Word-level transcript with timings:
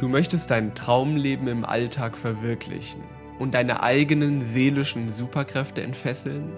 Du 0.00 0.08
möchtest 0.08 0.50
dein 0.50 0.74
Traumleben 0.74 1.46
im 1.46 1.64
Alltag 1.64 2.16
verwirklichen 2.16 3.02
und 3.38 3.54
deine 3.54 3.82
eigenen 3.82 4.42
seelischen 4.42 5.08
Superkräfte 5.08 5.82
entfesseln? 5.82 6.52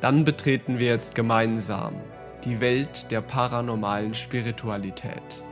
Dann 0.00 0.24
betreten 0.24 0.78
wir 0.78 0.86
jetzt 0.86 1.14
gemeinsam 1.14 1.94
die 2.44 2.60
Welt 2.60 3.10
der 3.10 3.20
paranormalen 3.20 4.14
Spiritualität. 4.14 5.42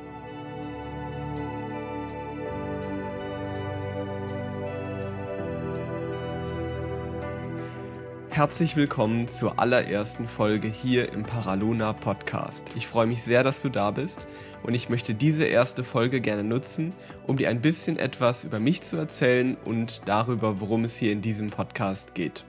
Herzlich 8.35 8.75
willkommen 8.75 9.29
zur 9.29 9.61
allerersten 9.61 10.27
Folge 10.27 10.66
hier 10.66 11.12
im 11.12 11.23
Paraluna 11.23 11.93
Podcast. 11.93 12.69
Ich 12.75 12.89
freue 12.89 13.07
mich 13.07 13.23
sehr, 13.23 13.45
dass 13.45 13.62
du 13.62 13.69
da 13.69 13.93
bist 13.93 14.27
und 14.64 14.75
ich 14.75 14.89
möchte 14.89 15.14
diese 15.14 15.45
erste 15.45 15.84
Folge 15.84 16.21
gerne 16.21 16.43
nutzen, 16.43 16.92
um 17.28 17.37
dir 17.37 17.48
ein 17.48 17.61
bisschen 17.61 17.97
etwas 17.97 18.42
über 18.42 18.59
mich 18.59 18.83
zu 18.83 18.97
erzählen 18.97 19.56
und 19.65 20.09
darüber, 20.09 20.61
worum 20.61 20.83
es 20.83 20.97
hier 20.97 21.12
in 21.12 21.23
diesem 21.23 21.51
Podcast 21.51 22.16
geht. 22.16 22.45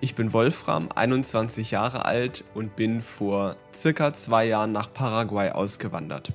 Ich 0.00 0.16
bin 0.16 0.32
Wolfram, 0.32 0.88
21 0.92 1.70
Jahre 1.70 2.04
alt 2.04 2.42
und 2.54 2.74
bin 2.74 3.00
vor 3.00 3.54
circa 3.76 4.12
zwei 4.12 4.44
Jahren 4.44 4.72
nach 4.72 4.92
Paraguay 4.92 5.50
ausgewandert. 5.50 6.32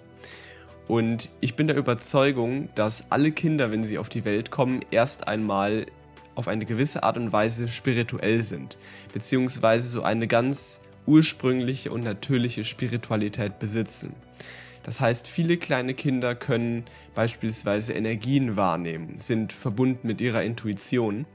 Und 0.87 1.29
ich 1.41 1.57
bin 1.57 1.67
der 1.67 1.75
Überzeugung, 1.75 2.69
dass 2.75 3.11
alle 3.11 3.33
Kinder, 3.33 3.69
wenn 3.69 3.83
sie 3.83 3.97
auf 3.97 4.07
die 4.07 4.23
Welt 4.23 4.49
kommen, 4.49 4.79
erst 4.91 5.27
einmal 5.27 5.87
auf 6.39 6.47
eine 6.47 6.65
gewisse 6.65 7.03
Art 7.03 7.17
und 7.17 7.31
Weise 7.31 7.67
spirituell 7.67 8.41
sind, 8.41 8.77
beziehungsweise 9.13 9.87
so 9.87 10.01
eine 10.01 10.25
ganz 10.25 10.81
ursprüngliche 11.05 11.91
und 11.91 12.03
natürliche 12.03 12.63
Spiritualität 12.63 13.59
besitzen. 13.59 14.13
Das 14.83 15.01
heißt, 15.01 15.27
viele 15.27 15.57
kleine 15.57 15.93
Kinder 15.93 16.35
können 16.35 16.85
beispielsweise 17.13 17.93
Energien 17.93 18.55
wahrnehmen, 18.55 19.19
sind 19.19 19.51
verbunden 19.51 20.07
mit 20.07 20.21
ihrer 20.21 20.41
Intuition 20.43 21.25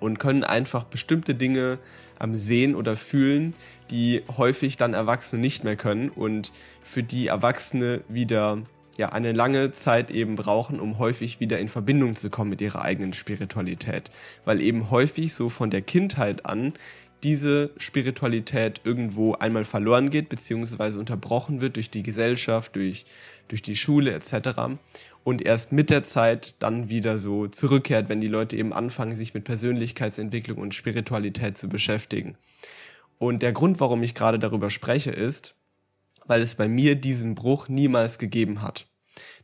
und 0.00 0.18
können 0.18 0.44
einfach 0.44 0.84
bestimmte 0.84 1.34
Dinge 1.34 1.78
am 2.18 2.34
Sehen 2.34 2.74
oder 2.74 2.94
Fühlen, 2.94 3.54
die 3.90 4.22
häufig 4.36 4.76
dann 4.76 4.94
Erwachsene 4.94 5.40
nicht 5.40 5.64
mehr 5.64 5.76
können 5.76 6.10
und 6.10 6.52
für 6.82 7.02
die 7.02 7.28
Erwachsene 7.28 8.02
wieder 8.08 8.62
ja 8.96 9.10
eine 9.10 9.32
lange 9.32 9.72
Zeit 9.72 10.10
eben 10.10 10.36
brauchen, 10.36 10.80
um 10.80 10.98
häufig 10.98 11.40
wieder 11.40 11.58
in 11.58 11.68
Verbindung 11.68 12.14
zu 12.14 12.30
kommen 12.30 12.50
mit 12.50 12.60
ihrer 12.60 12.82
eigenen 12.82 13.12
Spiritualität, 13.12 14.10
weil 14.44 14.60
eben 14.60 14.90
häufig 14.90 15.34
so 15.34 15.48
von 15.48 15.70
der 15.70 15.82
Kindheit 15.82 16.46
an 16.46 16.74
diese 17.22 17.70
Spiritualität 17.78 18.82
irgendwo 18.84 19.34
einmal 19.34 19.64
verloren 19.64 20.10
geht, 20.10 20.28
beziehungsweise 20.28 21.00
unterbrochen 21.00 21.60
wird 21.60 21.76
durch 21.76 21.90
die 21.90 22.04
Gesellschaft, 22.04 22.76
durch, 22.76 23.04
durch 23.48 23.62
die 23.62 23.74
Schule 23.76 24.12
etc. 24.12 24.78
Und 25.24 25.42
erst 25.42 25.72
mit 25.72 25.90
der 25.90 26.04
Zeit 26.04 26.62
dann 26.62 26.88
wieder 26.88 27.18
so 27.18 27.48
zurückkehrt, 27.48 28.08
wenn 28.08 28.20
die 28.20 28.28
Leute 28.28 28.56
eben 28.56 28.72
anfangen, 28.72 29.16
sich 29.16 29.34
mit 29.34 29.42
Persönlichkeitsentwicklung 29.42 30.58
und 30.58 30.74
Spiritualität 30.74 31.58
zu 31.58 31.68
beschäftigen. 31.68 32.36
Und 33.18 33.42
der 33.42 33.52
Grund, 33.52 33.80
warum 33.80 34.04
ich 34.04 34.14
gerade 34.14 34.38
darüber 34.38 34.70
spreche, 34.70 35.10
ist, 35.10 35.55
weil 36.26 36.42
es 36.42 36.54
bei 36.54 36.68
mir 36.68 36.94
diesen 36.94 37.34
Bruch 37.34 37.68
niemals 37.68 38.18
gegeben 38.18 38.62
hat. 38.62 38.86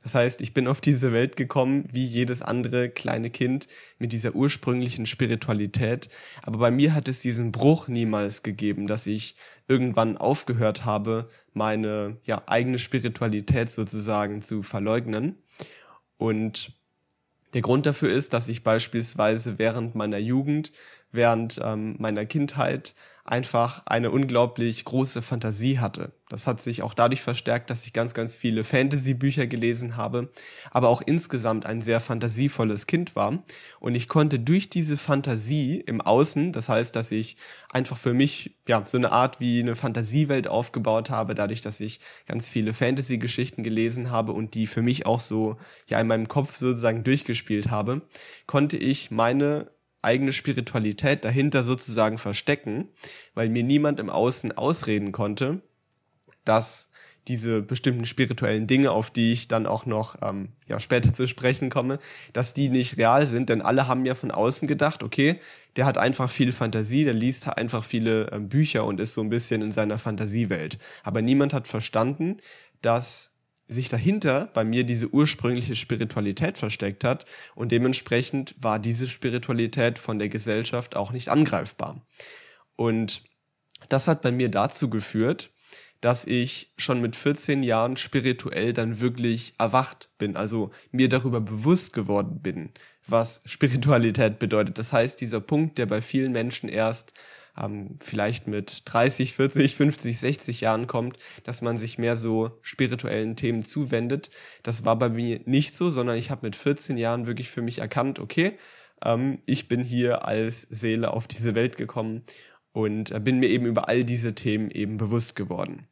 Das 0.03 0.15
heißt, 0.15 0.41
ich 0.41 0.53
bin 0.53 0.67
auf 0.67 0.81
diese 0.81 1.13
Welt 1.13 1.37
gekommen 1.37 1.89
wie 1.93 2.05
jedes 2.05 2.43
andere 2.43 2.91
kleine 2.91 3.31
Kind 3.31 3.69
mit 3.99 4.13
dieser 4.13 4.35
ursprünglichen 4.35 5.07
Spiritualität. 5.07 6.09
Aber 6.43 6.59
bei 6.59 6.71
mir 6.71 6.95
hat 6.95 7.09
es 7.09 7.21
diesen 7.21 7.53
Bruch 7.53 7.89
niemals 7.89 8.43
gegeben, 8.43 8.87
dass 8.89 9.07
ich 9.07 9.37
irgendwann 9.69 10.17
aufgehört 10.17 10.85
habe, 10.85 11.29
meine 11.55 12.19
ja, 12.25 12.43
eigene 12.47 12.79
Spiritualität 12.79 13.71
sozusagen 13.71 14.43
zu 14.43 14.63
verleugnen. 14.63 15.37
Und 16.17 16.73
der 17.55 17.63
Grund 17.63 17.87
dafür 17.87 18.11
ist, 18.13 18.33
dass 18.33 18.49
ich 18.49 18.65
beispielsweise 18.65 19.59
während 19.59 19.95
meiner 19.95 20.19
Jugend, 20.19 20.73
während 21.13 21.61
ähm, 21.63 21.97
meiner 21.99 22.27
Kindheit 22.27 22.95
einfach 23.25 23.87
eine 23.87 24.11
unglaublich 24.11 24.85
große 24.85 25.23
Fantasie 25.23 25.79
hatte. 25.79 26.13
Das 26.29 26.47
hat 26.47 26.61
sich 26.61 26.83
auch 26.83 26.95
dadurch 26.95 27.21
verstärkt, 27.21 27.71
dass 27.71 27.87
ich 27.87 27.93
ganz, 27.93 28.15
ganz 28.15 28.35
viele 28.35 28.65
Fantasy-Bücher 28.65 29.47
gelesen 29.47 29.97
habe, 29.97 30.33
aber 30.71 30.89
auch 30.89 31.03
insgesamt 31.03 31.65
ein 31.65 31.83
sehr 31.83 32.01
fantasievolles 32.01 32.87
Kind 32.87 33.15
war. 33.15 33.45
Und 33.79 33.95
ich 33.95 34.09
konnte 34.09 34.41
durch 34.41 34.71
diese 34.71 34.97
Fantasie 34.97 35.81
im 35.81 36.01
Außen, 36.01 36.53
das 36.53 36.69
heißt, 36.69 36.97
dass 36.97 37.13
ich 37.13 37.37
einfach 37.71 37.97
für 37.97 38.15
mich 38.15 38.57
ja 38.67 38.83
so 38.87 38.99
eine 38.99 39.13
Art 39.13 39.39
wie 39.39 39.61
eine 39.61 39.77
Fantasiewelt 39.77 40.49
aufgebaut 40.49 41.11
habe, 41.11 41.35
dadurch, 41.35 41.61
dass 41.61 41.79
ich 41.79 42.01
ganz 42.27 42.49
viele 42.49 42.75
Fantasy-Geschichten 42.75 43.63
gelesen 43.63 44.11
habe 44.11 44.33
und 44.33 44.55
die 44.55 44.67
für 44.67 44.83
mich 44.83 45.07
auch 45.07 45.21
so 45.21 45.59
ja 45.87 46.01
in 46.01 46.09
meinem 46.09 46.27
Kopf 46.29 46.57
sozusagen 46.57 47.05
durchgespielt 47.05 47.71
habe, 47.71 48.03
konnte 48.47 48.77
ich 48.77 49.11
meine 49.11 49.71
eigene 50.03 50.33
Spiritualität 50.33 51.25
dahinter 51.25 51.63
sozusagen 51.63 52.19
verstecken, 52.19 52.89
weil 53.35 53.49
mir 53.49 53.63
niemand 53.63 54.01
im 54.01 54.11
Außen 54.11 54.53
ausreden 54.53 55.13
konnte, 55.13 55.63
dass 56.45 56.91
diese 57.29 57.63
bestimmten 57.63 58.05
spirituellen 58.05 58.67
Dinge, 58.67 58.91
auf 58.91 59.11
die 59.11 59.33
ich 59.33 59.47
dann 59.47 59.67
auch 59.67 59.87
noch 59.87 60.17
ähm, 60.23 60.49
ja, 60.67 60.81
später 60.81 61.15
zu 61.15 61.29
sprechen 61.29 61.71
komme, 61.71 61.99
dass 62.33 62.53
die 62.53 62.69
nicht 62.69 62.97
real 62.97 63.27
sind, 63.27 63.49
denn 63.49 63.63
alle 63.63 63.87
haben 63.87 64.05
ja 64.05 64.17
von 64.17 64.33
außen 64.33 64.67
gedacht, 64.67 65.05
okay, 65.05 65.39
der 65.77 65.87
hat 65.87 65.99
einfach 65.99 66.29
viel 66.29 66.51
Fantasie, 66.53 67.05
der 67.05 67.15
liest 67.15 67.49
einfach 67.49 67.85
viele 67.85 68.31
äh, 68.33 68.41
Bücher 68.41 68.85
und 68.85 68.99
ist 68.99 69.15
so 69.15 69.21
ein 69.21 69.31
bisschen 69.31 69.63
in 69.63 69.71
seiner 69.71 69.99
Fantasiewelt. 69.99 70.79
Aber 71.05 71.23
niemand 71.23 71.53
hat 71.55 71.69
verstanden, 71.69 72.39
dass 72.83 73.32
sich 73.73 73.89
dahinter 73.89 74.51
bei 74.55 74.65
mir 74.65 74.85
diese 74.85 75.09
ursprüngliche 75.09 75.75
Spiritualität 75.75 76.59
versteckt 76.59 77.05
hat 77.05 77.25
und 77.55 77.73
dementsprechend 77.73 78.55
war 78.59 78.79
diese 78.79 79.07
Spiritualität 79.07 79.99
von 79.99 80.19
der 80.19 80.29
Gesellschaft 80.29 80.97
auch 80.97 81.13
nicht 81.13 81.29
angreifbar. 81.29 82.01
Und 82.77 83.23
das 83.89 84.09
hat 84.09 84.23
bei 84.23 84.33
mir 84.33 84.49
dazu 84.49 84.89
geführt, 84.89 85.51
dass 86.01 86.25
ich 86.27 86.73
schon 86.77 87.01
mit 87.01 87.15
14 87.15 87.63
Jahren 87.63 87.97
spirituell 87.97 88.73
dann 88.73 89.01
wirklich 89.01 89.55
erwacht 89.59 90.11
bin, 90.19 90.37
also 90.37 90.73
mir 90.91 91.09
darüber 91.09 91.41
bewusst 91.41 91.93
geworden 91.93 92.41
bin, 92.43 92.71
was 93.07 93.41
Spiritualität 93.45 94.39
bedeutet. 94.41 94.79
Das 94.79 94.93
heißt, 94.93 95.21
dieser 95.21 95.41
Punkt, 95.41 95.79
der 95.79 95.87
bei 95.87 96.03
vielen 96.03 96.33
Menschen 96.33 96.69
erst 96.69 97.13
ähm, 97.59 97.99
vielleicht 98.01 98.47
mit 98.47 98.83
30, 98.87 99.35
40, 99.35 99.77
50, 99.77 100.19
60 100.19 100.61
Jahren 100.61 100.87
kommt, 100.87 101.19
dass 101.45 101.63
man 101.63 101.77
sich 101.77 101.99
mehr 101.99 102.17
so 102.17 102.59
spirituellen 102.63 103.37
Themen 103.37 103.65
zuwendet. 103.65 104.31
Das 104.63 104.85
war 104.85 104.99
bei 104.99 105.09
mir 105.09 105.41
nicht 105.45 105.75
so, 105.75 105.91
sondern 105.91 106.17
ich 106.17 106.31
habe 106.31 106.47
mit 106.47 106.57
14 106.57 106.97
Jahren 106.97 107.27
wirklich 107.27 107.51
für 107.51 107.63
mich 107.63 107.79
erkannt, 107.79 108.19
okay, 108.19 108.59
ähm, 109.05 109.39
ich 109.47 109.69
bin 109.69 109.85
hier 109.85 110.27
als 110.27 110.63
Seele 110.63 111.13
auf 111.13 111.29
diese 111.29 111.55
Welt 111.55 111.77
gekommen 111.77 112.23
und 112.73 113.11
äh, 113.11 113.21
bin 113.21 113.39
mir 113.39 113.49
eben 113.49 113.67
über 113.67 113.89
all 113.89 114.05
diese 114.05 114.35
Themen 114.35 114.71
eben 114.71 114.97
bewusst 114.97 115.37
geworden. 115.37 115.87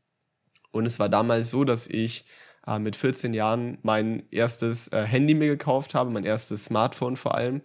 Und 0.73 0.87
es 0.87 0.99
war 0.99 1.09
damals 1.09 1.51
so, 1.51 1.65
dass 1.65 1.87
ich 1.87 2.25
äh, 2.67 2.79
mit 2.79 2.97
14 2.97 3.35
Jahren 3.35 3.79
mein 3.83 4.23
erstes 4.31 4.89
äh, 4.89 5.03
Handy 5.03 5.35
mir 5.35 5.49
gekauft 5.49 5.95
habe, 5.95 6.11
mein 6.11 6.25
erstes 6.25 6.67
Smartphone 6.67 7.17
vor 7.17 7.35
allem 7.35 7.63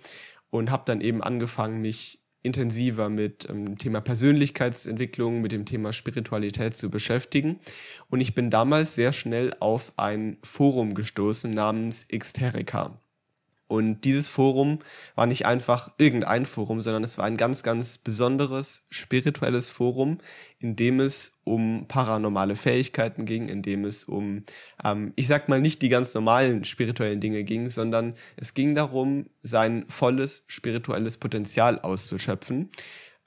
und 0.50 0.72
habe 0.72 0.84
dann 0.86 1.02
eben 1.02 1.22
angefangen, 1.22 1.82
mich 1.82 2.25
intensiver 2.46 3.10
mit 3.10 3.50
dem 3.50 3.68
ähm, 3.68 3.78
Thema 3.78 4.02
Persönlichkeitsentwicklung, 4.02 5.42
mit 5.42 5.52
dem 5.52 5.66
Thema 5.66 5.92
Spiritualität 5.92 6.78
zu 6.78 6.90
beschäftigen. 6.90 7.60
Und 8.10 8.22
ich 8.22 8.36
bin 8.36 8.50
damals 8.50 8.96
sehr 8.96 9.12
schnell 9.12 9.54
auf 9.60 9.94
ein 9.98 10.38
Forum 10.44 10.94
gestoßen 10.94 11.52
namens 11.52 12.08
Xterica. 12.08 13.02
Und 13.68 14.02
dieses 14.02 14.28
Forum 14.28 14.80
war 15.16 15.26
nicht 15.26 15.46
einfach 15.46 15.92
irgendein 15.98 16.46
Forum, 16.46 16.82
sondern 16.82 17.04
es 17.04 17.18
war 17.18 17.26
ein 17.26 17.38
ganz, 17.38 17.64
ganz 17.64 17.98
besonderes 17.98 18.86
spirituelles 18.92 19.72
Forum, 19.72 20.20
in 20.60 20.76
dem 20.76 21.00
es 21.00 21.40
um 21.44 21.86
paranormale 21.88 22.56
Fähigkeiten 22.56 23.26
ging, 23.26 23.50
in 23.50 23.64
dem 23.64 23.86
es 23.86 24.04
um, 24.04 24.44
ähm, 24.84 25.14
ich 25.16 25.28
sag 25.28 25.50
mal, 25.50 25.62
nicht 25.62 25.82
die 25.82 25.90
ganz 25.90 26.14
normalen 26.14 26.64
spirituellen 26.64 27.20
Dinge 27.20 27.44
ging, 27.44 27.70
sondern 27.70 28.14
es 28.38 28.54
ging 28.54 28.76
darum, 28.76 29.30
sein 29.42 29.86
volles 29.90 30.46
spirituelles 30.48 31.18
Potenzial 31.18 31.80
auszuschöpfen 31.80 32.70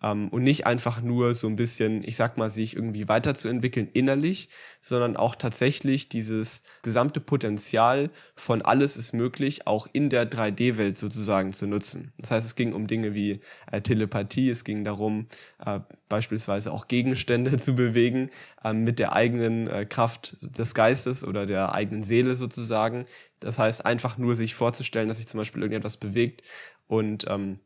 ähm, 0.02 0.28
und 0.28 0.42
nicht 0.42 0.66
einfach 0.66 1.02
nur 1.02 1.34
so 1.34 1.46
ein 1.46 1.56
bisschen, 1.56 2.02
ich 2.04 2.16
sag 2.16 2.36
mal, 2.38 2.50
sich 2.50 2.76
irgendwie 2.76 3.08
weiterzuentwickeln 3.08 3.88
innerlich, 3.92 4.48
sondern 4.80 5.16
auch 5.16 5.34
tatsächlich 5.34 6.08
dieses 6.08 6.62
gesamte 6.82 7.20
Potenzial 7.20 8.10
von 8.34 8.62
alles 8.62 8.96
ist 8.96 9.12
möglich 9.12 9.66
auch 9.66 9.88
in 9.92 10.08
der 10.08 10.30
3D-Welt 10.30 10.96
sozusagen 10.96 11.52
zu 11.52 11.66
nutzen. 11.66 12.12
Das 12.18 12.30
heißt, 12.30 12.46
es 12.46 12.54
ging 12.54 12.72
um 12.72 12.86
Dinge 12.86 13.14
wie 13.14 13.40
äh, 13.70 13.80
Telepathie, 13.80 14.50
es 14.50 14.64
ging 14.64 14.84
darum, 14.84 15.26
äh, 15.64 15.80
beispielsweise 16.08 16.72
auch 16.72 16.88
Gegenstände 16.88 17.56
zu 17.58 17.74
bewegen 17.74 18.30
äh, 18.62 18.72
mit 18.72 18.98
der 18.98 19.12
eigenen 19.12 19.66
äh, 19.66 19.84
Kraft 19.84 20.36
des 20.40 20.74
Geistes 20.74 21.24
oder 21.24 21.46
der 21.46 21.74
eigenen 21.74 22.04
Seele 22.04 22.36
sozusagen. 22.36 23.04
Das 23.40 23.58
heißt, 23.58 23.84
einfach 23.84 24.18
nur 24.18 24.36
sich 24.36 24.54
vorzustellen, 24.54 25.08
dass 25.08 25.18
sich 25.18 25.28
zum 25.28 25.38
Beispiel 25.38 25.62
irgendetwas 25.62 25.96
bewegt 25.96 26.42
und 26.88 27.26
ähm, 27.28 27.60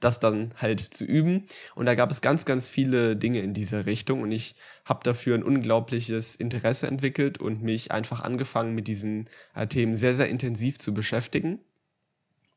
das 0.00 0.20
dann 0.20 0.54
halt 0.56 0.80
zu 0.80 1.04
üben. 1.04 1.46
Und 1.74 1.86
da 1.86 1.94
gab 1.94 2.10
es 2.10 2.20
ganz, 2.20 2.44
ganz 2.44 2.70
viele 2.70 3.16
Dinge 3.16 3.40
in 3.40 3.54
dieser 3.54 3.86
Richtung 3.86 4.22
und 4.22 4.32
ich 4.32 4.54
habe 4.84 5.00
dafür 5.04 5.34
ein 5.34 5.42
unglaubliches 5.42 6.36
Interesse 6.36 6.86
entwickelt 6.86 7.38
und 7.38 7.62
mich 7.62 7.92
einfach 7.92 8.20
angefangen 8.20 8.74
mit 8.74 8.88
diesen 8.88 9.26
äh, 9.54 9.66
Themen 9.66 9.96
sehr, 9.96 10.14
sehr 10.14 10.28
intensiv 10.28 10.78
zu 10.78 10.94
beschäftigen. 10.94 11.60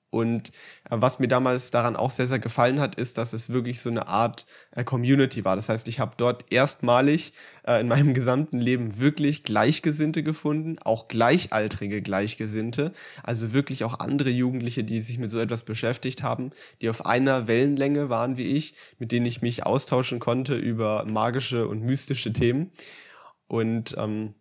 Und 0.09 0.49
äh, 0.89 0.97
was 0.99 1.19
mir 1.19 1.27
damals 1.27 1.71
daran 1.71 1.95
auch 1.95 2.11
sehr, 2.11 2.27
sehr 2.27 2.39
gefallen 2.39 2.79
hat, 2.79 2.95
ist, 2.95 3.17
dass 3.17 3.33
es 3.33 3.49
wirklich 3.49 3.81
so 3.81 3.89
eine 3.89 4.07
Art 4.07 4.45
äh, 4.71 4.83
Community 4.83 5.45
war. 5.45 5.55
Das 5.55 5.69
heißt, 5.69 5.87
ich 5.87 5.99
habe 5.99 6.13
dort 6.17 6.51
erstmalig 6.51 7.33
äh, 7.65 7.79
in 7.81 7.87
meinem 7.87 8.13
gesamten 8.13 8.59
Leben 8.59 8.99
wirklich 8.99 9.43
Gleichgesinnte 9.43 10.23
gefunden, 10.23 10.79
auch 10.79 11.07
gleichaltrige 11.07 12.01
Gleichgesinnte, 12.01 12.91
also 13.23 13.53
wirklich 13.53 13.83
auch 13.83 13.99
andere 13.99 14.29
Jugendliche, 14.31 14.83
die 14.83 15.01
sich 15.01 15.19
mit 15.19 15.29
so 15.29 15.39
etwas 15.39 15.63
beschäftigt 15.63 16.23
haben, 16.23 16.51
die 16.81 16.89
auf 16.89 17.05
einer 17.05 17.47
Wellenlänge 17.47 18.09
waren 18.09 18.37
wie 18.37 18.55
ich, 18.55 18.73
mit 18.97 19.11
denen 19.11 19.25
ich 19.25 19.41
mich 19.41 19.65
austauschen 19.65 20.19
konnte 20.19 20.55
über 20.55 21.05
magische 21.05 21.67
und 21.67 21.83
mystische 21.83 22.33
Themen. 22.33 22.71
Und 23.47 23.95
ähm, 23.97 24.35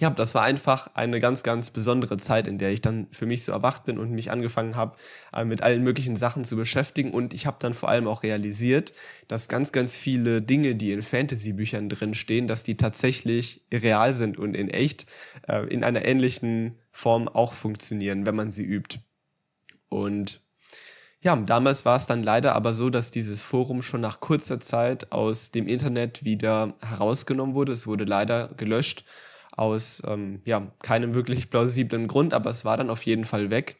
ja, 0.00 0.10
das 0.10 0.34
war 0.34 0.42
einfach 0.42 0.90
eine 0.94 1.20
ganz, 1.20 1.42
ganz 1.42 1.70
besondere 1.70 2.16
Zeit, 2.16 2.46
in 2.46 2.58
der 2.58 2.72
ich 2.72 2.80
dann 2.80 3.06
für 3.10 3.26
mich 3.26 3.44
so 3.44 3.52
erwacht 3.52 3.84
bin 3.84 3.98
und 3.98 4.10
mich 4.10 4.30
angefangen 4.30 4.74
habe, 4.74 4.96
äh, 5.32 5.44
mit 5.44 5.62
allen 5.62 5.82
möglichen 5.82 6.16
Sachen 6.16 6.44
zu 6.44 6.56
beschäftigen. 6.56 7.12
Und 7.12 7.34
ich 7.34 7.46
habe 7.46 7.58
dann 7.60 7.74
vor 7.74 7.88
allem 7.88 8.08
auch 8.08 8.22
realisiert, 8.22 8.94
dass 9.28 9.48
ganz, 9.48 9.70
ganz 9.70 9.94
viele 9.94 10.40
Dinge, 10.40 10.74
die 10.74 10.92
in 10.92 11.02
Fantasy-Büchern 11.02 11.88
drin 11.88 12.14
stehen, 12.14 12.48
dass 12.48 12.64
die 12.64 12.76
tatsächlich 12.76 13.64
real 13.72 14.14
sind 14.14 14.38
und 14.38 14.54
in 14.54 14.70
echt 14.70 15.06
äh, 15.46 15.66
in 15.66 15.84
einer 15.84 16.04
ähnlichen 16.04 16.78
Form 16.90 17.28
auch 17.28 17.52
funktionieren, 17.52 18.24
wenn 18.24 18.34
man 18.34 18.50
sie 18.50 18.64
übt. 18.64 18.98
Und 19.88 20.40
ja, 21.20 21.36
damals 21.36 21.84
war 21.84 21.96
es 21.96 22.06
dann 22.06 22.22
leider 22.22 22.54
aber 22.54 22.74
so, 22.74 22.90
dass 22.90 23.12
dieses 23.12 23.42
Forum 23.42 23.82
schon 23.82 24.00
nach 24.00 24.20
kurzer 24.20 24.58
Zeit 24.58 25.12
aus 25.12 25.52
dem 25.52 25.68
Internet 25.68 26.24
wieder 26.24 26.74
herausgenommen 26.80 27.54
wurde. 27.54 27.72
Es 27.72 27.86
wurde 27.86 28.04
leider 28.04 28.48
gelöscht 28.56 29.04
aus 29.52 30.02
ähm, 30.06 30.40
ja, 30.44 30.72
keinem 30.82 31.14
wirklich 31.14 31.50
plausiblen 31.50 32.08
Grund, 32.08 32.34
aber 32.34 32.50
es 32.50 32.64
war 32.64 32.76
dann 32.76 32.90
auf 32.90 33.04
jeden 33.04 33.24
Fall 33.24 33.50
weg. 33.50 33.76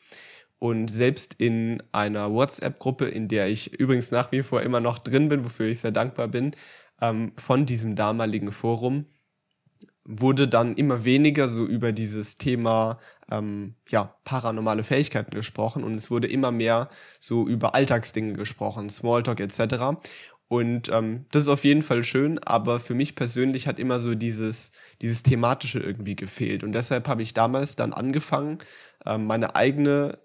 Und 0.58 0.88
selbst 0.88 1.34
in 1.38 1.82
einer 1.90 2.32
WhatsApp-Gruppe, 2.32 3.06
in 3.06 3.26
der 3.26 3.48
ich 3.48 3.72
übrigens 3.80 4.12
nach 4.12 4.30
wie 4.30 4.42
vor 4.42 4.62
immer 4.62 4.80
noch 4.80 4.98
drin 4.98 5.28
bin, 5.28 5.44
wofür 5.44 5.66
ich 5.66 5.80
sehr 5.80 5.90
dankbar 5.90 6.28
bin, 6.28 6.54
ähm, 7.00 7.32
von 7.36 7.66
diesem 7.66 7.96
damaligen 7.96 8.52
Forum, 8.52 9.06
wurde 10.04 10.48
dann 10.48 10.74
immer 10.74 11.04
weniger 11.04 11.48
so 11.48 11.64
über 11.64 11.92
dieses 11.92 12.36
Thema 12.36 12.98
ähm, 13.30 13.74
ja, 13.88 14.14
paranormale 14.24 14.82
Fähigkeiten 14.84 15.34
gesprochen 15.34 15.84
und 15.84 15.94
es 15.94 16.10
wurde 16.10 16.26
immer 16.26 16.50
mehr 16.50 16.88
so 17.20 17.46
über 17.46 17.74
Alltagsdinge 17.74 18.34
gesprochen, 18.34 18.90
Smalltalk 18.90 19.40
etc. 19.40 20.00
Und 20.48 20.90
ähm, 20.90 21.26
das 21.30 21.44
ist 21.44 21.48
auf 21.48 21.64
jeden 21.64 21.82
Fall 21.82 22.04
schön, 22.04 22.38
aber 22.38 22.78
für 22.78 22.94
mich 22.94 23.14
persönlich 23.16 23.66
hat 23.66 23.78
immer 23.78 23.98
so 24.00 24.14
dieses, 24.14 24.72
dieses 25.00 25.22
Thematische 25.22 25.80
irgendwie 25.80 26.14
gefehlt. 26.16 26.62
Und 26.62 26.72
deshalb 26.72 27.08
habe 27.08 27.22
ich 27.22 27.32
damals 27.32 27.74
dann 27.76 27.94
angefangen, 27.94 28.58
ähm, 29.06 29.26
meine 29.26 29.56
eigene, 29.56 30.18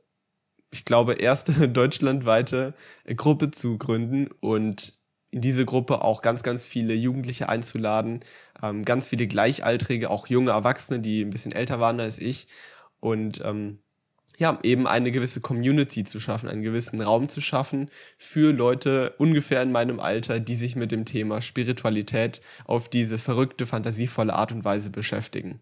ich 0.72 0.86
glaube, 0.86 1.16
erste 1.16 1.70
deutschlandweite 1.70 2.76
Gruppe 3.16 3.52
zu 3.52 3.78
gründen 3.78 4.30
und 4.42 5.00
in 5.32 5.42
diese 5.42 5.66
Gruppe 5.66 6.02
auch 6.04 6.22
ganz, 6.22 6.44
ganz 6.44 6.68
viele 6.68 6.94
Jugendliche 6.94 7.50
einzuladen, 7.50 8.22
ähm, 8.64 8.86
ganz 8.86 9.08
viele 9.10 9.28
Gleichaltrige, 9.28 10.10
auch 10.10 10.28
junge 10.28 10.52
Erwachsene, 10.52 11.00
die 11.00 11.22
ein 11.24 11.30
bisschen 11.32 11.52
älter 11.52 11.80
waren 11.80 12.00
als 12.00 12.20
ich. 12.20 12.48
Und 13.00 13.42
ähm, 13.46 13.80
ja, 14.38 14.60
eben 14.62 14.88
eine 14.88 15.12
gewisse 15.12 15.42
Community 15.42 16.04
zu 16.04 16.20
schaffen, 16.20 16.48
einen 16.48 16.62
gewissen 16.62 17.02
Raum 17.02 17.28
zu 17.28 17.42
schaffen 17.42 17.90
für 18.18 18.54
Leute 18.54 19.16
ungefähr 19.18 19.64
in 19.64 19.72
meinem 19.72 20.00
Alter, 20.00 20.40
die 20.40 20.56
sich 20.56 20.76
mit 20.76 20.92
dem 20.92 21.06
Thema 21.06 21.42
Spiritualität 21.42 22.42
auf 22.66 22.88
diese 22.88 23.18
verrückte, 23.18 23.66
fantasievolle 23.66 24.34
Art 24.34 24.52
und 24.52 24.64
Weise 24.64 24.92
beschäftigen. 24.92 25.60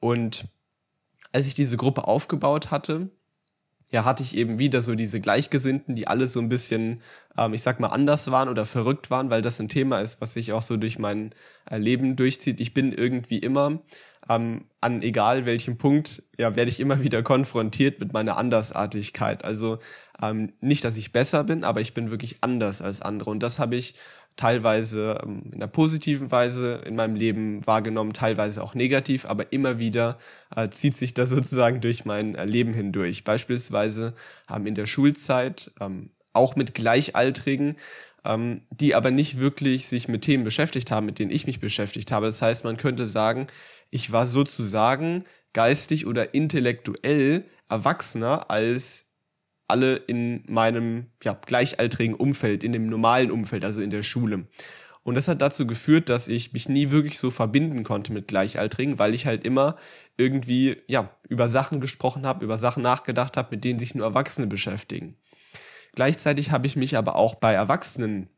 Und 0.00 0.46
als 1.32 1.46
ich 1.46 1.54
diese 1.54 1.76
Gruppe 1.76 2.08
aufgebaut 2.08 2.70
hatte, 2.70 3.10
ja, 3.92 4.04
hatte 4.04 4.22
ich 4.22 4.36
eben 4.36 4.58
wieder 4.58 4.82
so 4.82 4.94
diese 4.94 5.20
Gleichgesinnten, 5.20 5.94
die 5.94 6.08
alle 6.08 6.26
so 6.26 6.40
ein 6.40 6.48
bisschen, 6.48 7.02
ähm, 7.36 7.54
ich 7.54 7.62
sag 7.62 7.80
mal, 7.80 7.88
anders 7.88 8.30
waren 8.30 8.48
oder 8.48 8.64
verrückt 8.64 9.10
waren, 9.10 9.30
weil 9.30 9.42
das 9.42 9.60
ein 9.60 9.68
Thema 9.68 10.00
ist, 10.00 10.20
was 10.20 10.34
sich 10.34 10.52
auch 10.52 10.62
so 10.62 10.76
durch 10.76 10.98
mein 10.98 11.34
äh, 11.70 11.78
Leben 11.78 12.16
durchzieht. 12.16 12.60
Ich 12.60 12.74
bin 12.74 12.92
irgendwie 12.92 13.38
immer 13.38 13.82
ähm, 14.28 14.64
an 14.80 15.02
egal 15.02 15.46
welchem 15.46 15.76
Punkt, 15.78 16.22
ja, 16.38 16.56
werde 16.56 16.70
ich 16.70 16.80
immer 16.80 17.02
wieder 17.02 17.22
konfrontiert 17.22 18.00
mit 18.00 18.12
meiner 18.12 18.36
Andersartigkeit. 18.36 19.44
Also 19.44 19.78
ähm, 20.22 20.52
nicht, 20.60 20.84
dass 20.84 20.96
ich 20.96 21.12
besser 21.12 21.44
bin, 21.44 21.64
aber 21.64 21.80
ich 21.80 21.94
bin 21.94 22.10
wirklich 22.10 22.38
anders 22.40 22.82
als 22.82 23.02
andere. 23.02 23.30
Und 23.30 23.42
das 23.42 23.58
habe 23.58 23.76
ich 23.76 23.94
teilweise 24.36 25.20
ähm, 25.22 25.42
in 25.46 25.54
einer 25.54 25.68
positiven 25.68 26.30
Weise 26.30 26.82
in 26.86 26.96
meinem 26.96 27.14
Leben 27.14 27.66
wahrgenommen, 27.66 28.12
teilweise 28.12 28.62
auch 28.62 28.74
negativ, 28.74 29.26
aber 29.26 29.52
immer 29.52 29.78
wieder 29.78 30.18
äh, 30.54 30.68
zieht 30.70 30.96
sich 30.96 31.14
das 31.14 31.30
sozusagen 31.30 31.80
durch 31.80 32.04
mein 32.04 32.34
äh, 32.34 32.44
Leben 32.44 32.74
hindurch. 32.74 33.24
Beispielsweise 33.24 34.14
haben 34.46 34.66
in 34.66 34.74
der 34.74 34.86
Schulzeit 34.86 35.70
ähm, 35.80 36.10
auch 36.32 36.56
mit 36.56 36.74
Gleichaltrigen 36.74 37.76
ähm, 38.24 38.62
die 38.70 38.94
aber 38.94 39.10
nicht 39.10 39.38
wirklich 39.38 39.86
sich 39.86 40.08
mit 40.08 40.22
Themen 40.22 40.44
beschäftigt 40.44 40.90
haben, 40.90 41.06
mit 41.06 41.18
denen 41.18 41.30
ich 41.30 41.46
mich 41.46 41.60
beschäftigt 41.60 42.10
habe. 42.10 42.26
Das 42.26 42.40
heißt, 42.40 42.64
man 42.64 42.76
könnte 42.76 43.06
sagen, 43.06 43.48
ich 43.94 44.10
war 44.10 44.26
sozusagen 44.26 45.24
geistig 45.52 46.04
oder 46.04 46.34
intellektuell 46.34 47.44
erwachsener 47.68 48.50
als 48.50 49.12
alle 49.68 49.94
in 49.94 50.42
meinem 50.48 51.12
ja, 51.22 51.34
gleichaltrigen 51.34 52.16
Umfeld, 52.16 52.64
in 52.64 52.72
dem 52.72 52.88
normalen 52.88 53.30
Umfeld, 53.30 53.64
also 53.64 53.80
in 53.80 53.90
der 53.90 54.02
Schule. 54.02 54.48
Und 55.04 55.14
das 55.14 55.28
hat 55.28 55.40
dazu 55.40 55.64
geführt, 55.64 56.08
dass 56.08 56.26
ich 56.26 56.52
mich 56.52 56.68
nie 56.68 56.90
wirklich 56.90 57.20
so 57.20 57.30
verbinden 57.30 57.84
konnte 57.84 58.12
mit 58.12 58.26
Gleichaltrigen, 58.26 58.98
weil 58.98 59.14
ich 59.14 59.26
halt 59.26 59.44
immer 59.44 59.76
irgendwie 60.16 60.82
ja 60.88 61.16
über 61.28 61.48
Sachen 61.48 61.80
gesprochen 61.80 62.26
habe, 62.26 62.44
über 62.44 62.58
Sachen 62.58 62.82
nachgedacht 62.82 63.36
habe, 63.36 63.50
mit 63.52 63.62
denen 63.62 63.78
sich 63.78 63.94
nur 63.94 64.06
Erwachsene 64.06 64.48
beschäftigen. 64.48 65.18
Gleichzeitig 65.94 66.50
habe 66.50 66.66
ich 66.66 66.74
mich 66.74 66.96
aber 66.96 67.14
auch 67.14 67.36
bei 67.36 67.52
Erwachsenen 67.52 68.28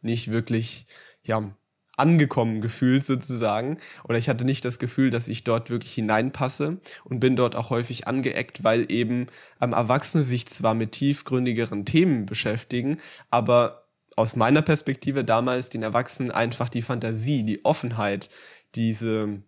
nicht 0.00 0.30
wirklich 0.30 0.86
ja 1.22 1.54
angekommen 1.96 2.60
gefühlt 2.60 3.06
sozusagen. 3.06 3.78
Oder 4.04 4.18
ich 4.18 4.28
hatte 4.28 4.44
nicht 4.44 4.64
das 4.64 4.78
Gefühl, 4.78 5.10
dass 5.10 5.28
ich 5.28 5.44
dort 5.44 5.70
wirklich 5.70 5.92
hineinpasse 5.94 6.78
und 7.04 7.20
bin 7.20 7.36
dort 7.36 7.54
auch 7.56 7.70
häufig 7.70 8.06
angeeckt, 8.06 8.64
weil 8.64 8.90
eben 8.90 9.28
ähm, 9.60 9.72
Erwachsene 9.72 10.24
sich 10.24 10.46
zwar 10.46 10.74
mit 10.74 10.92
tiefgründigeren 10.92 11.84
Themen 11.84 12.26
beschäftigen, 12.26 12.98
aber 13.30 13.84
aus 14.16 14.36
meiner 14.36 14.62
Perspektive 14.62 15.24
damals 15.24 15.70
den 15.70 15.82
Erwachsenen 15.82 16.30
einfach 16.30 16.68
die 16.68 16.82
Fantasie, 16.82 17.44
die 17.44 17.64
Offenheit, 17.64 18.30
diese 18.74 19.42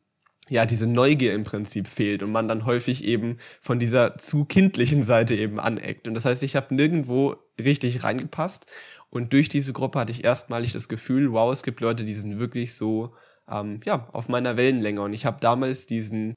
ja, 0.48 0.64
diese 0.64 0.86
Neugier 0.86 1.34
im 1.34 1.44
Prinzip 1.44 1.88
fehlt 1.88 2.22
und 2.22 2.30
man 2.30 2.46
dann 2.46 2.66
häufig 2.66 3.04
eben 3.04 3.38
von 3.60 3.80
dieser 3.80 4.16
zu 4.16 4.44
kindlichen 4.44 5.02
Seite 5.02 5.34
eben 5.34 5.58
aneckt. 5.58 6.06
Und 6.06 6.14
das 6.14 6.24
heißt, 6.24 6.42
ich 6.44 6.54
habe 6.54 6.74
nirgendwo 6.74 7.36
richtig 7.58 8.04
reingepasst 8.04 8.66
und 9.10 9.32
durch 9.32 9.48
diese 9.48 9.72
Gruppe 9.72 9.98
hatte 10.00 10.12
ich 10.12 10.24
erstmalig 10.24 10.72
das 10.72 10.88
Gefühl, 10.88 11.32
wow, 11.32 11.52
es 11.52 11.62
gibt 11.62 11.80
Leute, 11.80 12.04
die 12.04 12.14
sind 12.14 12.38
wirklich 12.38 12.74
so, 12.74 13.14
ähm, 13.48 13.80
ja, 13.84 14.08
auf 14.12 14.28
meiner 14.28 14.56
Wellenlänge. 14.56 15.00
Und 15.00 15.12
ich 15.12 15.26
habe 15.26 15.40
damals 15.40 15.86
diesen 15.86 16.34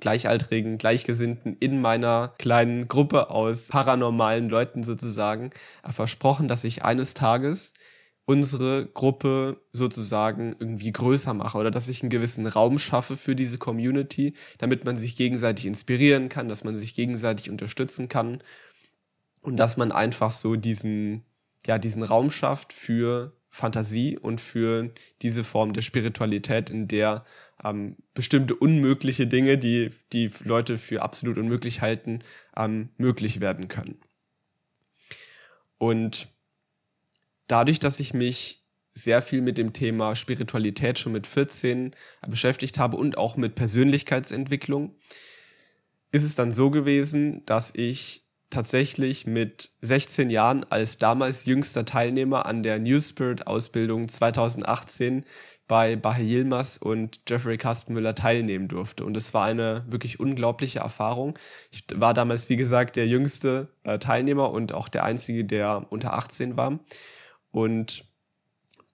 Gleichaltrigen, 0.00 0.78
Gleichgesinnten 0.78 1.56
in 1.58 1.80
meiner 1.80 2.34
kleinen 2.38 2.88
Gruppe 2.88 3.30
aus 3.30 3.68
paranormalen 3.68 4.48
Leuten 4.48 4.82
sozusagen 4.82 5.50
äh, 5.82 5.92
versprochen, 5.92 6.48
dass 6.48 6.64
ich 6.64 6.84
eines 6.84 7.14
Tages 7.14 7.72
unsere 8.24 8.86
Gruppe 8.86 9.60
sozusagen 9.72 10.54
irgendwie 10.58 10.92
größer 10.92 11.34
mache 11.34 11.58
oder 11.58 11.70
dass 11.70 11.88
ich 11.88 12.02
einen 12.02 12.10
gewissen 12.10 12.46
Raum 12.46 12.78
schaffe 12.78 13.16
für 13.16 13.34
diese 13.34 13.58
Community, 13.58 14.34
damit 14.58 14.84
man 14.84 14.96
sich 14.96 15.16
gegenseitig 15.16 15.66
inspirieren 15.66 16.28
kann, 16.28 16.48
dass 16.48 16.64
man 16.64 16.76
sich 16.76 16.94
gegenseitig 16.94 17.50
unterstützen 17.50 18.08
kann 18.08 18.42
und 19.40 19.56
dass 19.56 19.76
man 19.76 19.92
einfach 19.92 20.30
so 20.32 20.56
diesen 20.56 21.24
ja, 21.66 21.78
diesen 21.78 22.02
Raum 22.02 22.30
schafft 22.30 22.72
für 22.72 23.36
Fantasie 23.50 24.18
und 24.18 24.40
für 24.40 24.92
diese 25.20 25.44
Form 25.44 25.72
der 25.74 25.82
Spiritualität, 25.82 26.70
in 26.70 26.88
der 26.88 27.24
ähm, 27.62 27.96
bestimmte 28.14 28.54
unmögliche 28.54 29.26
Dinge, 29.26 29.58
die 29.58 29.90
die 30.12 30.30
Leute 30.44 30.78
für 30.78 31.02
absolut 31.02 31.38
unmöglich 31.38 31.80
halten, 31.80 32.20
ähm, 32.56 32.88
möglich 32.96 33.40
werden 33.40 33.68
können. 33.68 34.00
Und 35.78 36.28
dadurch, 37.46 37.78
dass 37.78 38.00
ich 38.00 38.14
mich 38.14 38.64
sehr 38.94 39.22
viel 39.22 39.40
mit 39.40 39.58
dem 39.58 39.72
Thema 39.72 40.16
Spiritualität 40.16 40.98
schon 40.98 41.12
mit 41.12 41.26
14 41.26 41.92
beschäftigt 42.28 42.78
habe 42.78 42.96
und 42.96 43.16
auch 43.16 43.36
mit 43.36 43.54
Persönlichkeitsentwicklung, 43.54 44.96
ist 46.10 46.24
es 46.24 46.34
dann 46.34 46.52
so 46.52 46.70
gewesen, 46.70 47.44
dass 47.46 47.74
ich 47.74 48.21
tatsächlich 48.52 49.26
mit 49.26 49.70
16 49.80 50.30
Jahren 50.30 50.64
als 50.70 50.98
damals 50.98 51.46
jüngster 51.46 51.84
Teilnehmer 51.84 52.46
an 52.46 52.62
der 52.62 52.78
New 52.78 53.00
Spirit 53.00 53.46
Ausbildung 53.46 54.08
2018 54.08 55.24
bei 55.66 55.96
Bahe 55.96 56.22
Yilmaz 56.22 56.76
und 56.76 57.20
Jeffrey 57.28 57.56
Kastenmüller 57.56 58.14
teilnehmen 58.14 58.68
durfte. 58.68 59.04
Und 59.04 59.16
es 59.16 59.32
war 59.32 59.46
eine 59.46 59.84
wirklich 59.88 60.20
unglaubliche 60.20 60.80
Erfahrung. 60.80 61.38
Ich 61.70 61.84
war 61.94 62.14
damals, 62.14 62.48
wie 62.48 62.56
gesagt, 62.56 62.96
der 62.96 63.06
jüngste 63.06 63.68
äh, 63.84 63.98
Teilnehmer 63.98 64.50
und 64.50 64.72
auch 64.72 64.88
der 64.88 65.04
einzige, 65.04 65.44
der 65.44 65.86
unter 65.90 66.12
18 66.14 66.56
war. 66.56 66.78
Und 67.50 68.04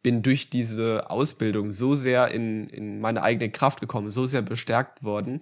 bin 0.03 0.23
durch 0.23 0.51
diese 0.51 1.11
Ausbildung 1.11 1.73
so 1.73 1.95
sehr 1.95 2.29
in, 2.29 2.69
in 2.69 3.01
meine 3.01 3.23
eigene 3.23 3.51
Kraft 3.51 3.81
gekommen, 3.81 4.11
so 4.11 4.27
sehr 4.27 4.43
bestärkt 4.43 5.03
worden, 5.03 5.41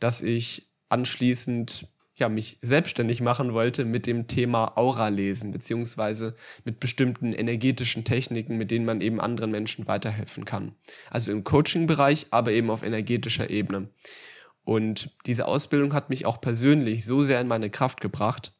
dass 0.00 0.22
ich 0.22 0.70
anschließend 0.88 1.86
ja, 2.18 2.28
mich 2.28 2.58
selbstständig 2.62 3.20
machen 3.20 3.54
wollte 3.54 3.84
mit 3.84 4.06
dem 4.06 4.26
Thema 4.26 4.76
Aura 4.76 5.08
lesen, 5.08 5.52
beziehungsweise 5.52 6.34
mit 6.64 6.80
bestimmten 6.80 7.32
energetischen 7.32 8.04
Techniken, 8.04 8.58
mit 8.58 8.70
denen 8.70 8.84
man 8.84 9.00
eben 9.00 9.20
anderen 9.20 9.52
Menschen 9.52 9.86
weiterhelfen 9.86 10.44
kann. 10.44 10.74
Also 11.10 11.30
im 11.30 11.44
Coaching-Bereich, 11.44 12.26
aber 12.30 12.50
eben 12.50 12.70
auf 12.70 12.82
energetischer 12.82 13.50
Ebene. 13.50 13.88
Und 14.64 15.16
diese 15.26 15.46
Ausbildung 15.46 15.94
hat 15.94 16.10
mich 16.10 16.26
auch 16.26 16.40
persönlich 16.40 17.06
so 17.06 17.22
sehr 17.22 17.40
in 17.40 17.46
meine 17.46 17.70
Kraft 17.70 18.00
gebracht, 18.00 18.52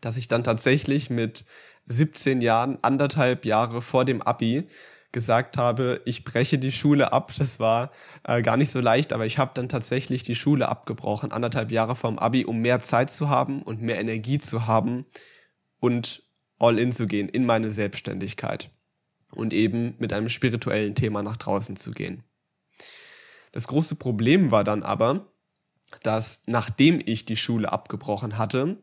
dass 0.00 0.16
ich 0.16 0.28
dann 0.28 0.44
tatsächlich 0.44 1.08
mit 1.08 1.44
17 1.86 2.40
Jahren, 2.40 2.78
anderthalb 2.82 3.44
Jahre 3.44 3.82
vor 3.82 4.04
dem 4.04 4.20
Abi, 4.20 4.68
gesagt 5.14 5.56
habe, 5.56 6.02
ich 6.04 6.24
breche 6.24 6.58
die 6.58 6.72
Schule 6.72 7.12
ab. 7.12 7.32
Das 7.38 7.60
war 7.60 7.92
äh, 8.24 8.42
gar 8.42 8.58
nicht 8.58 8.70
so 8.70 8.80
leicht, 8.80 9.12
aber 9.12 9.24
ich 9.24 9.38
habe 9.38 9.52
dann 9.54 9.70
tatsächlich 9.70 10.24
die 10.24 10.34
Schule 10.34 10.68
abgebrochen, 10.68 11.32
anderthalb 11.32 11.70
Jahre 11.70 11.96
vorm 11.96 12.18
Abi, 12.18 12.44
um 12.44 12.58
mehr 12.58 12.80
Zeit 12.82 13.12
zu 13.12 13.30
haben 13.30 13.62
und 13.62 13.80
mehr 13.80 13.98
Energie 13.98 14.40
zu 14.40 14.66
haben 14.66 15.06
und 15.80 16.24
all 16.58 16.78
in 16.78 16.92
zu 16.92 17.06
gehen 17.06 17.28
in 17.28 17.46
meine 17.46 17.70
Selbstständigkeit 17.70 18.70
und 19.30 19.52
eben 19.52 19.94
mit 19.98 20.12
einem 20.12 20.28
spirituellen 20.28 20.96
Thema 20.96 21.22
nach 21.22 21.36
draußen 21.36 21.76
zu 21.76 21.92
gehen. 21.92 22.24
Das 23.52 23.68
große 23.68 23.94
Problem 23.94 24.50
war 24.50 24.64
dann 24.64 24.82
aber, 24.82 25.32
dass 26.02 26.42
nachdem 26.46 27.00
ich 27.04 27.24
die 27.24 27.36
Schule 27.36 27.72
abgebrochen 27.72 28.36
hatte, 28.36 28.82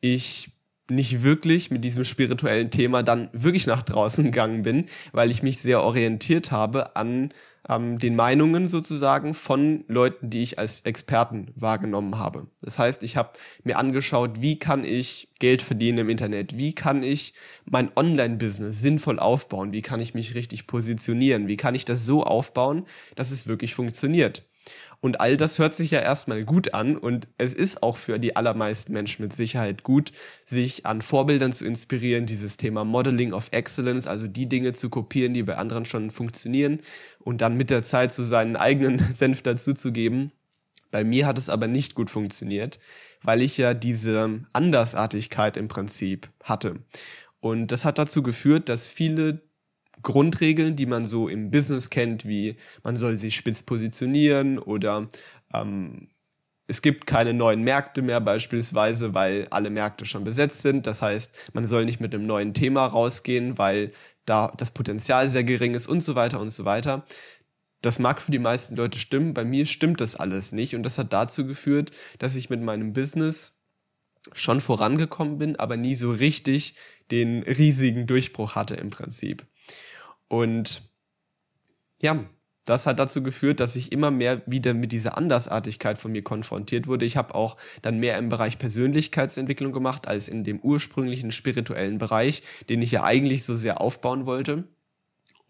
ich 0.00 0.50
nicht 0.94 1.22
wirklich 1.22 1.70
mit 1.70 1.84
diesem 1.84 2.04
spirituellen 2.04 2.70
Thema 2.70 3.02
dann 3.02 3.28
wirklich 3.32 3.66
nach 3.66 3.82
draußen 3.82 4.24
gegangen 4.32 4.62
bin, 4.62 4.86
weil 5.12 5.30
ich 5.30 5.42
mich 5.42 5.60
sehr 5.60 5.82
orientiert 5.82 6.50
habe 6.50 6.96
an 6.96 7.32
ähm, 7.68 7.98
den 7.98 8.16
Meinungen 8.16 8.68
sozusagen 8.68 9.34
von 9.34 9.84
Leuten, 9.88 10.30
die 10.30 10.42
ich 10.42 10.58
als 10.58 10.80
Experten 10.80 11.48
wahrgenommen 11.54 12.18
habe. 12.18 12.46
Das 12.60 12.78
heißt, 12.78 13.02
ich 13.02 13.16
habe 13.16 13.38
mir 13.64 13.78
angeschaut, 13.78 14.40
wie 14.40 14.58
kann 14.58 14.84
ich 14.84 15.28
Geld 15.38 15.62
verdienen 15.62 15.98
im 15.98 16.10
Internet, 16.10 16.56
wie 16.56 16.74
kann 16.74 17.02
ich 17.02 17.34
mein 17.64 17.90
Online-Business 17.96 18.80
sinnvoll 18.80 19.18
aufbauen, 19.18 19.72
wie 19.72 19.82
kann 19.82 20.00
ich 20.00 20.14
mich 20.14 20.34
richtig 20.34 20.66
positionieren, 20.66 21.48
wie 21.48 21.56
kann 21.56 21.74
ich 21.74 21.84
das 21.84 22.04
so 22.04 22.24
aufbauen, 22.24 22.86
dass 23.14 23.30
es 23.30 23.46
wirklich 23.46 23.74
funktioniert. 23.74 24.44
Und 25.02 25.20
all 25.20 25.36
das 25.36 25.58
hört 25.58 25.74
sich 25.74 25.90
ja 25.90 25.98
erstmal 25.98 26.44
gut 26.44 26.74
an 26.74 26.96
und 26.96 27.26
es 27.36 27.54
ist 27.54 27.82
auch 27.82 27.96
für 27.96 28.20
die 28.20 28.36
allermeisten 28.36 28.92
Menschen 28.92 29.22
mit 29.22 29.32
Sicherheit 29.32 29.82
gut, 29.82 30.12
sich 30.46 30.86
an 30.86 31.02
Vorbildern 31.02 31.52
zu 31.52 31.66
inspirieren, 31.66 32.24
dieses 32.24 32.56
Thema 32.56 32.84
Modeling 32.84 33.32
of 33.32 33.48
Excellence, 33.50 34.06
also 34.06 34.28
die 34.28 34.48
Dinge 34.48 34.74
zu 34.74 34.90
kopieren, 34.90 35.34
die 35.34 35.42
bei 35.42 35.56
anderen 35.56 35.86
schon 35.86 36.12
funktionieren 36.12 36.78
und 37.18 37.40
dann 37.40 37.56
mit 37.56 37.68
der 37.68 37.82
Zeit 37.82 38.14
so 38.14 38.22
seinen 38.22 38.54
eigenen 38.54 39.00
Senf 39.12 39.42
dazuzugeben. 39.42 40.30
Bei 40.92 41.02
mir 41.02 41.26
hat 41.26 41.36
es 41.36 41.48
aber 41.48 41.66
nicht 41.66 41.96
gut 41.96 42.08
funktioniert, 42.08 42.78
weil 43.22 43.42
ich 43.42 43.58
ja 43.58 43.74
diese 43.74 44.44
Andersartigkeit 44.52 45.56
im 45.56 45.66
Prinzip 45.66 46.28
hatte. 46.44 46.76
Und 47.40 47.72
das 47.72 47.84
hat 47.84 47.98
dazu 47.98 48.22
geführt, 48.22 48.68
dass 48.68 48.88
viele 48.88 49.42
Grundregeln, 50.02 50.76
die 50.76 50.86
man 50.86 51.04
so 51.04 51.28
im 51.28 51.50
Business 51.50 51.90
kennt, 51.90 52.26
wie 52.26 52.56
man 52.82 52.96
soll 52.96 53.16
sich 53.16 53.36
spitz 53.36 53.62
positionieren 53.62 54.58
oder 54.58 55.08
ähm, 55.52 56.08
es 56.66 56.80
gibt 56.80 57.06
keine 57.06 57.34
neuen 57.34 57.62
Märkte 57.62 58.02
mehr 58.02 58.20
beispielsweise, 58.20 59.14
weil 59.14 59.46
alle 59.50 59.68
Märkte 59.70 60.06
schon 60.06 60.24
besetzt 60.24 60.62
sind. 60.62 60.86
Das 60.86 61.02
heißt, 61.02 61.50
man 61.52 61.66
soll 61.66 61.84
nicht 61.84 62.00
mit 62.00 62.14
einem 62.14 62.26
neuen 62.26 62.54
Thema 62.54 62.86
rausgehen, 62.86 63.58
weil 63.58 63.90
da 64.24 64.52
das 64.56 64.70
Potenzial 64.70 65.28
sehr 65.28 65.44
gering 65.44 65.74
ist 65.74 65.86
und 65.86 66.02
so 66.02 66.14
weiter 66.14 66.40
und 66.40 66.50
so 66.50 66.64
weiter. 66.64 67.04
Das 67.82 67.98
mag 67.98 68.22
für 68.22 68.30
die 68.30 68.38
meisten 68.38 68.76
Leute 68.76 68.98
stimmen, 68.98 69.34
bei 69.34 69.44
mir 69.44 69.66
stimmt 69.66 70.00
das 70.00 70.14
alles 70.14 70.52
nicht 70.52 70.76
und 70.76 70.84
das 70.84 70.98
hat 70.98 71.12
dazu 71.12 71.46
geführt, 71.46 71.90
dass 72.18 72.36
ich 72.36 72.48
mit 72.48 72.62
meinem 72.62 72.92
Business 72.92 73.60
schon 74.32 74.60
vorangekommen 74.60 75.38
bin, 75.38 75.56
aber 75.56 75.76
nie 75.76 75.96
so 75.96 76.12
richtig 76.12 76.76
den 77.10 77.42
riesigen 77.42 78.06
Durchbruch 78.06 78.54
hatte 78.54 78.74
im 78.74 78.90
Prinzip. 78.90 79.44
Und 80.32 80.90
ja, 82.00 82.24
das 82.64 82.86
hat 82.86 82.98
dazu 82.98 83.22
geführt, 83.22 83.60
dass 83.60 83.76
ich 83.76 83.92
immer 83.92 84.10
mehr 84.10 84.40
wieder 84.46 84.72
mit 84.72 84.90
dieser 84.90 85.18
Andersartigkeit 85.18 85.98
von 85.98 86.10
mir 86.10 86.24
konfrontiert 86.24 86.86
wurde. 86.86 87.04
Ich 87.04 87.18
habe 87.18 87.34
auch 87.34 87.58
dann 87.82 87.98
mehr 87.98 88.16
im 88.16 88.30
Bereich 88.30 88.58
Persönlichkeitsentwicklung 88.58 89.72
gemacht 89.72 90.08
als 90.08 90.28
in 90.28 90.42
dem 90.42 90.58
ursprünglichen 90.60 91.32
spirituellen 91.32 91.98
Bereich, 91.98 92.42
den 92.70 92.80
ich 92.80 92.92
ja 92.92 93.02
eigentlich 93.02 93.44
so 93.44 93.56
sehr 93.56 93.82
aufbauen 93.82 94.24
wollte 94.24 94.64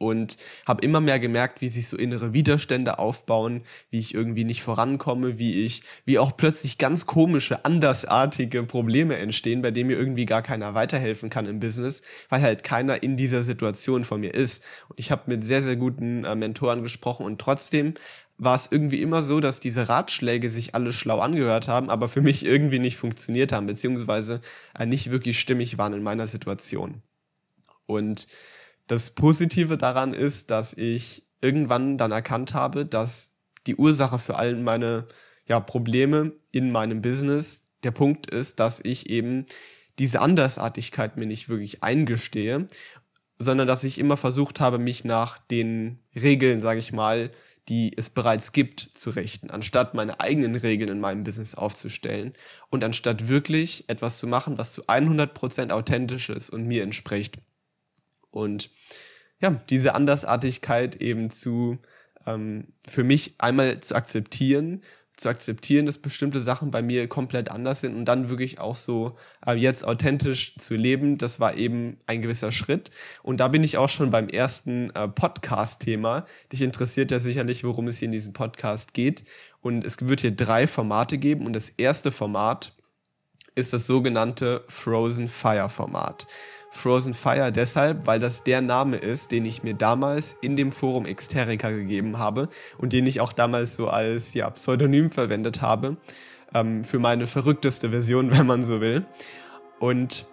und 0.02 0.36
habe 0.66 0.84
immer 0.84 1.00
mehr 1.00 1.20
gemerkt, 1.20 1.60
wie 1.60 1.68
sich 1.68 1.86
so 1.86 1.96
innere 1.96 2.32
Widerstände 2.32 2.98
aufbauen, 2.98 3.62
wie 3.90 4.00
ich 4.00 4.14
irgendwie 4.14 4.44
nicht 4.44 4.62
vorankomme, 4.62 5.38
wie 5.38 5.64
ich, 5.64 5.82
wie 6.04 6.18
auch 6.18 6.36
plötzlich 6.36 6.76
ganz 6.76 7.06
komische, 7.06 7.64
andersartige 7.64 8.64
Probleme 8.64 9.16
entstehen, 9.16 9.62
bei 9.62 9.70
denen 9.70 9.88
mir 9.88 9.98
irgendwie 9.98 10.26
gar 10.26 10.42
keiner 10.42 10.74
weiterhelfen 10.74 11.30
kann 11.30 11.46
im 11.46 11.60
Business, 11.60 12.02
weil 12.28 12.42
halt 12.42 12.64
keiner 12.64 13.02
in 13.02 13.16
dieser 13.16 13.44
Situation 13.44 14.02
von 14.02 14.20
mir 14.20 14.34
ist. 14.34 14.64
Und 14.88 14.98
ich 14.98 15.12
habe 15.12 15.22
mit 15.26 15.44
sehr, 15.44 15.62
sehr 15.62 15.76
guten 15.76 16.24
äh, 16.24 16.34
Mentoren 16.34 16.82
gesprochen 16.82 17.24
und 17.24 17.40
trotzdem 17.40 17.94
war 18.38 18.56
es 18.56 18.72
irgendwie 18.72 19.02
immer 19.02 19.22
so, 19.22 19.38
dass 19.38 19.60
diese 19.60 19.88
Ratschläge 19.88 20.50
sich 20.50 20.74
alle 20.74 20.92
schlau 20.92 21.20
angehört 21.20 21.68
haben, 21.68 21.90
aber 21.90 22.08
für 22.08 22.22
mich 22.22 22.44
irgendwie 22.44 22.80
nicht 22.80 22.96
funktioniert 22.96 23.52
haben, 23.52 23.66
beziehungsweise 23.66 24.40
äh, 24.76 24.84
nicht 24.84 25.12
wirklich 25.12 25.38
stimmig 25.38 25.78
waren 25.78 25.92
in 25.92 26.02
meiner 26.02 26.26
Situation. 26.26 27.02
Und 27.86 28.26
das 28.86 29.10
Positive 29.10 29.76
daran 29.76 30.12
ist, 30.12 30.50
dass 30.50 30.74
ich 30.74 31.24
irgendwann 31.40 31.98
dann 31.98 32.12
erkannt 32.12 32.54
habe, 32.54 32.86
dass 32.86 33.34
die 33.66 33.76
Ursache 33.76 34.18
für 34.18 34.36
all 34.36 34.56
meine 34.56 35.06
ja, 35.46 35.60
Probleme 35.60 36.32
in 36.50 36.70
meinem 36.70 37.02
Business 37.02 37.64
der 37.82 37.90
Punkt 37.90 38.26
ist, 38.26 38.60
dass 38.60 38.80
ich 38.82 39.10
eben 39.10 39.46
diese 39.98 40.20
Andersartigkeit 40.20 41.16
mir 41.16 41.26
nicht 41.26 41.48
wirklich 41.48 41.82
eingestehe, 41.82 42.66
sondern 43.38 43.66
dass 43.66 43.84
ich 43.84 43.98
immer 43.98 44.16
versucht 44.16 44.60
habe, 44.60 44.78
mich 44.78 45.04
nach 45.04 45.38
den 45.38 45.98
Regeln, 46.14 46.60
sage 46.60 46.80
ich 46.80 46.92
mal, 46.92 47.30
die 47.68 47.92
es 47.96 48.10
bereits 48.10 48.52
gibt, 48.52 48.80
zu 48.92 49.10
richten, 49.10 49.50
anstatt 49.50 49.94
meine 49.94 50.18
eigenen 50.20 50.56
Regeln 50.56 50.90
in 50.90 51.00
meinem 51.00 51.22
Business 51.22 51.54
aufzustellen 51.54 52.32
und 52.70 52.82
anstatt 52.82 53.28
wirklich 53.28 53.84
etwas 53.88 54.18
zu 54.18 54.26
machen, 54.26 54.58
was 54.58 54.72
zu 54.72 54.86
100% 54.86 55.70
authentisch 55.70 56.28
ist 56.28 56.50
und 56.50 56.66
mir 56.66 56.82
entspricht. 56.82 57.38
Und 58.32 58.70
ja, 59.40 59.50
diese 59.70 59.94
Andersartigkeit 59.94 60.96
eben 60.96 61.30
zu, 61.30 61.78
ähm, 62.26 62.68
für 62.88 63.04
mich 63.04 63.34
einmal 63.38 63.80
zu 63.80 63.94
akzeptieren, 63.94 64.82
zu 65.16 65.28
akzeptieren, 65.28 65.86
dass 65.86 65.98
bestimmte 65.98 66.40
Sachen 66.40 66.70
bei 66.70 66.82
mir 66.82 67.06
komplett 67.06 67.50
anders 67.50 67.80
sind 67.80 67.94
und 67.94 68.06
dann 68.06 68.28
wirklich 68.28 68.58
auch 68.58 68.76
so 68.76 69.16
äh, 69.46 69.52
jetzt 69.52 69.86
authentisch 69.86 70.54
zu 70.56 70.74
leben, 70.74 71.18
das 71.18 71.38
war 71.38 71.54
eben 71.54 71.98
ein 72.06 72.22
gewisser 72.22 72.50
Schritt. 72.50 72.90
Und 73.22 73.38
da 73.38 73.48
bin 73.48 73.62
ich 73.62 73.76
auch 73.76 73.88
schon 73.88 74.10
beim 74.10 74.28
ersten 74.28 74.90
äh, 74.90 75.08
Podcast-Thema. 75.08 76.26
Dich 76.50 76.62
interessiert 76.62 77.10
ja 77.10 77.20
sicherlich, 77.20 77.62
worum 77.62 77.88
es 77.88 77.98
hier 77.98 78.06
in 78.06 78.12
diesem 78.12 78.32
Podcast 78.32 78.94
geht. 78.94 79.24
Und 79.60 79.84
es 79.84 80.00
wird 80.00 80.20
hier 80.20 80.34
drei 80.34 80.66
Formate 80.66 81.18
geben 81.18 81.46
und 81.46 81.52
das 81.52 81.68
erste 81.68 82.10
Format 82.10 82.72
ist 83.54 83.72
das 83.72 83.86
sogenannte 83.86 84.64
Frozen 84.66 85.28
Fire 85.28 85.68
Format. 85.68 86.26
Frozen 86.74 87.12
Fire 87.12 87.52
deshalb, 87.52 88.06
weil 88.06 88.18
das 88.18 88.44
der 88.44 88.62
Name 88.62 88.96
ist, 88.96 89.30
den 89.30 89.44
ich 89.44 89.62
mir 89.62 89.74
damals 89.74 90.34
in 90.40 90.56
dem 90.56 90.72
Forum 90.72 91.04
Exterica 91.04 91.70
gegeben 91.70 92.18
habe 92.18 92.48
und 92.78 92.94
den 92.94 93.06
ich 93.06 93.20
auch 93.20 93.34
damals 93.34 93.76
so 93.76 93.88
als 93.88 94.32
ja, 94.32 94.48
Pseudonym 94.48 95.10
verwendet 95.10 95.60
habe 95.60 95.98
ähm, 96.54 96.82
für 96.82 96.98
meine 96.98 97.26
verrückteste 97.26 97.90
Version, 97.90 98.30
wenn 98.36 98.46
man 98.46 98.62
so 98.62 98.80
will. 98.80 99.04
Und 99.80 100.26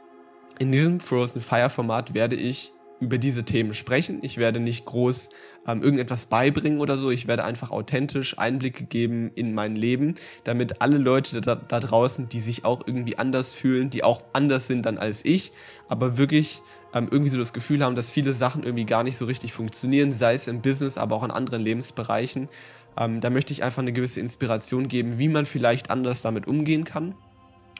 in 0.59 0.71
diesem 0.71 1.01
Frozen 1.01 1.41
Fire 1.41 1.69
Format 1.69 2.13
werde 2.13 2.37
ich 2.37 2.71
über 2.99 3.17
diese 3.17 3.43
Themen 3.43 3.73
sprechen. 3.73 4.19
Ich 4.21 4.37
werde 4.37 4.59
nicht 4.59 4.85
groß 4.85 5.29
ähm, 5.67 5.81
irgendetwas 5.81 6.25
beibringen 6.25 6.79
oder 6.79 6.97
so. 6.97 7.11
Ich 7.11 7.27
werde 7.27 7.43
einfach 7.43 7.71
authentisch 7.71 8.37
Einblicke 8.37 8.83
geben 8.83 9.31
in 9.35 9.53
mein 9.53 9.75
Leben, 9.75 10.15
damit 10.43 10.81
alle 10.81 10.97
Leute 10.97 11.41
da, 11.41 11.55
da 11.55 11.79
draußen, 11.79 12.29
die 12.29 12.41
sich 12.41 12.65
auch 12.65 12.81
irgendwie 12.85 13.17
anders 13.17 13.53
fühlen, 13.53 13.89
die 13.89 14.03
auch 14.03 14.21
anders 14.33 14.67
sind 14.67 14.85
dann 14.85 14.97
als 14.97 15.23
ich, 15.23 15.51
aber 15.87 16.17
wirklich 16.17 16.61
ähm, 16.93 17.07
irgendwie 17.09 17.31
so 17.31 17.37
das 17.37 17.53
Gefühl 17.53 17.83
haben, 17.83 17.95
dass 17.95 18.11
viele 18.11 18.33
Sachen 18.33 18.63
irgendwie 18.63 18.85
gar 18.85 19.03
nicht 19.03 19.17
so 19.17 19.25
richtig 19.25 19.53
funktionieren, 19.53 20.13
sei 20.13 20.33
es 20.33 20.47
im 20.47 20.61
Business, 20.61 20.97
aber 20.97 21.15
auch 21.15 21.23
in 21.23 21.31
anderen 21.31 21.61
Lebensbereichen. 21.61 22.49
Ähm, 22.97 23.21
da 23.21 23.29
möchte 23.29 23.53
ich 23.53 23.63
einfach 23.63 23.81
eine 23.81 23.93
gewisse 23.93 24.19
Inspiration 24.19 24.87
geben, 24.87 25.19
wie 25.19 25.29
man 25.29 25.45
vielleicht 25.45 25.89
anders 25.89 26.21
damit 26.21 26.47
umgehen 26.47 26.83
kann. 26.83 27.15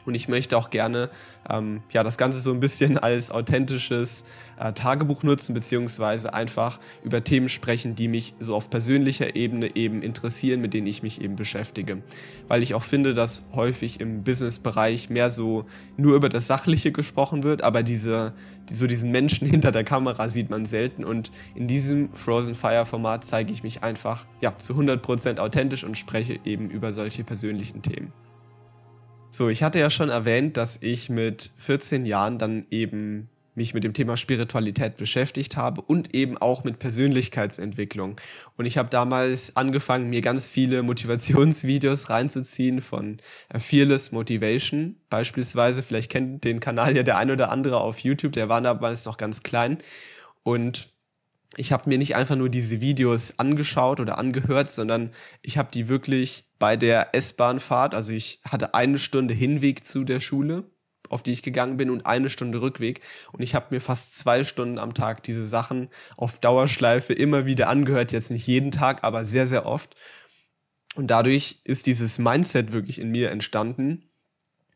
Und 0.06 0.14
ich 0.14 0.28
möchte 0.28 0.56
auch 0.56 0.70
gerne 0.70 1.10
ähm, 1.48 1.82
ja, 1.90 2.02
das 2.02 2.18
Ganze 2.18 2.38
so 2.38 2.52
ein 2.52 2.60
bisschen 2.60 2.98
als 2.98 3.30
authentisches 3.30 4.24
äh, 4.58 4.72
Tagebuch 4.72 5.22
nutzen, 5.22 5.54
beziehungsweise 5.54 6.34
einfach 6.34 6.78
über 7.02 7.24
Themen 7.24 7.48
sprechen, 7.48 7.94
die 7.94 8.08
mich 8.08 8.34
so 8.40 8.54
auf 8.54 8.70
persönlicher 8.70 9.34
Ebene 9.34 9.74
eben 9.74 10.02
interessieren, 10.02 10.60
mit 10.60 10.74
denen 10.74 10.86
ich 10.86 11.02
mich 11.02 11.20
eben 11.20 11.36
beschäftige. 11.36 12.02
Weil 12.48 12.62
ich 12.62 12.74
auch 12.74 12.82
finde, 12.82 13.14
dass 13.14 13.44
häufig 13.54 14.00
im 14.00 14.22
Business-Bereich 14.22 15.10
mehr 15.10 15.30
so 15.30 15.64
nur 15.96 16.14
über 16.14 16.28
das 16.28 16.46
Sachliche 16.46 16.92
gesprochen 16.92 17.42
wird, 17.42 17.62
aber 17.62 17.82
diese, 17.82 18.34
die, 18.68 18.74
so 18.74 18.86
diesen 18.86 19.10
Menschen 19.10 19.46
hinter 19.50 19.72
der 19.72 19.84
Kamera 19.84 20.28
sieht 20.28 20.50
man 20.50 20.66
selten. 20.66 21.04
Und 21.04 21.30
in 21.54 21.66
diesem 21.66 22.12
Frozen 22.14 22.54
Fire-Format 22.54 23.24
zeige 23.24 23.52
ich 23.52 23.62
mich 23.62 23.82
einfach 23.82 24.26
ja, 24.40 24.54
zu 24.58 24.74
100% 24.74 25.38
authentisch 25.38 25.84
und 25.84 25.96
spreche 25.96 26.38
eben 26.44 26.70
über 26.70 26.92
solche 26.92 27.24
persönlichen 27.24 27.82
Themen. 27.82 28.12
So, 29.32 29.48
ich 29.48 29.62
hatte 29.62 29.78
ja 29.78 29.90
schon 29.90 30.08
erwähnt, 30.08 30.56
dass 30.56 30.78
ich 30.82 31.08
mit 31.08 31.50
14 31.56 32.04
Jahren 32.04 32.38
dann 32.38 32.66
eben 32.70 33.28
mich 33.54 33.74
mit 33.74 33.84
dem 33.84 33.94
Thema 33.94 34.16
Spiritualität 34.16 34.96
beschäftigt 34.96 35.56
habe 35.56 35.82
und 35.82 36.14
eben 36.14 36.36
auch 36.38 36.64
mit 36.64 36.78
Persönlichkeitsentwicklung. 36.78 38.16
Und 38.56 38.66
ich 38.66 38.78
habe 38.78 38.90
damals 38.90 39.56
angefangen, 39.56 40.10
mir 40.10 40.20
ganz 40.20 40.48
viele 40.48 40.82
Motivationsvideos 40.84 42.10
reinzuziehen 42.10 42.80
von 42.80 43.18
äh, 43.48 43.60
Fearless 43.60 44.12
Motivation 44.12 44.96
beispielsweise. 45.10 45.82
Vielleicht 45.82 46.10
kennt 46.10 46.44
den 46.44 46.58
Kanal 46.58 46.96
ja 46.96 47.02
der 47.02 47.16
ein 47.16 47.30
oder 47.30 47.50
andere 47.50 47.80
auf 47.80 48.00
YouTube, 48.00 48.32
der 48.32 48.48
war 48.48 48.60
damals 48.60 49.04
noch 49.04 49.16
ganz 49.16 49.42
klein. 49.42 49.78
Und 50.42 50.89
ich 51.56 51.72
habe 51.72 51.88
mir 51.88 51.98
nicht 51.98 52.14
einfach 52.14 52.36
nur 52.36 52.48
diese 52.48 52.80
Videos 52.80 53.38
angeschaut 53.38 54.00
oder 54.00 54.18
angehört, 54.18 54.70
sondern 54.70 55.10
ich 55.42 55.58
habe 55.58 55.70
die 55.72 55.88
wirklich 55.88 56.44
bei 56.58 56.76
der 56.76 57.14
S-Bahn-Fahrt, 57.14 57.94
also 57.94 58.12
ich 58.12 58.40
hatte 58.44 58.74
eine 58.74 58.98
Stunde 58.98 59.34
Hinweg 59.34 59.84
zu 59.84 60.04
der 60.04 60.20
Schule, 60.20 60.70
auf 61.08 61.22
die 61.22 61.32
ich 61.32 61.42
gegangen 61.42 61.76
bin 61.76 61.90
und 61.90 62.06
eine 62.06 62.28
Stunde 62.28 62.60
Rückweg. 62.60 63.00
Und 63.32 63.42
ich 63.42 63.54
habe 63.54 63.74
mir 63.74 63.80
fast 63.80 64.16
zwei 64.16 64.44
Stunden 64.44 64.78
am 64.78 64.94
Tag 64.94 65.24
diese 65.24 65.44
Sachen 65.44 65.88
auf 66.16 66.38
Dauerschleife 66.38 67.12
immer 67.12 67.46
wieder 67.46 67.68
angehört, 67.68 68.12
jetzt 68.12 68.30
nicht 68.30 68.46
jeden 68.46 68.70
Tag, 68.70 69.02
aber 69.02 69.24
sehr, 69.24 69.48
sehr 69.48 69.66
oft. 69.66 69.96
Und 70.94 71.08
dadurch 71.08 71.60
ist 71.64 71.86
dieses 71.86 72.18
Mindset 72.18 72.72
wirklich 72.72 73.00
in 73.00 73.10
mir 73.10 73.30
entstanden, 73.30 74.09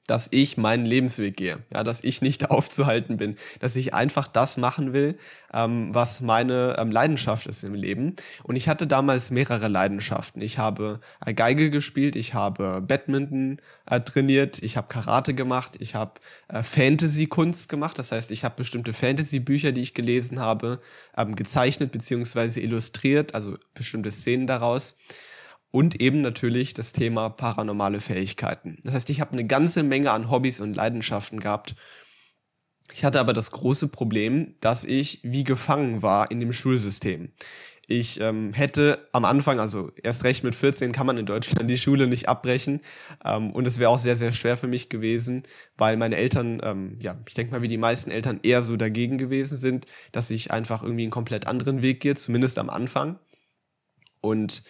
dass 0.07 0.29
ich 0.31 0.59
meinen 0.59 0.85
Lebensweg 0.85 1.37
gehe, 1.37 1.61
ja, 1.73 1.83
dass 1.83 2.05
ich 2.05 2.21
nicht 2.21 2.51
aufzuhalten 2.51 3.17
bin, 3.17 3.37
dass 3.61 3.77
ich 3.77 3.95
einfach 3.95 4.29
das 4.29 4.57
machen 4.57 4.93
will, 4.93 5.17
ähm, 5.53 5.95
was 5.95 6.21
meine 6.21 6.77
ähm, 6.79 6.91
Leidenschaft 6.91 7.47
ist 7.47 7.65
im 7.65 7.75
Leben. 7.75 8.15
Und 8.43 8.57
ich 8.57 8.69
hatte 8.69 8.87
damals 8.87 9.31
mehrere 9.31 9.69
Leidenschaften. 9.69 10.43
Ich 10.43 10.59
habe 10.59 11.01
äh, 11.25 11.33
Geige 11.33 11.71
gespielt, 11.71 12.17
ich 12.17 12.35
habe 12.35 12.83
Badminton 12.83 13.61
äh, 13.87 14.01
trainiert, 14.01 14.63
ich 14.63 14.77
habe 14.77 14.89
Karate 14.89 15.33
gemacht, 15.35 15.77
ich 15.79 15.95
habe 15.95 16.13
äh, 16.49 16.63
Fantasy-Kunst 16.63 17.69
gemacht. 17.69 17.99
Das 17.99 18.13
heißt, 18.13 18.31
ich 18.31 18.45
habe 18.45 18.57
bestimmte 18.57 18.93
Fantasy-Bücher, 18.93 19.73
die 19.73 19.81
ich 19.81 19.95
gelesen 19.95 20.39
habe, 20.39 20.81
ähm, 21.17 21.35
gezeichnet 21.35 21.93
beziehungsweise 21.93 22.61
illustriert, 22.61 23.35
also 23.35 23.57
bestimmte 23.75 24.11
Szenen 24.11 24.47
daraus 24.47 24.97
und 25.75 26.01
eben 26.01 26.21
natürlich 26.21 26.73
das 26.73 26.93
Thema 26.93 27.31
paranormale 27.31 28.01
Fähigkeiten. 28.01 28.79
Das 28.85 28.95
heißt, 28.95 29.11
ich 29.11 29.21
habe 29.21 29.33
eine 29.33 29.45
ganze 29.45 29.83
Menge 29.83 30.13
an 30.13 30.31
Hobbys 30.31 30.61
und 30.61 30.75
Leidenschaften 30.75 31.41
gehabt. 31.41 31.75
Ich 32.93 33.05
hatte 33.05 33.19
aber 33.19 33.33
das 33.33 33.51
große 33.51 33.89
Problem, 33.89 34.55
dass 34.61 34.85
ich 34.85 35.19
wie 35.25 35.43
gefangen 35.43 36.01
war 36.01 36.31
in 36.31 36.39
dem 36.39 36.53
Schulsystem. 36.53 37.33
Ich 37.89 38.21
ähm, 38.21 38.53
hätte 38.53 39.09
am 39.11 39.25
Anfang, 39.25 39.59
also 39.59 39.91
erst 40.01 40.23
recht 40.23 40.45
mit 40.45 40.55
14 40.55 40.93
kann 40.93 41.09
man 41.09 41.19
in 41.19 41.27
Deutschland 41.27 41.69
die 41.69 41.77
Schule 41.77 42.07
nicht 42.07 42.29
abbrechen. 42.29 42.81
Ähm, 43.25 43.51
und 43.51 43.67
es 43.67 43.81
wäre 43.81 43.91
auch 43.91 43.99
sehr, 43.99 44.15
sehr 44.15 44.31
schwer 44.31 44.57
für 44.57 44.69
mich 44.69 44.91
gewesen, 44.91 45.43
weil 45.77 45.97
meine 45.97 46.15
Eltern, 46.15 46.61
ähm, 46.63 46.99
ja, 47.01 47.19
ich 47.27 47.35
denke 47.35 47.51
mal, 47.51 47.63
wie 47.63 47.69
die 47.69 47.79
meisten 47.79 48.13
Eltern 48.13 48.39
eher 48.45 48.63
so 48.63 48.77
dagegen 48.77 49.19
gewesen 49.19 49.59
sind, 49.59 49.87
dass 50.13 50.31
ich 50.31 50.53
einfach 50.53 50.85
irgendwie 50.85 51.03
einen 51.03 51.11
komplett 51.11 51.49
anderen 51.49 51.83
Weg 51.83 51.99
gehe, 51.99 52.15
zumindest 52.15 52.61
am 52.61 52.71
Anfang. 52.71 53.19
Und 54.21 54.63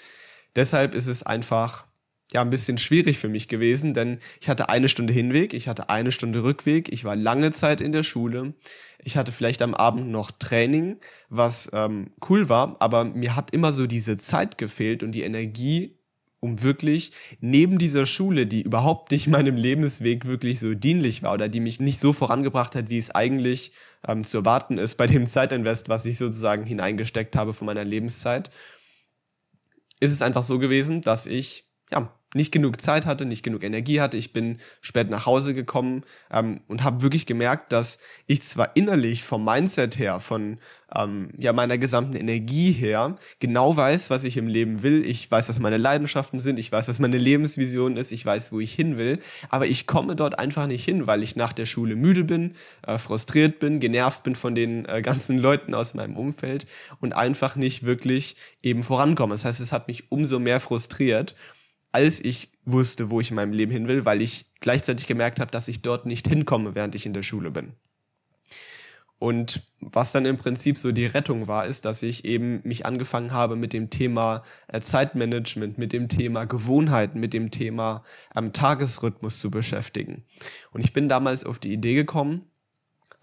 Deshalb 0.56 0.94
ist 0.94 1.06
es 1.06 1.22
einfach 1.22 1.86
ja 2.32 2.40
ein 2.40 2.50
bisschen 2.50 2.78
schwierig 2.78 3.18
für 3.18 3.28
mich 3.28 3.48
gewesen, 3.48 3.94
denn 3.94 4.18
ich 4.40 4.48
hatte 4.48 4.68
eine 4.68 4.88
Stunde 4.88 5.12
Hinweg, 5.12 5.54
ich 5.54 5.68
hatte 5.68 5.88
eine 5.88 6.10
Stunde 6.10 6.42
Rückweg, 6.42 6.92
ich 6.92 7.04
war 7.04 7.16
lange 7.16 7.52
Zeit 7.52 7.80
in 7.80 7.92
der 7.92 8.02
Schule, 8.02 8.54
ich 8.98 9.16
hatte 9.16 9.30
vielleicht 9.30 9.62
am 9.62 9.74
Abend 9.74 10.10
noch 10.10 10.30
Training, 10.32 10.96
was 11.28 11.70
ähm, 11.72 12.10
cool 12.28 12.48
war, 12.48 12.76
aber 12.80 13.04
mir 13.04 13.36
hat 13.36 13.52
immer 13.52 13.72
so 13.72 13.86
diese 13.86 14.16
Zeit 14.18 14.58
gefehlt 14.58 15.02
und 15.02 15.12
die 15.12 15.22
Energie, 15.22 15.98
um 16.40 16.62
wirklich 16.62 17.12
neben 17.40 17.78
dieser 17.78 18.04
Schule, 18.04 18.46
die 18.46 18.62
überhaupt 18.62 19.12
nicht 19.12 19.26
meinem 19.28 19.56
Lebensweg 19.56 20.24
wirklich 20.24 20.58
so 20.58 20.74
dienlich 20.74 21.22
war 21.22 21.34
oder 21.34 21.48
die 21.48 21.60
mich 21.60 21.78
nicht 21.78 22.00
so 22.00 22.12
vorangebracht 22.12 22.74
hat, 22.74 22.88
wie 22.90 22.98
es 22.98 23.14
eigentlich 23.14 23.72
ähm, 24.06 24.24
zu 24.24 24.38
erwarten 24.38 24.78
ist 24.78 24.96
bei 24.96 25.06
dem 25.06 25.26
Zeitinvest, 25.26 25.88
was 25.88 26.04
ich 26.04 26.18
sozusagen 26.18 26.66
hineingesteckt 26.66 27.36
habe 27.36 27.54
von 27.54 27.66
meiner 27.66 27.84
Lebenszeit 27.84 28.50
ist 30.04 30.12
es 30.12 30.22
einfach 30.22 30.44
so 30.44 30.58
gewesen, 30.58 31.00
dass 31.00 31.26
ich 31.26 31.68
ja 31.90 32.12
nicht 32.34 32.52
genug 32.52 32.80
Zeit 32.80 33.06
hatte, 33.06 33.26
nicht 33.26 33.42
genug 33.42 33.62
Energie 33.62 34.00
hatte. 34.00 34.16
Ich 34.16 34.32
bin 34.32 34.58
spät 34.80 35.10
nach 35.10 35.26
Hause 35.26 35.54
gekommen 35.54 36.02
ähm, 36.30 36.60
und 36.68 36.82
habe 36.82 37.02
wirklich 37.02 37.26
gemerkt, 37.26 37.72
dass 37.72 37.98
ich 38.26 38.42
zwar 38.42 38.76
innerlich 38.76 39.22
vom 39.22 39.44
Mindset 39.44 39.98
her, 39.98 40.20
von 40.20 40.58
ähm, 40.94 41.30
ja 41.38 41.52
meiner 41.52 41.78
gesamten 41.78 42.16
Energie 42.16 42.72
her 42.72 43.16
genau 43.40 43.76
weiß, 43.76 44.10
was 44.10 44.24
ich 44.24 44.36
im 44.36 44.46
Leben 44.46 44.82
will. 44.82 45.04
Ich 45.04 45.30
weiß, 45.30 45.48
was 45.48 45.58
meine 45.58 45.76
Leidenschaften 45.76 46.40
sind. 46.40 46.58
Ich 46.58 46.70
weiß, 46.70 46.88
was 46.88 46.98
meine 46.98 47.18
Lebensvision 47.18 47.96
ist. 47.96 48.12
Ich 48.12 48.24
weiß, 48.24 48.52
wo 48.52 48.60
ich 48.60 48.72
hin 48.72 48.96
will. 48.96 49.20
Aber 49.50 49.66
ich 49.66 49.86
komme 49.86 50.16
dort 50.16 50.38
einfach 50.38 50.66
nicht 50.66 50.84
hin, 50.84 51.06
weil 51.06 51.22
ich 51.22 51.36
nach 51.36 51.52
der 51.52 51.66
Schule 51.66 51.96
müde 51.96 52.24
bin, 52.24 52.54
äh, 52.86 52.98
frustriert 52.98 53.58
bin, 53.58 53.80
genervt 53.80 54.22
bin 54.22 54.34
von 54.34 54.54
den 54.54 54.86
äh, 54.86 55.02
ganzen 55.02 55.38
Leuten 55.38 55.74
aus 55.74 55.94
meinem 55.94 56.16
Umfeld 56.16 56.66
und 57.00 57.14
einfach 57.14 57.56
nicht 57.56 57.84
wirklich 57.84 58.36
eben 58.62 58.82
vorankomme. 58.82 59.34
Das 59.34 59.44
heißt, 59.44 59.60
es 59.60 59.72
hat 59.72 59.88
mich 59.88 60.10
umso 60.10 60.38
mehr 60.38 60.60
frustriert 60.60 61.34
als 61.94 62.18
ich 62.18 62.50
wusste, 62.64 63.10
wo 63.10 63.20
ich 63.20 63.30
in 63.30 63.36
meinem 63.36 63.52
Leben 63.52 63.70
hin 63.70 63.86
will, 63.86 64.04
weil 64.04 64.20
ich 64.20 64.46
gleichzeitig 64.60 65.06
gemerkt 65.06 65.38
habe, 65.38 65.52
dass 65.52 65.68
ich 65.68 65.80
dort 65.80 66.06
nicht 66.06 66.26
hinkomme, 66.26 66.74
während 66.74 66.94
ich 66.96 67.06
in 67.06 67.14
der 67.14 67.22
Schule 67.22 67.52
bin. 67.52 67.74
Und 69.20 69.62
was 69.80 70.10
dann 70.10 70.24
im 70.26 70.36
Prinzip 70.36 70.76
so 70.76 70.90
die 70.90 71.06
Rettung 71.06 71.46
war, 71.46 71.66
ist, 71.66 71.84
dass 71.84 72.02
ich 72.02 72.24
eben 72.24 72.60
mich 72.64 72.84
angefangen 72.84 73.32
habe 73.32 73.54
mit 73.54 73.72
dem 73.72 73.90
Thema 73.90 74.42
äh, 74.66 74.80
Zeitmanagement, 74.80 75.78
mit 75.78 75.92
dem 75.92 76.08
Thema 76.08 76.46
Gewohnheiten, 76.46 77.20
mit 77.20 77.32
dem 77.32 77.52
Thema 77.52 78.02
ähm, 78.34 78.52
Tagesrhythmus 78.52 79.38
zu 79.38 79.50
beschäftigen. 79.50 80.24
Und 80.72 80.84
ich 80.84 80.92
bin 80.92 81.08
damals 81.08 81.44
auf 81.44 81.60
die 81.60 81.72
Idee 81.72 81.94
gekommen, 81.94 82.42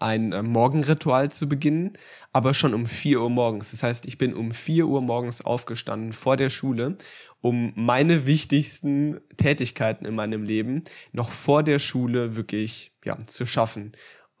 ein 0.02 0.32
äh, 0.32 0.42
Morgenritual 0.42 1.30
zu 1.30 1.48
beginnen, 1.48 1.92
aber 2.32 2.54
schon 2.54 2.74
um 2.74 2.86
4 2.86 3.20
Uhr 3.20 3.30
morgens. 3.30 3.70
Das 3.70 3.82
heißt, 3.82 4.06
ich 4.06 4.18
bin 4.18 4.34
um 4.34 4.52
4 4.52 4.86
Uhr 4.86 5.00
morgens 5.00 5.44
aufgestanden 5.44 6.12
vor 6.12 6.36
der 6.36 6.50
Schule, 6.50 6.96
um 7.40 7.72
meine 7.74 8.26
wichtigsten 8.26 9.20
Tätigkeiten 9.36 10.04
in 10.04 10.14
meinem 10.14 10.42
Leben 10.42 10.84
noch 11.12 11.30
vor 11.30 11.62
der 11.62 11.78
Schule 11.78 12.36
wirklich 12.36 12.92
ja, 13.04 13.18
zu 13.26 13.46
schaffen 13.46 13.92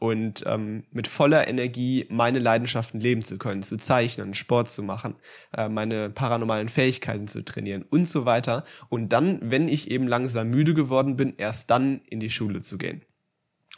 und 0.02 0.42
ähm, 0.48 0.82
mit 0.90 1.06
voller 1.06 1.46
Energie 1.46 2.06
meine 2.08 2.40
Leidenschaften 2.40 2.98
leben 2.98 3.24
zu 3.24 3.38
können, 3.38 3.62
zu 3.62 3.76
zeichnen, 3.76 4.34
Sport 4.34 4.68
zu 4.68 4.82
machen, 4.82 5.14
äh, 5.56 5.68
meine 5.68 6.10
paranormalen 6.10 6.68
Fähigkeiten 6.68 7.28
zu 7.28 7.44
trainieren 7.44 7.84
und 7.88 8.08
so 8.08 8.24
weiter. 8.24 8.64
Und 8.88 9.10
dann, 9.10 9.38
wenn 9.42 9.68
ich 9.68 9.92
eben 9.92 10.08
langsam 10.08 10.50
müde 10.50 10.74
geworden 10.74 11.14
bin, 11.14 11.34
erst 11.36 11.70
dann 11.70 12.00
in 12.10 12.18
die 12.18 12.30
Schule 12.30 12.62
zu 12.62 12.78
gehen. 12.78 13.02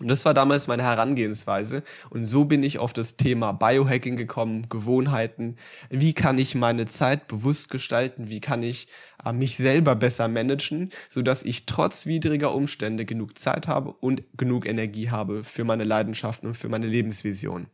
Und 0.00 0.08
das 0.08 0.24
war 0.24 0.34
damals 0.34 0.66
meine 0.66 0.82
Herangehensweise. 0.82 1.84
Und 2.10 2.24
so 2.24 2.44
bin 2.44 2.64
ich 2.64 2.78
auf 2.78 2.92
das 2.92 3.16
Thema 3.16 3.52
Biohacking 3.52 4.16
gekommen, 4.16 4.68
Gewohnheiten. 4.68 5.56
Wie 5.88 6.14
kann 6.14 6.36
ich 6.38 6.56
meine 6.56 6.86
Zeit 6.86 7.28
bewusst 7.28 7.70
gestalten? 7.70 8.28
Wie 8.28 8.40
kann 8.40 8.64
ich 8.64 8.88
äh, 9.24 9.32
mich 9.32 9.56
selber 9.56 9.94
besser 9.94 10.26
managen, 10.26 10.90
sodass 11.08 11.44
ich 11.44 11.66
trotz 11.66 12.06
widriger 12.06 12.52
Umstände 12.54 13.04
genug 13.04 13.38
Zeit 13.38 13.68
habe 13.68 13.92
und 13.92 14.24
genug 14.36 14.66
Energie 14.66 15.10
habe 15.10 15.44
für 15.44 15.62
meine 15.62 15.84
Leidenschaften 15.84 16.48
und 16.48 16.54
für 16.54 16.68
meine 16.68 16.88
Lebensvision. 16.88 17.68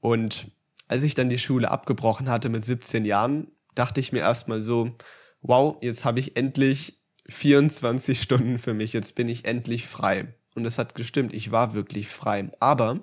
Und 0.00 0.48
als 0.88 1.02
ich 1.02 1.14
dann 1.14 1.28
die 1.28 1.38
Schule 1.38 1.70
abgebrochen 1.70 2.30
hatte 2.30 2.48
mit 2.48 2.64
17 2.64 3.04
Jahren, 3.04 3.48
dachte 3.74 4.00
ich 4.00 4.12
mir 4.12 4.20
erstmal 4.20 4.62
so, 4.62 4.96
wow, 5.42 5.76
jetzt 5.82 6.06
habe 6.06 6.18
ich 6.18 6.36
endlich 6.36 6.98
24 7.28 8.20
Stunden 8.20 8.58
für 8.58 8.74
mich, 8.74 8.94
jetzt 8.94 9.14
bin 9.14 9.28
ich 9.28 9.44
endlich 9.44 9.86
frei. 9.86 10.32
Und 10.54 10.64
es 10.64 10.78
hat 10.78 10.94
gestimmt, 10.94 11.32
ich 11.34 11.50
war 11.50 11.74
wirklich 11.74 12.08
frei. 12.08 12.50
Aber 12.60 13.00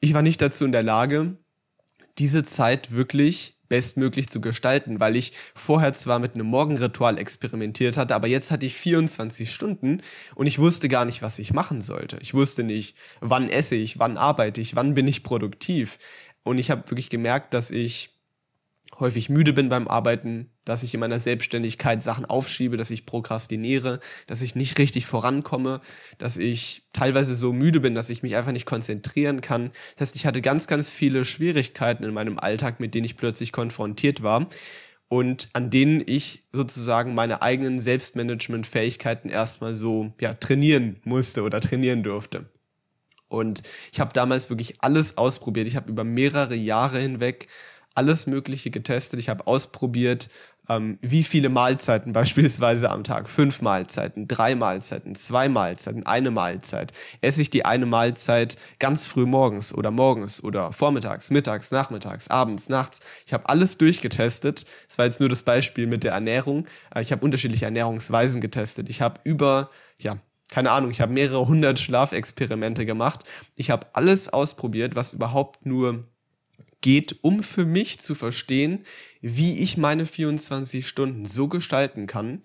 ich 0.00 0.14
war 0.14 0.22
nicht 0.22 0.40
dazu 0.40 0.64
in 0.64 0.72
der 0.72 0.82
Lage, 0.82 1.36
diese 2.18 2.44
Zeit 2.44 2.92
wirklich 2.92 3.58
bestmöglich 3.68 4.28
zu 4.28 4.40
gestalten, 4.40 4.98
weil 5.00 5.16
ich 5.16 5.32
vorher 5.54 5.92
zwar 5.92 6.18
mit 6.18 6.34
einem 6.34 6.46
Morgenritual 6.46 7.18
experimentiert 7.18 7.96
hatte, 7.96 8.14
aber 8.14 8.26
jetzt 8.26 8.50
hatte 8.50 8.66
ich 8.66 8.74
24 8.74 9.52
Stunden 9.52 10.00
und 10.34 10.46
ich 10.46 10.58
wusste 10.58 10.88
gar 10.88 11.04
nicht, 11.04 11.22
was 11.22 11.38
ich 11.38 11.52
machen 11.52 11.82
sollte. 11.82 12.18
Ich 12.20 12.34
wusste 12.34 12.64
nicht, 12.64 12.96
wann 13.20 13.48
esse 13.48 13.74
ich, 13.74 13.98
wann 13.98 14.16
arbeite 14.16 14.60
ich, 14.60 14.74
wann 14.74 14.94
bin 14.94 15.06
ich 15.06 15.22
produktiv. 15.22 15.98
Und 16.44 16.58
ich 16.58 16.70
habe 16.70 16.90
wirklich 16.90 17.10
gemerkt, 17.10 17.52
dass 17.52 17.70
ich 17.70 18.10
häufig 18.98 19.28
müde 19.28 19.52
bin 19.52 19.68
beim 19.68 19.86
Arbeiten, 19.86 20.50
dass 20.68 20.82
ich 20.82 20.92
in 20.94 21.00
meiner 21.00 21.20
Selbstständigkeit 21.20 22.02
Sachen 22.02 22.24
aufschiebe, 22.24 22.76
dass 22.76 22.90
ich 22.90 23.06
prokrastiniere, 23.06 24.00
dass 24.26 24.42
ich 24.42 24.54
nicht 24.54 24.78
richtig 24.78 25.06
vorankomme, 25.06 25.80
dass 26.18 26.36
ich 26.36 26.82
teilweise 26.92 27.34
so 27.34 27.52
müde 27.52 27.80
bin, 27.80 27.94
dass 27.94 28.10
ich 28.10 28.22
mich 28.22 28.36
einfach 28.36 28.52
nicht 28.52 28.66
konzentrieren 28.66 29.40
kann. 29.40 29.70
Das 29.96 30.08
heißt, 30.08 30.16
ich 30.16 30.26
hatte 30.26 30.42
ganz, 30.42 30.66
ganz 30.66 30.92
viele 30.92 31.24
Schwierigkeiten 31.24 32.04
in 32.04 32.12
meinem 32.12 32.38
Alltag, 32.38 32.80
mit 32.80 32.94
denen 32.94 33.04
ich 33.04 33.16
plötzlich 33.16 33.52
konfrontiert 33.52 34.22
war 34.22 34.48
und 35.08 35.48
an 35.54 35.70
denen 35.70 36.02
ich 36.04 36.44
sozusagen 36.52 37.14
meine 37.14 37.40
eigenen 37.40 37.80
Selbstmanagement-Fähigkeiten 37.80 39.30
erstmal 39.30 39.74
so 39.74 40.12
ja, 40.20 40.34
trainieren 40.34 41.00
musste 41.04 41.42
oder 41.42 41.60
trainieren 41.60 42.02
durfte. 42.02 42.50
Und 43.28 43.62
ich 43.92 44.00
habe 44.00 44.12
damals 44.12 44.50
wirklich 44.50 44.76
alles 44.80 45.18
ausprobiert. 45.18 45.66
Ich 45.66 45.76
habe 45.76 45.90
über 45.90 46.04
mehrere 46.04 46.54
Jahre 46.54 46.98
hinweg 46.98 47.48
alles 47.94 48.26
Mögliche 48.26 48.70
getestet. 48.70 49.18
Ich 49.18 49.28
habe 49.28 49.46
ausprobiert, 49.46 50.28
ähm, 50.68 50.98
wie 51.00 51.22
viele 51.22 51.48
Mahlzeiten 51.48 52.12
beispielsweise 52.14 52.90
am 52.90 53.04
Tag. 53.04 53.28
Fünf 53.28 53.62
Mahlzeiten, 53.62 54.28
drei 54.28 54.54
Mahlzeiten, 54.54 55.14
zwei 55.14 55.48
Mahlzeiten, 55.48 56.06
eine 56.06 56.30
Mahlzeit. 56.30 56.92
Esse 57.20 57.42
ich 57.42 57.50
die 57.50 57.64
eine 57.64 57.86
Mahlzeit 57.86 58.56
ganz 58.78 59.06
früh 59.06 59.26
morgens 59.26 59.74
oder 59.74 59.90
morgens 59.90 60.42
oder 60.42 60.72
vormittags, 60.72 61.30
mittags, 61.30 61.70
nachmittags, 61.70 62.28
abends, 62.28 62.68
nachts. 62.68 63.00
Ich 63.26 63.32
habe 63.32 63.48
alles 63.48 63.78
durchgetestet. 63.78 64.64
Das 64.88 64.98
war 64.98 65.04
jetzt 65.06 65.20
nur 65.20 65.28
das 65.28 65.42
Beispiel 65.42 65.86
mit 65.86 66.04
der 66.04 66.12
Ernährung. 66.12 66.66
Äh, 66.94 67.02
ich 67.02 67.12
habe 67.12 67.24
unterschiedliche 67.24 67.64
Ernährungsweisen 67.64 68.40
getestet. 68.40 68.88
Ich 68.88 69.00
habe 69.00 69.20
über, 69.24 69.70
ja, 69.98 70.18
keine 70.50 70.70
Ahnung, 70.70 70.90
ich 70.90 71.00
habe 71.00 71.12
mehrere 71.12 71.46
hundert 71.46 71.78
Schlafexperimente 71.78 72.86
gemacht. 72.86 73.24
Ich 73.54 73.70
habe 73.70 73.86
alles 73.92 74.32
ausprobiert, 74.32 74.94
was 74.94 75.12
überhaupt 75.12 75.66
nur 75.66 76.08
geht, 76.80 77.18
um 77.22 77.42
für 77.42 77.64
mich 77.64 78.00
zu 78.00 78.14
verstehen, 78.14 78.84
wie 79.20 79.58
ich 79.58 79.76
meine 79.76 80.06
24 80.06 80.86
Stunden 80.86 81.26
so 81.26 81.48
gestalten 81.48 82.06
kann, 82.06 82.42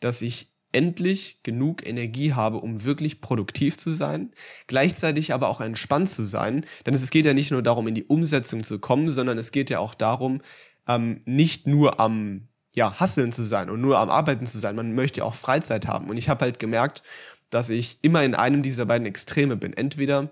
dass 0.00 0.22
ich 0.22 0.48
endlich 0.72 1.42
genug 1.42 1.86
Energie 1.86 2.34
habe, 2.34 2.58
um 2.58 2.84
wirklich 2.84 3.20
produktiv 3.20 3.78
zu 3.78 3.90
sein, 3.92 4.32
gleichzeitig 4.66 5.32
aber 5.32 5.48
auch 5.48 5.60
entspannt 5.60 6.10
zu 6.10 6.26
sein. 6.26 6.66
Denn 6.84 6.94
es 6.94 7.08
geht 7.10 7.24
ja 7.24 7.32
nicht 7.32 7.50
nur 7.50 7.62
darum, 7.62 7.88
in 7.88 7.94
die 7.94 8.04
Umsetzung 8.04 8.62
zu 8.62 8.78
kommen, 8.78 9.08
sondern 9.08 9.38
es 9.38 9.52
geht 9.52 9.70
ja 9.70 9.78
auch 9.78 9.94
darum, 9.94 10.42
ähm, 10.86 11.22
nicht 11.24 11.66
nur 11.66 11.98
am 12.00 12.48
ja, 12.74 13.00
Hasseln 13.00 13.32
zu 13.32 13.42
sein 13.42 13.70
und 13.70 13.80
nur 13.80 13.98
am 13.98 14.10
Arbeiten 14.10 14.44
zu 14.44 14.58
sein. 14.58 14.76
Man 14.76 14.94
möchte 14.94 15.20
ja 15.20 15.24
auch 15.24 15.34
Freizeit 15.34 15.86
haben. 15.86 16.10
Und 16.10 16.18
ich 16.18 16.28
habe 16.28 16.44
halt 16.44 16.58
gemerkt, 16.58 17.02
dass 17.48 17.70
ich 17.70 17.98
immer 18.02 18.22
in 18.22 18.34
einem 18.34 18.62
dieser 18.62 18.84
beiden 18.84 19.06
Extreme 19.06 19.56
bin. 19.56 19.72
Entweder 19.72 20.30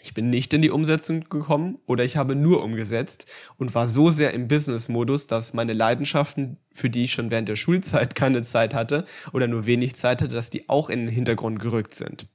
ich 0.00 0.14
bin 0.14 0.30
nicht 0.30 0.54
in 0.54 0.62
die 0.62 0.70
Umsetzung 0.70 1.28
gekommen 1.28 1.78
oder 1.86 2.04
ich 2.04 2.16
habe 2.16 2.36
nur 2.36 2.62
umgesetzt 2.62 3.26
und 3.56 3.74
war 3.74 3.88
so 3.88 4.10
sehr 4.10 4.32
im 4.32 4.46
Business-Modus, 4.46 5.26
dass 5.26 5.54
meine 5.54 5.72
Leidenschaften, 5.72 6.58
für 6.72 6.88
die 6.88 7.04
ich 7.04 7.12
schon 7.12 7.30
während 7.30 7.48
der 7.48 7.56
Schulzeit 7.56 8.14
keine 8.14 8.42
Zeit 8.42 8.74
hatte 8.74 9.04
oder 9.32 9.48
nur 9.48 9.66
wenig 9.66 9.96
Zeit 9.96 10.22
hatte, 10.22 10.34
dass 10.34 10.50
die 10.50 10.68
auch 10.68 10.88
in 10.88 11.00
den 11.00 11.08
Hintergrund 11.08 11.58
gerückt 11.58 11.94
sind. 11.94 12.26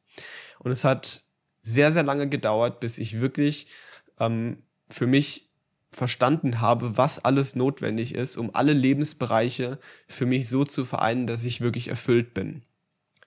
Und 0.59 0.71
es 0.71 0.83
hat 0.83 1.23
sehr, 1.63 1.93
sehr 1.93 2.03
lange 2.03 2.27
gedauert, 2.27 2.81
bis 2.81 2.97
ich 2.97 3.21
wirklich 3.21 3.67
ähm, 4.19 4.63
für 4.89 5.07
mich 5.07 5.49
verstanden 5.91 6.59
habe, 6.59 6.97
was 6.97 7.23
alles 7.23 7.55
notwendig 7.55 8.15
ist, 8.15 8.35
um 8.35 8.53
alle 8.53 8.73
Lebensbereiche 8.73 9.79
für 10.07 10.25
mich 10.25 10.49
so 10.49 10.65
zu 10.65 10.85
vereinen, 10.85 11.27
dass 11.27 11.45
ich 11.45 11.61
wirklich 11.61 11.87
erfüllt 11.87 12.33
bin. 12.33 12.63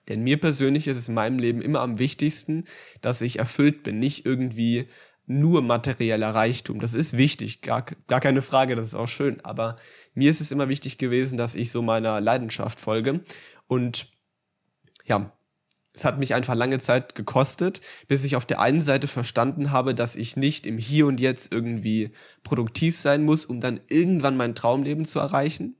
Denn 0.07 0.21
mir 0.21 0.39
persönlich 0.39 0.87
ist 0.87 0.97
es 0.97 1.09
in 1.09 1.15
meinem 1.15 1.39
Leben 1.39 1.61
immer 1.61 1.81
am 1.81 1.99
wichtigsten, 1.99 2.65
dass 3.01 3.21
ich 3.21 3.39
erfüllt 3.39 3.83
bin, 3.83 3.99
nicht 3.99 4.25
irgendwie 4.25 4.87
nur 5.25 5.61
materieller 5.61 6.33
Reichtum. 6.33 6.79
Das 6.79 6.93
ist 6.93 7.17
wichtig, 7.17 7.61
gar, 7.61 7.83
gar 8.07 8.21
keine 8.21 8.41
Frage, 8.41 8.75
das 8.75 8.87
ist 8.87 8.95
auch 8.95 9.09
schön. 9.09 9.43
Aber 9.43 9.75
mir 10.13 10.31
ist 10.31 10.39
es 10.41 10.51
immer 10.51 10.69
wichtig 10.69 10.97
gewesen, 10.97 11.37
dass 11.37 11.55
ich 11.55 11.69
so 11.69 11.81
meiner 11.81 12.21
Leidenschaft 12.21 12.79
folge. 12.79 13.21
Und 13.67 14.09
ja, 15.05 15.37
es 15.93 16.05
hat 16.05 16.19
mich 16.19 16.33
einfach 16.33 16.55
lange 16.55 16.79
Zeit 16.79 17.15
gekostet, 17.15 17.81
bis 18.07 18.23
ich 18.23 18.35
auf 18.35 18.45
der 18.45 18.61
einen 18.61 18.81
Seite 18.81 19.07
verstanden 19.07 19.71
habe, 19.71 19.93
dass 19.93 20.15
ich 20.15 20.37
nicht 20.37 20.65
im 20.65 20.77
Hier 20.77 21.07
und 21.07 21.19
Jetzt 21.19 21.51
irgendwie 21.51 22.11
produktiv 22.43 22.95
sein 22.95 23.23
muss, 23.23 23.45
um 23.45 23.59
dann 23.59 23.81
irgendwann 23.89 24.37
mein 24.37 24.55
Traumleben 24.55 25.05
zu 25.05 25.19
erreichen, 25.19 25.75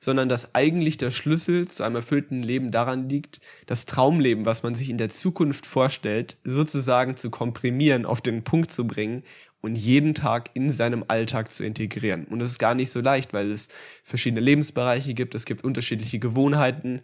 sondern 0.00 0.28
dass 0.28 0.54
eigentlich 0.54 0.96
der 0.96 1.10
Schlüssel 1.10 1.68
zu 1.68 1.82
einem 1.82 1.96
erfüllten 1.96 2.42
Leben 2.42 2.70
daran 2.70 3.08
liegt, 3.08 3.40
das 3.66 3.86
Traumleben, 3.86 4.44
was 4.44 4.62
man 4.62 4.74
sich 4.74 4.90
in 4.90 4.98
der 4.98 5.08
Zukunft 5.08 5.66
vorstellt, 5.66 6.36
sozusagen 6.44 7.16
zu 7.16 7.30
komprimieren, 7.30 8.06
auf 8.06 8.20
den 8.20 8.44
Punkt 8.44 8.70
zu 8.72 8.86
bringen 8.86 9.22
und 9.60 9.76
jeden 9.76 10.14
Tag 10.14 10.50
in 10.54 10.70
seinem 10.70 11.04
Alltag 11.08 11.52
zu 11.52 11.64
integrieren. 11.64 12.26
Und 12.26 12.38
das 12.38 12.50
ist 12.50 12.58
gar 12.58 12.74
nicht 12.74 12.90
so 12.90 13.00
leicht, 13.00 13.32
weil 13.32 13.50
es 13.50 13.68
verschiedene 14.04 14.40
Lebensbereiche 14.40 15.14
gibt, 15.14 15.34
es 15.34 15.44
gibt 15.44 15.64
unterschiedliche 15.64 16.18
Gewohnheiten, 16.18 17.00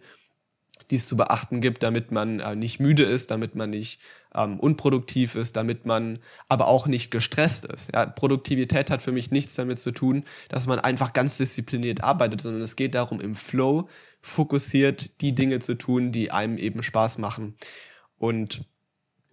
die 0.93 0.97
es 0.97 1.07
zu 1.07 1.17
beachten 1.17 1.59
gibt, 1.59 1.81
damit 1.81 2.11
man 2.11 2.39
äh, 2.39 2.55
nicht 2.55 2.79
müde 2.79 3.01
ist, 3.01 3.31
damit 3.31 3.55
man 3.55 3.71
nicht 3.71 3.99
ähm, 4.35 4.59
unproduktiv 4.59 5.33
ist, 5.33 5.55
damit 5.55 5.87
man 5.87 6.19
aber 6.49 6.67
auch 6.67 6.85
nicht 6.85 7.09
gestresst 7.09 7.65
ist. 7.65 7.91
Ja, 7.91 8.05
Produktivität 8.05 8.91
hat 8.91 9.01
für 9.01 9.11
mich 9.11 9.31
nichts 9.31 9.55
damit 9.55 9.79
zu 9.79 9.91
tun, 9.91 10.23
dass 10.49 10.67
man 10.67 10.77
einfach 10.77 11.11
ganz 11.13 11.37
diszipliniert 11.37 12.03
arbeitet, 12.03 12.41
sondern 12.41 12.61
es 12.61 12.75
geht 12.75 12.93
darum, 12.93 13.19
im 13.21 13.33
Flow 13.33 13.89
fokussiert 14.21 15.19
die 15.21 15.33
Dinge 15.33 15.61
zu 15.61 15.73
tun, 15.73 16.11
die 16.11 16.29
einem 16.29 16.59
eben 16.59 16.83
Spaß 16.83 17.17
machen. 17.17 17.55
Und 18.19 18.63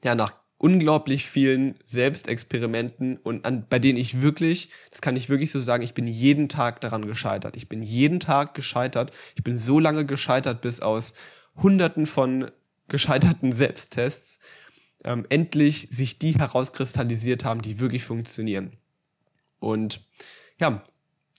ja, 0.03 0.15
nach 0.15 0.33
unglaublich 0.57 1.29
vielen 1.29 1.75
Selbstexperimenten 1.85 3.19
und 3.19 3.45
an, 3.45 3.67
bei 3.69 3.79
denen 3.79 3.99
ich 3.99 4.23
wirklich, 4.23 4.71
das 4.91 5.03
kann 5.03 5.15
ich 5.15 5.29
wirklich 5.29 5.51
so 5.51 5.61
sagen, 5.61 5.83
ich 5.83 5.93
bin 5.93 6.07
jeden 6.07 6.49
Tag 6.49 6.81
daran 6.81 7.05
gescheitert. 7.05 7.55
Ich 7.55 7.69
bin 7.69 7.83
jeden 7.83 8.19
Tag 8.19 8.55
gescheitert. 8.55 9.11
Ich 9.37 9.45
bin 9.45 9.59
so 9.59 9.79
lange 9.79 10.07
gescheitert, 10.07 10.63
bis 10.63 10.81
aus 10.81 11.13
Hunderten 11.57 12.07
von 12.07 12.51
gescheiterten 12.89 13.53
Selbsttests 13.53 14.41
ähm, 15.05 15.27
endlich 15.29 15.89
sich 15.91 16.19
die 16.19 16.35
herauskristallisiert 16.35 17.45
haben, 17.45 17.63
die 17.63 17.81
wirklich 17.81 18.05
funktionieren. 18.05 18.77
Und 19.59 20.05
ja, 20.59 20.83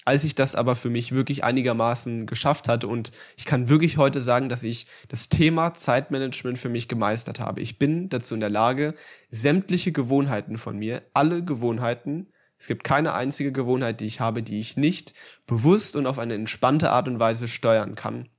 als 0.04 0.24
ich 0.24 0.34
das 0.34 0.56
aber 0.56 0.76
für 0.76 0.90
mich 0.90 1.12
wirklich 1.12 1.44
einigermaßen 1.44 2.26
geschafft 2.26 2.68
hatte 2.68 2.88
und 2.88 3.12
ich 3.38 3.46
kann 3.46 3.70
wirklich 3.70 3.98
heute 3.98 4.20
sagen, 4.20 4.50
dass 4.50 4.64
ich 4.64 4.88
das 5.10 5.30
Thema 5.30 5.76
Zeitmanagement 5.76 6.58
für 6.58 6.70
mich 6.70 6.88
gemeistert 6.88 7.40
habe. 7.40 7.62
Ich 7.62 7.78
bin 7.78 8.10
dazu 8.10 8.34
in 8.34 8.40
der 8.40 8.50
Lage, 8.50 8.96
sämtliche 9.30 9.92
Gewohnheiten 9.92 10.58
von 10.58 10.78
mir, 10.78 11.04
alle 11.14 11.44
Gewohnheiten, 11.44 12.28
es 12.58 12.68
gibt 12.68 12.84
keine 12.84 13.14
einzige 13.14 13.52
Gewohnheit, 13.52 14.02
die 14.02 14.06
ich 14.06 14.20
habe, 14.20 14.44
die 14.44 14.60
ich 14.60 14.78
nicht 14.78 15.14
bewusst 15.48 15.96
und 15.96 16.06
auf 16.06 16.20
eine 16.20 16.36
entspannte 16.36 16.92
Art 16.92 17.08
und 17.08 17.20
Weise 17.20 17.48
steuern 17.48 17.96
kann. 17.96 18.30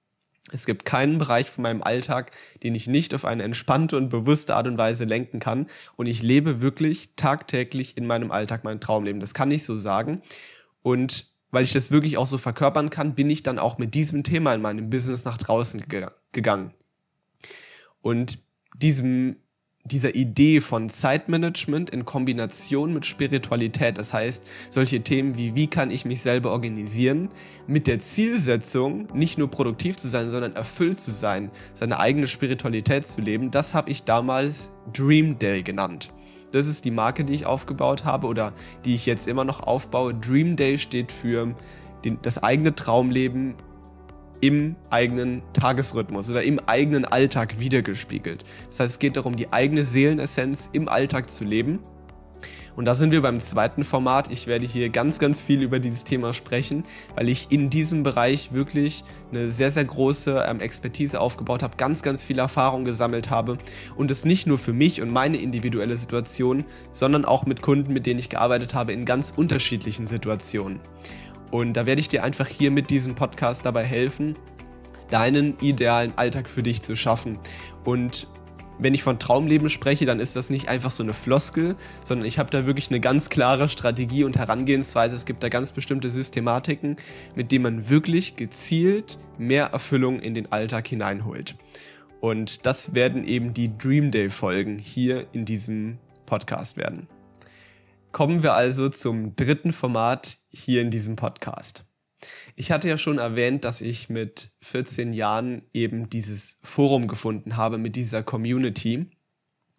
Es 0.50 0.66
gibt 0.66 0.85
keinen 0.85 1.18
Bereich 1.18 1.48
von 1.48 1.62
meinem 1.62 1.83
Alltag, 1.83 2.33
den 2.62 2.74
ich 2.74 2.88
nicht 2.88 3.14
auf 3.14 3.24
eine 3.24 3.44
entspannte 3.44 3.96
und 3.96 4.09
bewusste 4.09 4.57
Art 4.57 4.66
und 4.66 4.76
Weise 4.76 5.05
lenken 5.05 5.38
kann. 5.38 5.66
Und 5.96 6.07
ich 6.07 6.22
lebe 6.22 6.61
wirklich 6.61 7.11
tagtäglich 7.14 7.96
in 7.96 8.07
meinem 8.07 8.33
Alltag 8.33 8.64
mein 8.64 8.81
Traumleben. 8.81 9.20
Das 9.20 9.35
kann 9.35 9.50
ich 9.50 9.64
so 9.64 9.78
sagen. 9.78 10.20
Und 10.83 11.33
weil 11.52 11.64
ich 11.64 11.72
das 11.72 11.92
wirklich 11.92 12.16
auch 12.16 12.26
so 12.26 12.38
verkörpern 12.38 12.90
kann, 12.90 13.14
bin 13.14 13.31
ich 13.31 13.42
dann 13.42 13.59
auch 13.59 13.78
mit 13.78 13.94
diesem 13.94 14.24
Thema 14.24 14.52
in 14.55 14.62
meinem 14.62 14.90
Business 14.90 15.24
nach 15.24 15.37
draußen 15.37 15.85
gegangen. 16.33 16.74
Und 18.00 18.38
diesem 18.74 19.37
dieser 19.85 20.14
Idee 20.14 20.61
von 20.61 20.88
Zeitmanagement 20.88 21.90
in 21.90 22.05
Kombination 22.05 22.95
mit 22.95 23.05
Spiritualität. 23.05 23.99
Das 23.99 24.14
heißt, 24.14 24.47
solche 24.71 25.03
Themen 25.03 25.37
wie, 25.37 25.55
wie 25.57 25.66
kann 25.66 25.90
ich 25.90 26.05
mich 26.05 26.23
selber 26.23 26.53
organisieren, 26.53 27.31
mit 27.66 27.87
der 27.87 27.99
Zielsetzung, 27.99 29.09
nicht 29.12 29.38
nur 29.38 29.51
produktiv 29.51 29.99
zu 29.99 30.09
sein, 30.09 30.31
sondern 30.31 30.55
erfüllt 30.55 31.01
zu 31.01 31.11
sein, 31.11 31.51
seine 31.75 31.99
eigene 31.99 32.29
Spiritualität 32.29 33.07
zu 33.07 33.21
leben, 33.21 33.51
das 33.51 33.75
habe 33.75 33.90
ich 33.90 34.05
damals 34.05 34.73
Dream 34.92 35.38
Day 35.38 35.62
genannt. 35.62 36.11
Das 36.53 36.66
ist 36.66 36.85
die 36.85 36.90
Marke, 36.90 37.25
die 37.25 37.33
ich 37.33 37.47
aufgebaut 37.47 38.05
habe 38.05 38.27
oder 38.27 38.53
die 38.85 38.95
ich 38.95 39.07
jetzt 39.07 39.27
immer 39.27 39.45
noch 39.45 39.61
aufbaue. 39.61 40.14
Dream 40.14 40.55
Day 40.55 40.79
steht 40.79 41.11
für 41.11 41.55
den, 42.05 42.18
das 42.23 42.42
eigene 42.42 42.75
Traumleben 42.75 43.55
im 44.42 44.74
eigenen 44.90 45.40
Tagesrhythmus 45.55 46.28
oder 46.28 46.42
im 46.42 46.59
eigenen 46.66 47.07
Alltag 47.07 47.59
wiedergespiegelt. 47.61 48.44
Das 48.68 48.81
heißt, 48.81 48.92
es 48.94 48.98
geht 48.98 49.16
darum, 49.16 49.37
die 49.37 49.52
eigene 49.52 49.85
Seelenessenz 49.87 50.68
im 50.72 50.88
Alltag 50.88 51.33
zu 51.33 51.44
leben. 51.44 51.78
Und 52.74 52.87
da 52.87 52.94
sind 52.94 53.12
wir 53.12 53.20
beim 53.20 53.38
zweiten 53.38 53.85
Format. 53.85 54.33
Ich 54.33 54.46
werde 54.46 54.64
hier 54.64 54.88
ganz, 54.88 55.18
ganz 55.18 55.42
viel 55.42 55.62
über 55.62 55.78
dieses 55.78 56.05
Thema 56.05 56.33
sprechen, 56.33 56.85
weil 57.14 57.28
ich 57.28 57.48
in 57.50 57.70
diesem 57.70 58.02
Bereich 58.02 58.52
wirklich 58.52 59.05
eine 59.31 59.50
sehr, 59.50 59.70
sehr 59.70 59.85
große 59.85 60.44
ähm, 60.48 60.61
Expertise 60.61 61.20
aufgebaut 61.20 61.62
habe, 61.62 61.76
ganz, 61.76 62.02
ganz 62.02 62.24
viel 62.24 62.38
Erfahrung 62.38 62.85
gesammelt 62.85 63.31
habe 63.31 63.59
und 63.94 64.11
es 64.11 64.24
nicht 64.24 64.46
nur 64.46 64.59
für 64.59 64.72
mich 64.72 65.02
und 65.02 65.12
meine 65.12 65.37
individuelle 65.37 65.96
Situation, 65.98 66.64
sondern 66.92 67.26
auch 67.26 67.44
mit 67.44 67.62
Kunden, 67.62 67.92
mit 67.92 68.07
denen 68.07 68.18
ich 68.18 68.31
gearbeitet 68.31 68.74
habe, 68.74 68.92
in 68.92 69.05
ganz 69.05 69.33
unterschiedlichen 69.37 70.07
Situationen. 70.07 70.81
Und 71.53 71.75
da 71.75 71.87
werde 71.87 72.01
ich 72.01 72.09
dir 72.09 72.25
einfach 72.25 72.49
hier 72.49 72.71
mit 72.71 72.91
diesem 72.91 73.15
Podcast 73.15 73.65
dabei 73.67 73.85
helfen, 73.85 74.37
deinen 75.11 75.59
idealen 75.61 76.15
Alltag 76.17 76.49
für 76.49 76.62
dich 76.62 76.81
zu 76.81 76.97
schaffen. 76.97 77.38
Und 77.85 78.27
wenn 78.79 78.95
ich 78.95 79.03
von 79.03 79.19
Traumleben 79.19 79.69
spreche, 79.69 80.07
dann 80.07 80.19
ist 80.19 80.35
das 80.35 80.49
nicht 80.49 80.69
einfach 80.69 80.91
so 80.91 81.03
eine 81.03 81.12
Floskel, 81.12 81.77
sondern 82.05 82.27
ich 82.27 82.38
habe 82.38 82.51
da 82.51 82.65
wirklich 82.65 82.88
eine 82.88 83.01
ganz 83.01 83.29
klare 83.29 83.69
Strategie 83.69 84.25
und 84.25 84.38
Herangehensweise. 84.38 85.15
Es 85.15 85.27
gibt 85.27 85.43
da 85.43 85.51
ganz 85.51 85.73
bestimmte 85.73 86.11
Systematiken, 86.11 86.97
mit 87.37 87.53
denen 87.53 87.65
man 87.65 87.91
wirklich 87.91 88.37
gezielt 88.37 89.19
mehr 89.37 89.67
Erfüllung 89.67 90.21
in 90.21 90.33
den 90.33 90.51
Alltag 90.51 90.88
hineinholt. 90.88 91.55
Und 92.21 92.65
das 92.65 92.95
werden 92.95 93.27
eben 93.27 93.53
die 93.53 93.77
Dream 93.77 94.11
Day 94.11 94.31
Folgen 94.31 94.79
hier 94.79 95.27
in 95.33 95.45
diesem 95.45 95.99
Podcast 96.25 96.79
werden. 96.79 97.09
Kommen 98.12 98.42
wir 98.42 98.53
also 98.53 98.90
zum 98.90 99.37
dritten 99.37 99.72
Format 99.72 100.37
hier 100.51 100.83
in 100.83 100.90
diesem 100.90 101.16
Podcast. 101.16 101.85
Ich 102.57 102.70
hatte 102.70 102.87
ja 102.87 102.98
schon 102.98 103.16
erwähnt, 103.16 103.64
dass 103.64 103.81
ich 103.81 104.11
mit 104.11 104.51
14 104.61 105.14
Jahren 105.14 105.62
eben 105.72 106.11
dieses 106.11 106.59
Forum 106.62 107.09
gefunden 107.09 107.57
habe 107.57 107.79
mit 107.79 107.96
dieser 107.96 108.22
Community 108.22 109.07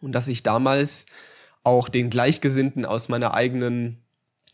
und 0.02 0.14
dass 0.14 0.28
ich 0.28 0.42
damals 0.42 1.06
auch 1.64 1.90
den 1.90 2.10
Gleichgesinnten 2.10 2.86
aus 2.86 3.08
meiner 3.08 3.36
eigenen 3.36 4.02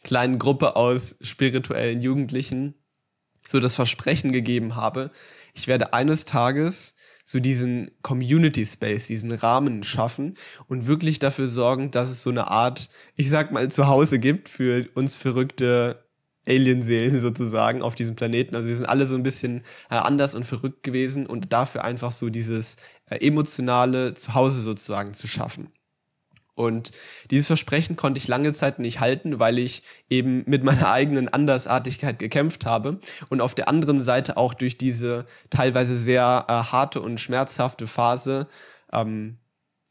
kleinen 0.04 0.40
Gruppe 0.40 0.76
aus 0.76 1.16
spirituellen 1.22 2.02
Jugendlichen 2.02 2.76
so 3.48 3.62
das 3.62 3.76
Versprechen 3.76 4.34
gegeben 4.34 4.76
habe, 4.76 5.10
ich 5.54 5.68
werde 5.68 5.94
eines 5.94 6.26
Tages 6.26 6.96
so 7.30 7.40
diesen 7.40 7.92
Community 8.02 8.66
Space, 8.66 9.06
diesen 9.06 9.32
Rahmen 9.32 9.84
schaffen 9.84 10.34
und 10.68 10.88
wirklich 10.88 11.20
dafür 11.20 11.48
sorgen, 11.48 11.92
dass 11.92 12.10
es 12.10 12.24
so 12.24 12.32
eine 12.32 12.48
Art, 12.48 12.90
ich 13.16 13.30
sag 13.30 13.52
mal, 13.52 13.70
Zuhause 13.70 14.18
gibt 14.18 14.50
für 14.50 14.90
uns 14.96 15.16
verrückte 15.16 16.04
Alienseelen 16.48 17.20
sozusagen 17.20 17.84
auf 17.84 17.94
diesem 17.94 18.16
Planeten. 18.16 18.56
Also 18.56 18.68
wir 18.68 18.76
sind 18.76 18.88
alle 18.88 19.06
so 19.06 19.14
ein 19.14 19.22
bisschen 19.22 19.60
äh, 19.92 19.96
anders 19.98 20.34
und 20.34 20.44
verrückt 20.44 20.82
gewesen 20.82 21.28
und 21.28 21.54
dafür 21.54 21.84
einfach 21.84 22.12
so 22.12 22.32
dieses 22.32 22.78
äh, 23.06 23.24
emotionale 23.24 24.16
Zuhause 24.16 24.64
sozusagen 24.64 25.14
zu 25.14 25.28
schaffen. 25.28 25.70
Und 26.60 26.92
dieses 27.32 27.48
Versprechen 27.48 27.96
konnte 27.96 28.18
ich 28.18 28.28
lange 28.28 28.54
Zeit 28.54 28.80
nicht 28.80 29.00
halten, 29.00 29.40
weil 29.40 29.58
ich 29.60 29.82
eben 30.10 30.44
mit 30.46 30.62
meiner 30.62 30.92
eigenen 30.92 31.30
Andersartigkeit 31.30 32.20
gekämpft 32.20 32.66
habe 32.66 33.00
und 33.30 33.40
auf 33.40 33.56
der 33.56 33.70
anderen 33.70 34.04
Seite 34.04 34.36
auch 34.36 34.54
durch 34.54 34.78
diese 34.78 35.26
teilweise 35.50 35.98
sehr 35.98 36.46
äh, 36.50 36.52
harte 36.52 37.00
und 37.00 37.22
schmerzhafte 37.22 37.88
Phase 37.88 38.50
ähm, 38.92 39.38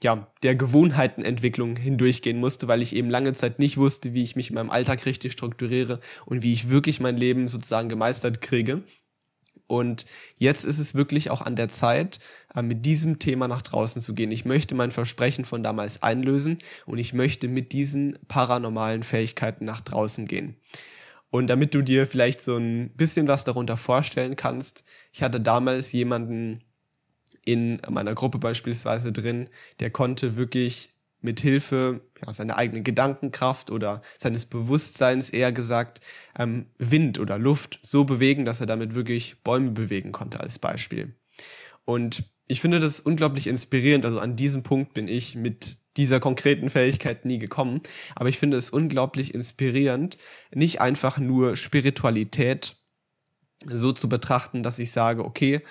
ja, 0.02 0.30
der 0.42 0.56
Gewohnheitenentwicklung 0.56 1.76
hindurchgehen 1.76 2.38
musste, 2.38 2.68
weil 2.68 2.82
ich 2.82 2.94
eben 2.94 3.08
lange 3.08 3.32
Zeit 3.32 3.58
nicht 3.58 3.78
wusste, 3.78 4.12
wie 4.12 4.22
ich 4.22 4.36
mich 4.36 4.50
in 4.50 4.54
meinem 4.54 4.68
Alltag 4.68 5.06
richtig 5.06 5.32
strukturiere 5.32 6.00
und 6.26 6.42
wie 6.42 6.52
ich 6.52 6.68
wirklich 6.68 7.00
mein 7.00 7.16
Leben 7.16 7.48
sozusagen 7.48 7.88
gemeistert 7.88 8.42
kriege. 8.42 8.82
Und 9.68 10.06
jetzt 10.38 10.64
ist 10.64 10.78
es 10.78 10.94
wirklich 10.94 11.30
auch 11.30 11.42
an 11.42 11.54
der 11.54 11.68
Zeit, 11.68 12.18
äh, 12.54 12.62
mit 12.62 12.84
diesem 12.84 13.20
Thema 13.20 13.46
nach 13.46 13.62
draußen 13.62 14.02
zu 14.02 14.14
gehen. 14.14 14.32
Ich 14.32 14.44
möchte 14.44 14.74
mein 14.74 14.90
Versprechen 14.90 15.44
von 15.44 15.62
damals 15.62 16.02
einlösen 16.02 16.58
und 16.86 16.98
ich 16.98 17.12
möchte 17.12 17.46
mit 17.46 17.72
diesen 17.72 18.18
paranormalen 18.26 19.04
Fähigkeiten 19.04 19.64
nach 19.66 19.82
draußen 19.82 20.26
gehen. 20.26 20.56
Und 21.30 21.48
damit 21.48 21.74
du 21.74 21.82
dir 21.82 22.06
vielleicht 22.06 22.42
so 22.42 22.56
ein 22.56 22.90
bisschen 22.96 23.28
was 23.28 23.44
darunter 23.44 23.76
vorstellen 23.76 24.34
kannst, 24.34 24.82
ich 25.12 25.22
hatte 25.22 25.40
damals 25.40 25.92
jemanden 25.92 26.64
in 27.44 27.80
meiner 27.88 28.14
Gruppe 28.14 28.38
beispielsweise 28.38 29.12
drin, 29.12 29.50
der 29.80 29.90
konnte 29.90 30.36
wirklich 30.36 30.94
mit 31.20 31.40
Hilfe 31.40 32.00
ja, 32.24 32.32
seiner 32.32 32.56
eigenen 32.56 32.84
Gedankenkraft 32.84 33.70
oder 33.70 34.02
seines 34.18 34.46
Bewusstseins 34.46 35.30
eher 35.30 35.52
gesagt 35.52 36.00
ähm, 36.38 36.66
Wind 36.78 37.18
oder 37.18 37.38
Luft 37.38 37.78
so 37.82 38.04
bewegen, 38.04 38.44
dass 38.44 38.60
er 38.60 38.66
damit 38.66 38.94
wirklich 38.94 39.42
Bäume 39.42 39.72
bewegen 39.72 40.12
konnte 40.12 40.40
als 40.40 40.58
Beispiel. 40.58 41.14
Und 41.84 42.24
ich 42.46 42.60
finde 42.60 42.80
das 42.80 43.00
unglaublich 43.00 43.46
inspirierend. 43.46 44.04
Also 44.04 44.20
an 44.20 44.36
diesem 44.36 44.62
Punkt 44.62 44.94
bin 44.94 45.08
ich 45.08 45.34
mit 45.34 45.78
dieser 45.96 46.20
konkreten 46.20 46.70
Fähigkeit 46.70 47.24
nie 47.24 47.38
gekommen. 47.38 47.82
Aber 48.14 48.28
ich 48.28 48.38
finde 48.38 48.56
es 48.56 48.70
unglaublich 48.70 49.34
inspirierend, 49.34 50.16
nicht 50.54 50.80
einfach 50.80 51.18
nur 51.18 51.56
Spiritualität 51.56 52.76
so 53.66 53.92
zu 53.92 54.08
betrachten, 54.08 54.62
dass 54.62 54.78
ich 54.78 54.92
sage, 54.92 55.24
okay, 55.24 55.62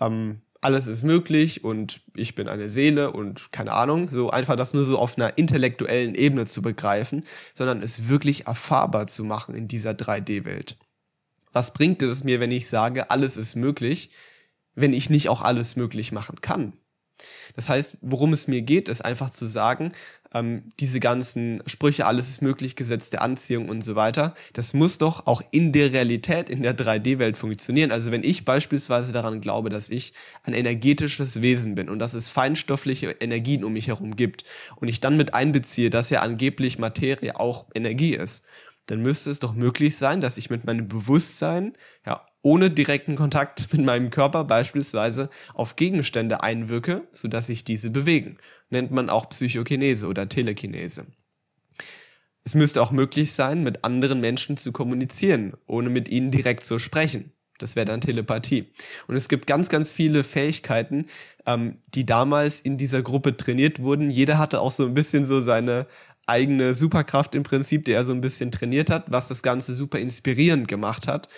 ähm, 0.00 0.40
alles 0.64 0.86
ist 0.86 1.02
möglich 1.02 1.62
und 1.62 2.00
ich 2.16 2.34
bin 2.34 2.48
eine 2.48 2.70
Seele 2.70 3.12
und 3.12 3.52
keine 3.52 3.72
Ahnung, 3.72 4.08
so 4.10 4.30
einfach 4.30 4.56
das 4.56 4.74
nur 4.74 4.84
so 4.84 4.98
auf 4.98 5.16
einer 5.16 5.36
intellektuellen 5.36 6.14
Ebene 6.14 6.46
zu 6.46 6.62
begreifen, 6.62 7.24
sondern 7.54 7.82
es 7.82 8.08
wirklich 8.08 8.46
erfahrbar 8.46 9.06
zu 9.06 9.24
machen 9.24 9.54
in 9.54 9.68
dieser 9.68 9.92
3D-Welt. 9.92 10.76
Was 11.52 11.72
bringt 11.72 12.02
es 12.02 12.24
mir, 12.24 12.40
wenn 12.40 12.50
ich 12.50 12.68
sage, 12.68 13.10
alles 13.10 13.36
ist 13.36 13.54
möglich, 13.54 14.10
wenn 14.74 14.92
ich 14.92 15.10
nicht 15.10 15.28
auch 15.28 15.42
alles 15.42 15.76
möglich 15.76 16.10
machen 16.12 16.40
kann? 16.40 16.72
Das 17.56 17.68
heißt, 17.68 17.98
worum 18.00 18.32
es 18.32 18.48
mir 18.48 18.62
geht, 18.62 18.88
ist 18.88 19.04
einfach 19.04 19.30
zu 19.30 19.46
sagen, 19.46 19.92
ähm, 20.34 20.64
diese 20.80 21.00
ganzen 21.00 21.62
Sprüche, 21.66 22.06
alles 22.06 22.28
ist 22.28 22.42
möglich, 22.42 22.76
Gesetz 22.76 23.08
der 23.08 23.22
Anziehung 23.22 23.68
und 23.68 23.82
so 23.82 23.94
weiter, 23.94 24.34
das 24.52 24.74
muss 24.74 24.98
doch 24.98 25.26
auch 25.26 25.42
in 25.52 25.72
der 25.72 25.92
Realität, 25.92 26.50
in 26.50 26.62
der 26.62 26.76
3D-Welt 26.76 27.36
funktionieren. 27.36 27.92
Also 27.92 28.10
wenn 28.10 28.24
ich 28.24 28.44
beispielsweise 28.44 29.12
daran 29.12 29.40
glaube, 29.40 29.70
dass 29.70 29.88
ich 29.88 30.12
ein 30.42 30.52
energetisches 30.52 31.40
Wesen 31.40 31.76
bin 31.76 31.88
und 31.88 32.00
dass 32.00 32.14
es 32.14 32.28
feinstoffliche 32.28 33.10
Energien 33.20 33.64
um 33.64 33.72
mich 33.72 33.88
herum 33.88 34.16
gibt 34.16 34.44
und 34.76 34.88
ich 34.88 35.00
dann 35.00 35.16
mit 35.16 35.32
einbeziehe, 35.32 35.88
dass 35.88 36.10
ja 36.10 36.20
angeblich 36.20 36.78
Materie 36.78 37.38
auch 37.38 37.66
Energie 37.74 38.14
ist, 38.14 38.44
dann 38.86 39.00
müsste 39.00 39.30
es 39.30 39.38
doch 39.38 39.54
möglich 39.54 39.96
sein, 39.96 40.20
dass 40.20 40.36
ich 40.36 40.50
mit 40.50 40.64
meinem 40.64 40.88
Bewusstsein 40.88 41.74
ja 42.04 42.26
ohne 42.44 42.70
direkten 42.70 43.16
Kontakt 43.16 43.72
mit 43.72 43.84
meinem 43.84 44.10
Körper 44.10 44.44
beispielsweise 44.44 45.30
auf 45.54 45.76
Gegenstände 45.76 46.42
einwirke, 46.42 47.08
sodass 47.12 47.46
sich 47.46 47.64
diese 47.64 47.90
bewegen. 47.90 48.36
Nennt 48.68 48.90
man 48.90 49.08
auch 49.08 49.30
Psychokinese 49.30 50.06
oder 50.06 50.28
Telekinese. 50.28 51.06
Es 52.44 52.54
müsste 52.54 52.82
auch 52.82 52.92
möglich 52.92 53.32
sein, 53.32 53.62
mit 53.62 53.84
anderen 53.84 54.20
Menschen 54.20 54.58
zu 54.58 54.72
kommunizieren, 54.72 55.54
ohne 55.66 55.88
mit 55.88 56.10
ihnen 56.10 56.30
direkt 56.30 56.66
zu 56.66 56.78
sprechen. 56.78 57.32
Das 57.58 57.76
wäre 57.76 57.86
dann 57.86 58.02
Telepathie. 58.02 58.70
Und 59.06 59.16
es 59.16 59.30
gibt 59.30 59.46
ganz, 59.46 59.70
ganz 59.70 59.90
viele 59.90 60.22
Fähigkeiten, 60.22 61.06
ähm, 61.46 61.78
die 61.94 62.04
damals 62.04 62.60
in 62.60 62.76
dieser 62.76 63.02
Gruppe 63.02 63.38
trainiert 63.38 63.80
wurden. 63.80 64.10
Jeder 64.10 64.36
hatte 64.36 64.60
auch 64.60 64.72
so 64.72 64.84
ein 64.84 64.92
bisschen 64.92 65.24
so 65.24 65.40
seine 65.40 65.86
eigene 66.26 66.74
Superkraft 66.74 67.34
im 67.34 67.42
Prinzip, 67.42 67.86
die 67.86 67.92
er 67.92 68.04
so 68.04 68.12
ein 68.12 68.20
bisschen 68.20 68.50
trainiert 68.50 68.90
hat, 68.90 69.10
was 69.10 69.28
das 69.28 69.42
Ganze 69.42 69.74
super 69.74 69.98
inspirierend 69.98 70.68
gemacht 70.68 71.06
hat 71.06 71.28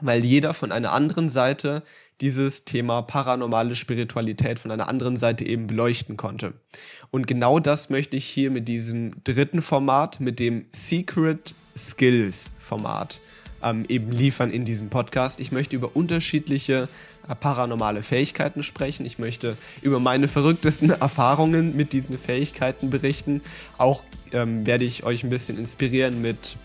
weil 0.00 0.24
jeder 0.24 0.54
von 0.54 0.72
einer 0.72 0.92
anderen 0.92 1.28
Seite 1.28 1.82
dieses 2.20 2.64
Thema 2.64 3.02
paranormale 3.02 3.74
Spiritualität 3.74 4.58
von 4.58 4.70
einer 4.70 4.88
anderen 4.88 5.16
Seite 5.16 5.44
eben 5.44 5.66
beleuchten 5.66 6.16
konnte. 6.16 6.54
Und 7.10 7.26
genau 7.26 7.60
das 7.60 7.90
möchte 7.90 8.16
ich 8.16 8.24
hier 8.24 8.50
mit 8.50 8.68
diesem 8.68 9.22
dritten 9.24 9.60
Format, 9.60 10.20
mit 10.20 10.40
dem 10.40 10.66
Secret 10.72 11.54
Skills 11.76 12.52
Format 12.58 13.20
ähm, 13.62 13.84
eben 13.88 14.10
liefern 14.10 14.50
in 14.50 14.64
diesem 14.64 14.88
Podcast. 14.88 15.40
Ich 15.40 15.52
möchte 15.52 15.76
über 15.76 15.94
unterschiedliche 15.94 16.88
äh, 17.28 17.34
paranormale 17.34 18.02
Fähigkeiten 18.02 18.62
sprechen. 18.62 19.04
Ich 19.04 19.18
möchte 19.18 19.56
über 19.82 20.00
meine 20.00 20.28
verrücktesten 20.28 20.90
Erfahrungen 21.00 21.76
mit 21.76 21.92
diesen 21.92 22.18
Fähigkeiten 22.18 22.90
berichten. 22.90 23.42
Auch 23.78 24.02
ähm, 24.32 24.66
werde 24.66 24.84
ich 24.84 25.04
euch 25.04 25.22
ein 25.22 25.30
bisschen 25.30 25.58
inspirieren 25.58 26.22
mit 26.22 26.56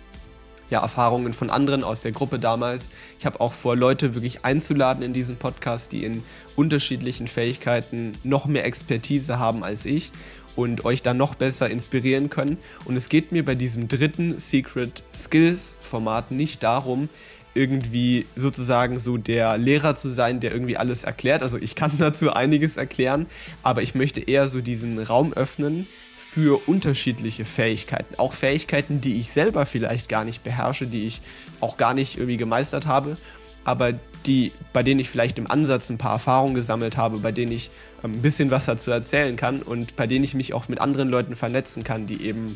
ja, 0.72 0.80
Erfahrungen 0.80 1.34
von 1.34 1.52
anderen 1.52 1.84
aus 1.84 2.02
der 2.02 2.14
Gruppe 2.14 2.40
damals. 2.40 2.90
Ich 3.20 3.26
habe 3.26 3.40
auch 3.40 3.54
vor, 3.54 3.76
Leute 3.76 4.16
wirklich 4.16 4.44
einzuladen 4.44 5.04
in 5.04 5.14
diesen 5.14 5.36
Podcast, 5.36 5.92
die 5.92 6.06
in 6.06 6.24
unterschiedlichen 6.56 7.28
Fähigkeiten 7.28 8.14
noch 8.24 8.46
mehr 8.46 8.66
Expertise 8.66 9.38
haben 9.38 9.64
als 9.64 9.86
ich 9.86 10.12
und 10.56 10.86
euch 10.86 11.02
dann 11.02 11.18
noch 11.18 11.36
besser 11.36 11.70
inspirieren 11.70 12.30
können. 12.30 12.58
Und 12.86 12.96
es 12.96 13.10
geht 13.10 13.32
mir 13.32 13.44
bei 13.44 13.54
diesem 13.54 13.88
dritten 13.88 14.40
Secret 14.40 15.04
Skills 15.14 15.76
Format 15.82 16.32
nicht 16.32 16.64
darum, 16.64 17.10
irgendwie 17.54 18.26
sozusagen 18.38 18.98
so 18.98 19.18
der 19.18 19.58
Lehrer 19.58 19.96
zu 19.96 20.10
sein, 20.10 20.40
der 20.40 20.54
irgendwie 20.54 20.78
alles 20.78 21.04
erklärt. 21.04 21.44
Also 21.44 21.58
ich 21.58 21.76
kann 21.76 21.92
dazu 22.00 22.32
einiges 22.32 22.78
erklären, 22.78 23.26
aber 23.62 23.82
ich 23.82 23.94
möchte 23.94 24.22
eher 24.22 24.48
so 24.48 24.62
diesen 24.62 25.00
Raum 25.00 25.34
öffnen, 25.34 25.88
für 26.34 26.66
unterschiedliche 26.66 27.44
Fähigkeiten. 27.44 28.16
Auch 28.18 28.32
Fähigkeiten, 28.32 29.02
die 29.02 29.20
ich 29.20 29.34
selber 29.34 29.66
vielleicht 29.66 30.08
gar 30.08 30.24
nicht 30.24 30.46
beherrsche, 30.46 30.88
die 30.88 31.06
ich 31.06 31.20
auch 31.60 31.76
gar 31.76 31.94
nicht 31.94 32.16
irgendwie 32.16 32.38
gemeistert 32.38 32.86
habe, 32.86 33.18
aber 33.66 33.92
die, 34.26 34.54
bei 34.72 34.82
denen 34.82 35.02
ich 35.02 35.10
vielleicht 35.10 35.38
im 35.38 35.52
Ansatz 35.52 35.90
ein 35.90 35.98
paar 35.98 36.14
Erfahrungen 36.14 36.54
gesammelt 36.54 36.96
habe, 36.96 37.18
bei 37.18 37.34
denen 37.34 37.52
ich 37.52 37.70
ähm, 38.02 38.14
ein 38.14 38.22
bisschen 38.22 38.50
was 38.50 38.66
dazu 38.66 38.92
erzählen 38.92 39.36
kann 39.36 39.62
und 39.62 39.98
bei 39.98 40.08
denen 40.08 40.24
ich 40.24 40.34
mich 40.34 40.54
auch 40.54 40.70
mit 40.70 40.80
anderen 40.80 41.10
Leuten 41.10 41.36
vernetzen 41.36 41.84
kann, 41.84 42.08
die 42.08 42.24
eben 42.24 42.56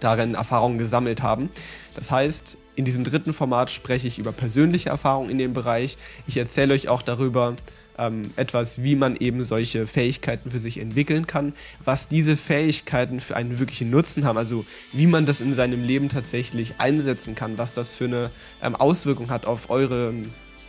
darin 0.00 0.34
Erfahrungen 0.34 0.76
gesammelt 0.76 1.22
haben. 1.22 1.48
Das 1.94 2.10
heißt, 2.10 2.58
in 2.76 2.84
diesem 2.84 3.04
dritten 3.04 3.32
Format 3.32 3.70
spreche 3.70 4.06
ich 4.06 4.18
über 4.18 4.32
persönliche 4.32 4.90
Erfahrungen 4.90 5.30
in 5.30 5.38
dem 5.38 5.54
Bereich. 5.54 5.96
Ich 6.26 6.36
erzähle 6.36 6.74
euch 6.74 6.88
auch 6.88 7.00
darüber, 7.00 7.56
ähm, 7.98 8.22
etwas, 8.36 8.82
wie 8.82 8.96
man 8.96 9.16
eben 9.16 9.44
solche 9.44 9.86
Fähigkeiten 9.86 10.50
für 10.50 10.58
sich 10.58 10.78
entwickeln 10.78 11.26
kann, 11.26 11.52
was 11.84 12.08
diese 12.08 12.36
Fähigkeiten 12.36 13.20
für 13.20 13.36
einen 13.36 13.58
wirklichen 13.58 13.90
Nutzen 13.90 14.24
haben, 14.24 14.38
also 14.38 14.64
wie 14.92 15.06
man 15.06 15.26
das 15.26 15.40
in 15.40 15.54
seinem 15.54 15.82
Leben 15.82 16.08
tatsächlich 16.08 16.74
einsetzen 16.78 17.34
kann, 17.34 17.58
was 17.58 17.74
das 17.74 17.92
für 17.92 18.04
eine 18.04 18.30
ähm, 18.62 18.76
Auswirkung 18.76 19.30
hat 19.30 19.46
auf 19.46 19.70
eure 19.70 20.14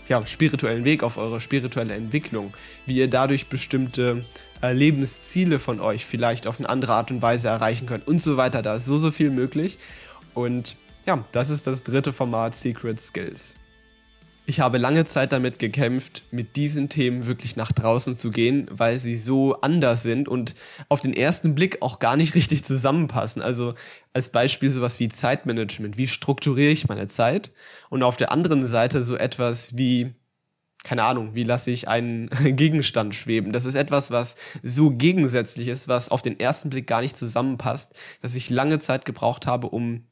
ja, 0.07 0.25
spirituellen 0.25 0.83
Weg, 0.85 1.03
auf 1.03 1.17
eure 1.17 1.39
spirituelle 1.39 1.93
Entwicklung, 1.93 2.53
wie 2.85 2.95
ihr 2.95 3.09
dadurch 3.09 3.47
bestimmte 3.47 4.25
äh, 4.61 4.73
Lebensziele 4.73 5.59
von 5.59 5.79
euch 5.79 6.05
vielleicht 6.05 6.47
auf 6.47 6.59
eine 6.59 6.67
andere 6.67 6.93
Art 6.93 7.11
und 7.11 7.21
Weise 7.21 7.47
erreichen 7.47 7.85
könnt 7.85 8.07
und 8.07 8.21
so 8.21 8.35
weiter. 8.35 8.61
Da 8.61 8.75
ist 8.75 8.85
so, 8.85 8.97
so 8.97 9.11
viel 9.11 9.29
möglich. 9.29 9.77
Und 10.33 10.77
ja, 11.05 11.23
das 11.31 11.49
ist 11.49 11.67
das 11.67 11.83
dritte 11.83 12.11
Format 12.11 12.57
Secret 12.57 12.99
Skills. 13.01 13.55
Ich 14.49 14.61
habe 14.61 14.79
lange 14.79 15.05
Zeit 15.05 15.31
damit 15.31 15.59
gekämpft, 15.59 16.23
mit 16.31 16.55
diesen 16.55 16.89
Themen 16.89 17.27
wirklich 17.27 17.55
nach 17.55 17.71
draußen 17.71 18.15
zu 18.15 18.31
gehen, 18.31 18.65
weil 18.71 18.97
sie 18.97 19.15
so 19.15 19.61
anders 19.61 20.01
sind 20.01 20.27
und 20.27 20.55
auf 20.87 21.01
den 21.01 21.13
ersten 21.13 21.53
Blick 21.53 21.83
auch 21.83 21.99
gar 21.99 22.17
nicht 22.17 22.33
richtig 22.33 22.63
zusammenpassen. 22.63 23.43
Also 23.43 23.75
als 24.11 24.29
Beispiel 24.29 24.71
sowas 24.71 24.99
wie 24.99 25.07
Zeitmanagement. 25.07 25.97
Wie 25.97 26.07
strukturiere 26.07 26.71
ich 26.71 26.87
meine 26.87 27.07
Zeit? 27.07 27.51
Und 27.91 28.01
auf 28.01 28.17
der 28.17 28.31
anderen 28.31 28.65
Seite 28.65 29.03
so 29.03 29.15
etwas 29.15 29.77
wie, 29.77 30.15
keine 30.83 31.03
Ahnung, 31.03 31.35
wie 31.35 31.43
lasse 31.43 31.69
ich 31.69 31.87
einen 31.87 32.27
Gegenstand 32.55 33.13
schweben? 33.13 33.53
Das 33.53 33.65
ist 33.65 33.75
etwas, 33.75 34.09
was 34.09 34.35
so 34.63 34.89
gegensätzlich 34.89 35.67
ist, 35.67 35.87
was 35.87 36.09
auf 36.09 36.23
den 36.23 36.39
ersten 36.39 36.71
Blick 36.71 36.87
gar 36.87 37.01
nicht 37.01 37.17
zusammenpasst, 37.17 37.91
dass 38.23 38.33
ich 38.33 38.49
lange 38.49 38.79
Zeit 38.79 39.05
gebraucht 39.05 39.45
habe, 39.45 39.67
um 39.67 40.07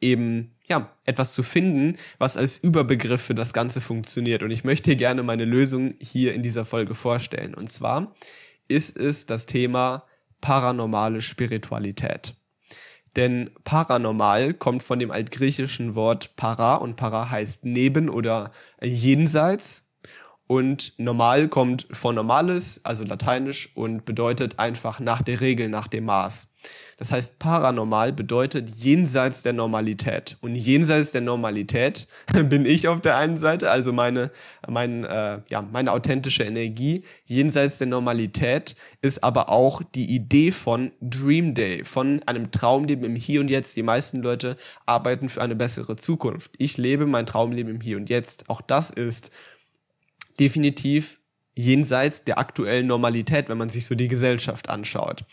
eben 0.00 0.53
ja, 0.66 0.90
etwas 1.04 1.34
zu 1.34 1.42
finden, 1.42 1.96
was 2.18 2.36
als 2.36 2.56
Überbegriff 2.56 3.22
für 3.22 3.34
das 3.34 3.52
Ganze 3.52 3.80
funktioniert. 3.80 4.42
Und 4.42 4.50
ich 4.50 4.64
möchte 4.64 4.90
hier 4.90 4.96
gerne 4.96 5.22
meine 5.22 5.44
Lösung 5.44 5.94
hier 6.00 6.34
in 6.34 6.42
dieser 6.42 6.64
Folge 6.64 6.94
vorstellen. 6.94 7.54
Und 7.54 7.70
zwar 7.70 8.14
ist 8.68 8.96
es 8.96 9.26
das 9.26 9.46
Thema 9.46 10.04
paranormale 10.40 11.20
Spiritualität. 11.20 12.34
Denn 13.16 13.50
paranormal 13.62 14.54
kommt 14.54 14.82
von 14.82 14.98
dem 14.98 15.10
altgriechischen 15.10 15.94
Wort 15.94 16.34
para 16.36 16.76
und 16.76 16.96
para 16.96 17.30
heißt 17.30 17.64
neben 17.64 18.08
oder 18.08 18.50
jenseits 18.82 19.88
und 20.46 20.92
normal 20.98 21.48
kommt 21.48 21.86
von 21.90 22.14
normales, 22.14 22.84
also 22.84 23.02
lateinisch, 23.02 23.70
und 23.74 24.04
bedeutet 24.04 24.58
einfach 24.58 25.00
nach 25.00 25.22
der 25.22 25.40
Regel, 25.40 25.68
nach 25.68 25.86
dem 25.86 26.04
Maß. 26.04 26.54
Das 26.98 27.12
heißt, 27.12 27.38
paranormal 27.38 28.12
bedeutet 28.12 28.70
jenseits 28.76 29.42
der 29.42 29.52
Normalität. 29.52 30.36
Und 30.40 30.54
jenseits 30.54 31.12
der 31.12 31.22
Normalität 31.22 32.06
bin 32.48 32.66
ich 32.66 32.88
auf 32.88 33.00
der 33.00 33.16
einen 33.16 33.36
Seite, 33.36 33.70
also 33.70 33.92
meine, 33.92 34.30
mein, 34.68 35.04
äh, 35.04 35.40
ja, 35.48 35.62
meine 35.62 35.92
authentische 35.92 36.44
Energie. 36.44 37.04
Jenseits 37.24 37.78
der 37.78 37.86
Normalität 37.86 38.76
ist 39.02 39.24
aber 39.24 39.48
auch 39.48 39.82
die 39.94 40.14
Idee 40.14 40.50
von 40.50 40.92
Dream 41.00 41.54
Day, 41.54 41.84
von 41.84 42.22
einem 42.26 42.50
Traumleben 42.50 43.04
im 43.04 43.16
Hier 43.16 43.40
und 43.40 43.48
Jetzt. 43.48 43.76
Die 43.76 43.82
meisten 43.82 44.22
Leute 44.22 44.56
arbeiten 44.86 45.28
für 45.28 45.42
eine 45.42 45.56
bessere 45.56 45.96
Zukunft. 45.96 46.52
Ich 46.58 46.76
lebe 46.76 47.06
mein 47.06 47.26
Traumleben 47.26 47.74
im 47.74 47.80
Hier 47.80 47.96
und 47.96 48.08
Jetzt. 48.08 48.48
Auch 48.48 48.60
das 48.60 48.90
ist 48.90 49.30
definitiv 50.40 51.18
jenseits 51.54 52.24
der 52.24 52.38
aktuellen 52.38 52.86
Normalität, 52.86 53.48
wenn 53.48 53.58
man 53.58 53.68
sich 53.68 53.86
so 53.86 53.94
die 53.94 54.08
Gesellschaft 54.08 54.68
anschaut. 54.68 55.24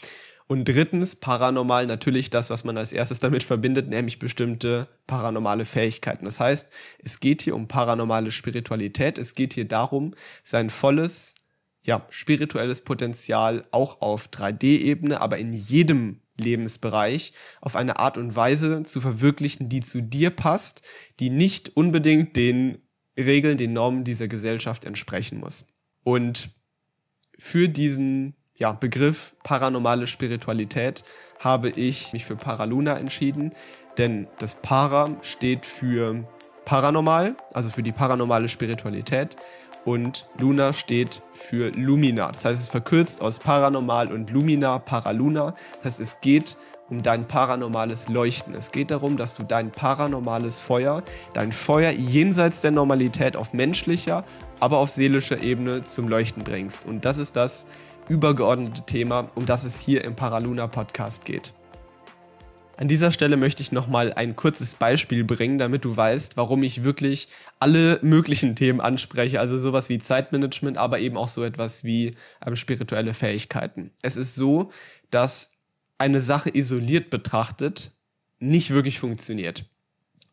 Und 0.52 0.66
drittens, 0.66 1.16
paranormal 1.16 1.86
natürlich 1.88 2.30
das, 2.30 2.50
was 2.50 2.66
man 2.66 2.78
als 2.78 2.92
erstes 2.92 3.22
damit 3.22 3.42
verbindet, 3.42 3.88
nämlich 3.88 4.20
bestimmte 4.20 4.90
paranormale 5.08 5.64
Fähigkeiten. 5.64 6.26
Das 6.26 6.42
heißt, 6.42 6.68
es 7.00 7.22
geht 7.22 7.42
hier 7.42 7.56
um 7.56 7.70
paranormale 7.70 8.32
Spiritualität. 8.32 9.18
Es 9.18 9.34
geht 9.34 9.54
hier 9.54 9.66
darum, 9.66 10.14
sein 10.44 10.70
volles, 10.70 11.36
ja, 11.84 12.06
spirituelles 12.10 12.82
Potenzial 12.82 13.64
auch 13.72 14.02
auf 14.02 14.28
3D-Ebene, 14.28 15.22
aber 15.22 15.38
in 15.38 15.54
jedem 15.54 16.20
Lebensbereich 16.38 17.32
auf 17.62 17.78
eine 17.78 18.00
Art 18.00 18.18
und 18.18 18.36
Weise 18.36 18.84
zu 18.84 19.00
verwirklichen, 19.00 19.70
die 19.70 19.80
zu 19.80 20.02
dir 20.02 20.32
passt, 20.32 20.82
die 21.22 21.30
nicht 21.30 21.78
unbedingt 21.78 22.36
den 22.36 22.80
Regeln, 23.22 23.58
den 23.58 23.74
Normen 23.74 24.04
dieser 24.04 24.28
Gesellschaft 24.28 24.86
entsprechen 24.86 25.40
muss. 25.40 25.66
Und 26.04 26.50
für 27.38 27.70
diesen 27.70 28.36
ja, 28.56 28.72
Begriff 28.74 29.36
paranormale 29.44 30.08
Spiritualität 30.08 31.04
habe 31.40 31.70
ich 31.70 32.14
mich 32.14 32.26
für 32.26 32.36
Paraluna 32.36 32.98
entschieden, 32.98 33.54
denn 33.98 34.28
das 34.40 34.56
Para 34.56 35.18
steht 35.22 35.66
für 35.66 36.28
paranormal, 36.66 37.36
also 37.54 37.70
für 37.70 37.84
die 37.84 37.92
paranormale 37.92 38.48
Spiritualität 38.48 39.36
und 39.84 40.28
Luna 40.38 40.74
steht 40.74 41.22
für 41.34 41.72
Lumina. 41.72 42.32
Das 42.32 42.46
heißt, 42.46 42.62
es 42.62 42.70
verkürzt 42.70 43.22
aus 43.22 43.40
paranormal 43.40 44.12
und 44.12 44.30
Lumina, 44.30 44.80
Paraluna. 44.80 45.56
Das 45.78 45.86
heißt, 45.86 46.00
es 46.00 46.22
geht 46.22 46.56
dein 47.00 47.28
paranormales 47.28 48.10
Leuchten. 48.10 48.54
Es 48.54 48.72
geht 48.72 48.92
darum, 48.92 49.16
dass 49.16 49.34
du 49.34 49.44
dein 49.44 49.72
paranormales 49.72 50.60
Feuer, 50.60 51.04
dein 51.34 51.54
Feuer 51.54 51.92
jenseits 51.92 52.62
der 52.62 52.72
Normalität 52.72 53.38
auf 53.38 53.54
menschlicher, 53.54 54.26
aber 54.60 54.78
auf 54.78 54.90
seelischer 54.90 55.42
Ebene 55.42 55.84
zum 55.84 56.10
Leuchten 56.10 56.44
bringst. 56.44 56.86
Und 56.86 57.06
das 57.06 57.18
ist 57.18 57.36
das 57.36 57.66
übergeordnete 58.10 58.86
Thema, 58.86 59.32
um 59.36 59.46
das 59.46 59.64
es 59.64 59.80
hier 59.80 60.04
im 60.04 60.16
Paraluna 60.16 60.68
Podcast 60.68 61.24
geht. 61.24 61.54
An 62.82 62.88
dieser 62.88 63.12
Stelle 63.12 63.38
möchte 63.38 63.62
ich 63.62 63.72
nochmal 63.72 64.12
ein 64.14 64.36
kurzes 64.36 64.74
Beispiel 64.74 65.24
bringen, 65.24 65.60
damit 65.60 65.86
du 65.86 65.96
weißt, 65.96 66.36
warum 66.36 66.64
ich 66.64 66.84
wirklich 66.84 67.28
alle 67.60 68.00
möglichen 68.02 68.56
Themen 68.56 68.82
anspreche. 68.82 69.40
Also 69.40 69.60
sowas 69.60 69.88
wie 69.88 70.00
Zeitmanagement, 70.00 70.80
aber 70.80 70.98
eben 70.98 71.16
auch 71.16 71.28
so 71.28 71.44
etwas 71.44 71.84
wie 71.84 72.16
ähm, 72.44 72.56
spirituelle 72.56 73.14
Fähigkeiten. 73.14 73.92
Es 74.02 74.18
ist 74.18 74.34
so, 74.34 74.72
dass 75.12 75.51
eine 76.02 76.20
Sache 76.20 76.50
isoliert 76.52 77.12
betrachtet 77.12 77.92
nicht 78.40 78.72
wirklich 78.72 79.00
funktioniert. 79.00 79.66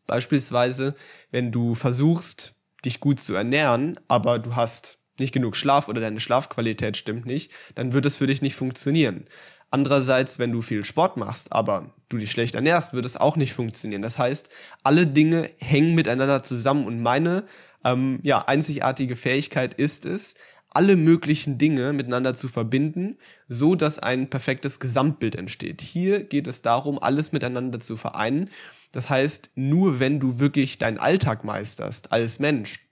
Beispielsweise, 0.07 0.95
wenn 1.29 1.51
du 1.51 1.75
versuchst, 1.75 2.55
dich 2.83 2.99
gut 2.99 3.19
zu 3.19 3.35
ernähren, 3.35 3.99
aber 4.07 4.39
du 4.39 4.55
hast 4.55 4.97
nicht 5.19 5.31
genug 5.31 5.55
Schlaf 5.55 5.87
oder 5.87 6.01
deine 6.01 6.19
Schlafqualität 6.19 6.97
stimmt 6.97 7.27
nicht, 7.27 7.51
dann 7.75 7.93
wird 7.93 8.07
es 8.07 8.15
für 8.15 8.25
dich 8.25 8.41
nicht 8.41 8.55
funktionieren. 8.55 9.25
Andererseits, 9.69 10.39
wenn 10.39 10.51
du 10.51 10.63
viel 10.63 10.83
Sport 10.83 11.17
machst, 11.17 11.53
aber 11.53 11.93
du 12.07 12.17
dich 12.17 12.31
schlecht 12.31 12.55
ernährst, 12.55 12.93
wird 12.93 13.05
es 13.05 13.15
auch 13.15 13.35
nicht 13.35 13.53
funktionieren. 13.53 14.01
Das 14.01 14.17
heißt, 14.17 14.49
alle 14.81 15.05
Dinge 15.05 15.51
hängen 15.59 15.93
miteinander 15.93 16.41
zusammen 16.41 16.87
und 16.87 17.03
meine 17.03 17.43
ähm, 17.85 18.19
ja, 18.23 18.43
einzigartige 18.47 19.15
Fähigkeit 19.15 19.75
ist 19.75 20.07
es, 20.07 20.33
alle 20.71 20.95
möglichen 20.95 21.57
Dinge 21.57 21.93
miteinander 21.93 22.35
zu 22.35 22.47
verbinden, 22.47 23.17
so 23.47 23.75
dass 23.75 23.99
ein 23.99 24.29
perfektes 24.29 24.79
Gesamtbild 24.79 25.35
entsteht. 25.35 25.81
Hier 25.81 26.23
geht 26.23 26.47
es 26.47 26.61
darum, 26.61 26.99
alles 26.99 27.31
miteinander 27.31 27.79
zu 27.79 27.97
vereinen. 27.97 28.49
Das 28.91 29.09
heißt, 29.09 29.51
nur 29.55 29.99
wenn 29.99 30.19
du 30.19 30.39
wirklich 30.39 30.77
deinen 30.77 30.97
Alltag 30.97 31.43
meisterst 31.43 32.11
als 32.11 32.39
Mensch, 32.39 32.85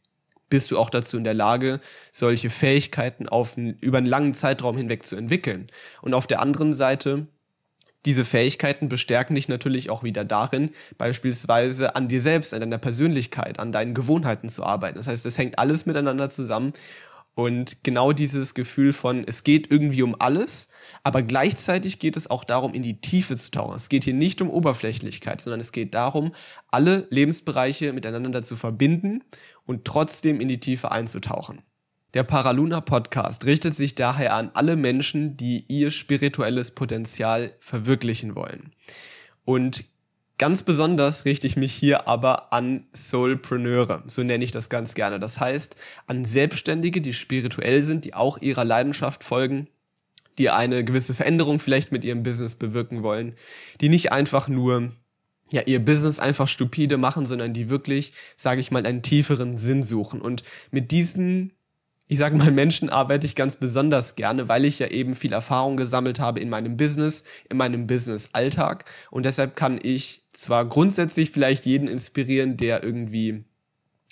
bist 0.50 0.72
du 0.72 0.80
auch 0.80 0.90
dazu 0.90 1.18
in 1.18 1.24
der 1.24 1.34
Lage, 1.34 1.80
solche 2.12 2.50
Fähigkeiten 2.50 3.28
auf 3.28 3.58
über 3.58 3.98
einen 3.98 4.08
langen 4.08 4.34
Zeitraum 4.34 4.78
hinweg 4.78 5.06
zu 5.06 5.16
entwickeln. 5.16 5.68
Und 6.02 6.13
auf 6.13 6.26
der 6.26 6.40
anderen 6.40 6.74
Seite 6.74 7.28
diese 8.06 8.24
Fähigkeiten 8.24 8.88
bestärken 8.88 9.36
dich 9.36 9.50
natürlich 9.50 9.90
auch 9.90 10.02
wieder 10.04 10.24
darin, 10.24 10.72
beispielsweise 10.98 11.96
an 11.98 12.08
dir 12.08 12.22
selbst, 12.22 12.54
an 12.54 12.62
deiner 12.62 12.78
Persönlichkeit, 12.78 13.60
an 13.60 13.74
deinen 13.74 13.94
Gewohnheiten 13.94 14.48
zu 14.48 14.63
arbeiten. 14.63 14.98
Das 14.98 15.08
heißt, 15.08 15.26
das 15.26 15.38
hängt 15.38 15.60
alles 15.60 15.86
miteinander 15.86 16.30
zusammen 16.30 16.72
und 17.38 17.84
genau 17.84 18.13
dieses 18.13 18.56
Gefühl 18.56 18.93
von, 18.93 19.23
es 19.23 19.43
geht 19.43 19.69
irgendwie 19.69 20.02
um 20.02 20.15
alles, 20.17 20.69
aber 21.04 21.21
gleichzeitig 21.21 22.00
geht 22.00 22.17
es 22.17 22.32
auch 22.32 22.43
darum, 22.43 22.73
in 22.73 22.82
die 22.82 23.00
Tiefe 23.00 23.36
zu 23.36 23.52
tauchen. 23.52 23.76
Es 23.76 23.89
geht 23.89 24.06
hier 24.06 24.15
nicht 24.15 24.41
um 24.41 24.50
Oberflächlichkeit, 24.50 25.39
sondern 25.41 25.60
es 25.60 25.71
geht 25.71 25.93
darum, 25.93 26.32
alle 26.69 27.06
Lebensbereiche 27.12 27.93
miteinander 27.93 28.41
zu 28.41 28.56
verbinden 28.56 29.23
und 29.67 29.86
trotzdem 29.86 30.41
in 30.41 30.47
die 30.47 30.60
Tiefe 30.60 30.91
einzutauchen. 30.91 31.62
Der 32.15 32.23
Paraluna 32.23 32.82
Podcast 32.82 33.45
richtet 33.45 33.76
sich 33.76 33.93
daher 33.93 34.34
an 34.34 34.50
alle 34.56 34.76
Menschen, 34.76 35.38
die 35.38 35.63
ihr 35.67 35.91
spirituelles 35.91 36.71
Potenzial 36.71 37.54
verwirklichen 37.60 38.36
wollen. 38.36 38.73
Und 39.45 39.84
Ganz 40.39 40.62
besonders 40.62 41.26
richte 41.26 41.47
ich 41.47 41.58
mich 41.58 41.73
hier 41.73 42.08
aber 42.08 42.54
an 42.54 42.86
Soulpreneure, 42.95 44.04
so 44.06 44.21
nenne 44.21 44.43
ich 44.43 44.52
das 44.52 44.69
ganz 44.69 44.93
gerne. 44.93 45.19
Das 45.19 45.39
heißt, 45.39 45.76
an 46.06 46.26
Selbstständige, 46.26 47.02
die 47.02 47.13
spirituell 47.13 47.84
sind, 47.84 48.06
die 48.06 48.13
auch 48.13 48.39
ihrer 48.39 48.63
Leidenschaft 48.63 49.23
folgen, 49.23 49.67
die 50.38 50.52
eine 50.52 50.84
gewisse 50.84 51.15
Veränderung 51.15 51.60
vielleicht 51.60 51.91
mit 51.91 52.06
ihrem 52.06 52.21
Business 52.21 52.54
bewirken 52.54 53.02
wollen, 53.02 53.36
die 53.82 53.89
nicht 53.89 54.12
einfach 54.12 54.47
nur 54.47 54.89
ja, 55.50 55.62
ihr 55.65 55.84
Business 55.84 56.19
einfach 56.19 56.47
stupide 56.47 56.97
machen, 56.97 57.26
sondern 57.26 57.54
die 57.54 57.69
wirklich, 57.69 58.13
sage 58.36 58.62
ich 58.62 58.69
mal, 58.69 58.86
einen 58.86 59.02
tieferen 59.02 59.58
Sinn 59.58 59.82
suchen. 59.82 60.21
Und 60.21 60.43
mit 60.71 60.91
diesen 60.91 61.54
ich 62.10 62.19
sage 62.19 62.38
mal, 62.38 62.52
Menschen 62.52 62.89
arbeite 62.89 63.26
ich 63.26 63.36
ganz 63.36 63.58
besonders 63.58 64.15
gerne, 64.15 64.47
weil 64.47 64.63
ich 64.65 64.80
ja 64.80 64.88
eben 64.88 65.13
viel 65.13 65.34
Erfahrung 65.34 65.76
gesammelt 65.76 66.19
habe 66.19 66.39
in 66.39 66.50
meinem 66.50 66.78
Business, 66.78 67.23
in 67.50 67.58
meinem 67.58 67.86
Business-Alltag. 67.86 68.86
Und 69.12 69.26
deshalb 69.26 69.56
kann 69.58 69.78
ich 69.82 70.23
zwar 70.38 70.65
grundsätzlich 70.65 71.32
vielleicht 71.32 71.65
jeden 71.65 71.88
inspirieren, 71.88 72.58
der 72.58 72.84
irgendwie 72.84 73.43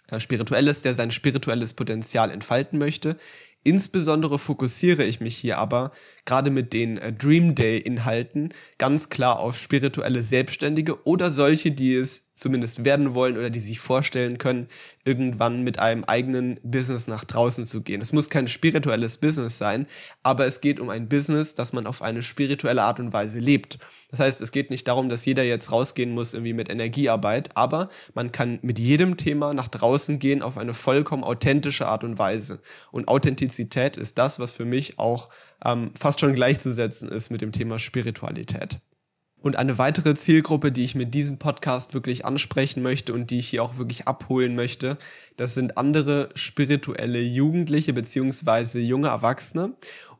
äh, 0.08 0.20
spirituell 0.20 0.68
ist, 0.68 0.86
der 0.86 0.94
sein 0.94 1.12
spirituelles 1.12 1.74
Potenzial 1.74 2.32
entfalten 2.32 2.80
möchte. 2.80 3.18
Insbesondere 3.64 4.38
fokussiere 4.38 5.04
ich 5.04 5.22
mich 5.22 5.36
hier 5.36 5.58
aber 5.58 5.92
gerade 6.26 6.52
mit 6.52 6.74
den 6.74 7.00
Dream 7.18 7.56
Day 7.56 7.80
Inhalten 7.80 8.54
ganz 8.78 9.10
klar 9.10 9.40
auf 9.40 9.58
spirituelle 9.58 10.22
Selbstständige 10.22 11.04
oder 11.06 11.32
solche, 11.32 11.72
die 11.72 11.96
es 11.96 12.25
zumindest 12.36 12.84
werden 12.84 13.14
wollen 13.14 13.38
oder 13.38 13.50
die 13.50 13.60
sich 13.60 13.80
vorstellen 13.80 14.38
können, 14.38 14.68
irgendwann 15.06 15.64
mit 15.64 15.80
einem 15.80 16.04
eigenen 16.04 16.60
Business 16.64 17.08
nach 17.08 17.24
draußen 17.24 17.66
zu 17.66 17.82
gehen. 17.82 18.02
Es 18.02 18.12
muss 18.12 18.30
kein 18.30 18.48
spirituelles 18.48 19.18
Business 19.18 19.58
sein, 19.58 19.88
aber 20.22 20.46
es 20.46 20.60
geht 20.60 20.80
um 20.80 20.90
ein 20.90 21.08
Business, 21.08 21.56
das 21.56 21.72
man 21.72 21.88
auf 21.88 22.02
eine 22.02 22.24
spirituelle 22.24 22.84
Art 22.84 23.00
und 23.00 23.14
Weise 23.14 23.40
lebt. 23.40 23.80
Das 24.12 24.20
heißt, 24.20 24.42
es 24.42 24.52
geht 24.52 24.70
nicht 24.70 24.88
darum, 24.88 25.08
dass 25.08 25.26
jeder 25.26 25.44
jetzt 25.44 25.72
rausgehen 25.72 26.12
muss 26.12 26.34
irgendwie 26.34 26.54
mit 26.54 26.70
Energiearbeit, 26.70 27.56
aber 27.56 27.90
man 28.14 28.34
kann 28.34 28.60
mit 28.62 28.80
jedem 28.80 29.16
Thema 29.16 29.54
nach 29.54 29.70
draußen 29.70 30.20
gehen 30.20 30.42
auf 30.42 30.58
eine 30.58 30.74
vollkommen 30.74 31.24
authentische 31.24 31.88
Art 31.88 32.04
und 32.04 32.20
Weise. 32.20 32.60
Und 32.92 33.08
Authentizität 33.08 33.96
ist 33.96 34.18
das, 34.18 34.40
was 34.40 34.52
für 34.52 34.66
mich 34.66 35.00
auch 35.00 35.30
ähm, 35.64 35.92
fast 35.98 36.20
schon 36.20 36.36
gleichzusetzen 36.36 37.08
ist 37.08 37.30
mit 37.32 37.42
dem 37.42 37.54
Thema 37.54 37.80
Spiritualität. 37.80 38.80
Und 39.46 39.58
eine 39.58 39.78
weitere 39.78 40.16
Zielgruppe, 40.16 40.72
die 40.72 40.84
ich 40.84 40.96
mit 40.96 41.14
diesem 41.14 41.38
Podcast 41.38 41.94
wirklich 41.94 42.26
ansprechen 42.26 42.82
möchte 42.82 43.14
und 43.14 43.30
die 43.30 43.38
ich 43.38 43.48
hier 43.50 43.62
auch 43.62 43.78
wirklich 43.78 44.08
abholen 44.08 44.56
möchte, 44.56 44.98
das 45.38 45.54
sind 45.54 45.78
andere 45.78 46.30
spirituelle 46.34 47.22
Jugendliche 47.22 47.94
beziehungsweise 47.94 48.80
junge 48.80 49.10
Erwachsene 49.10 49.74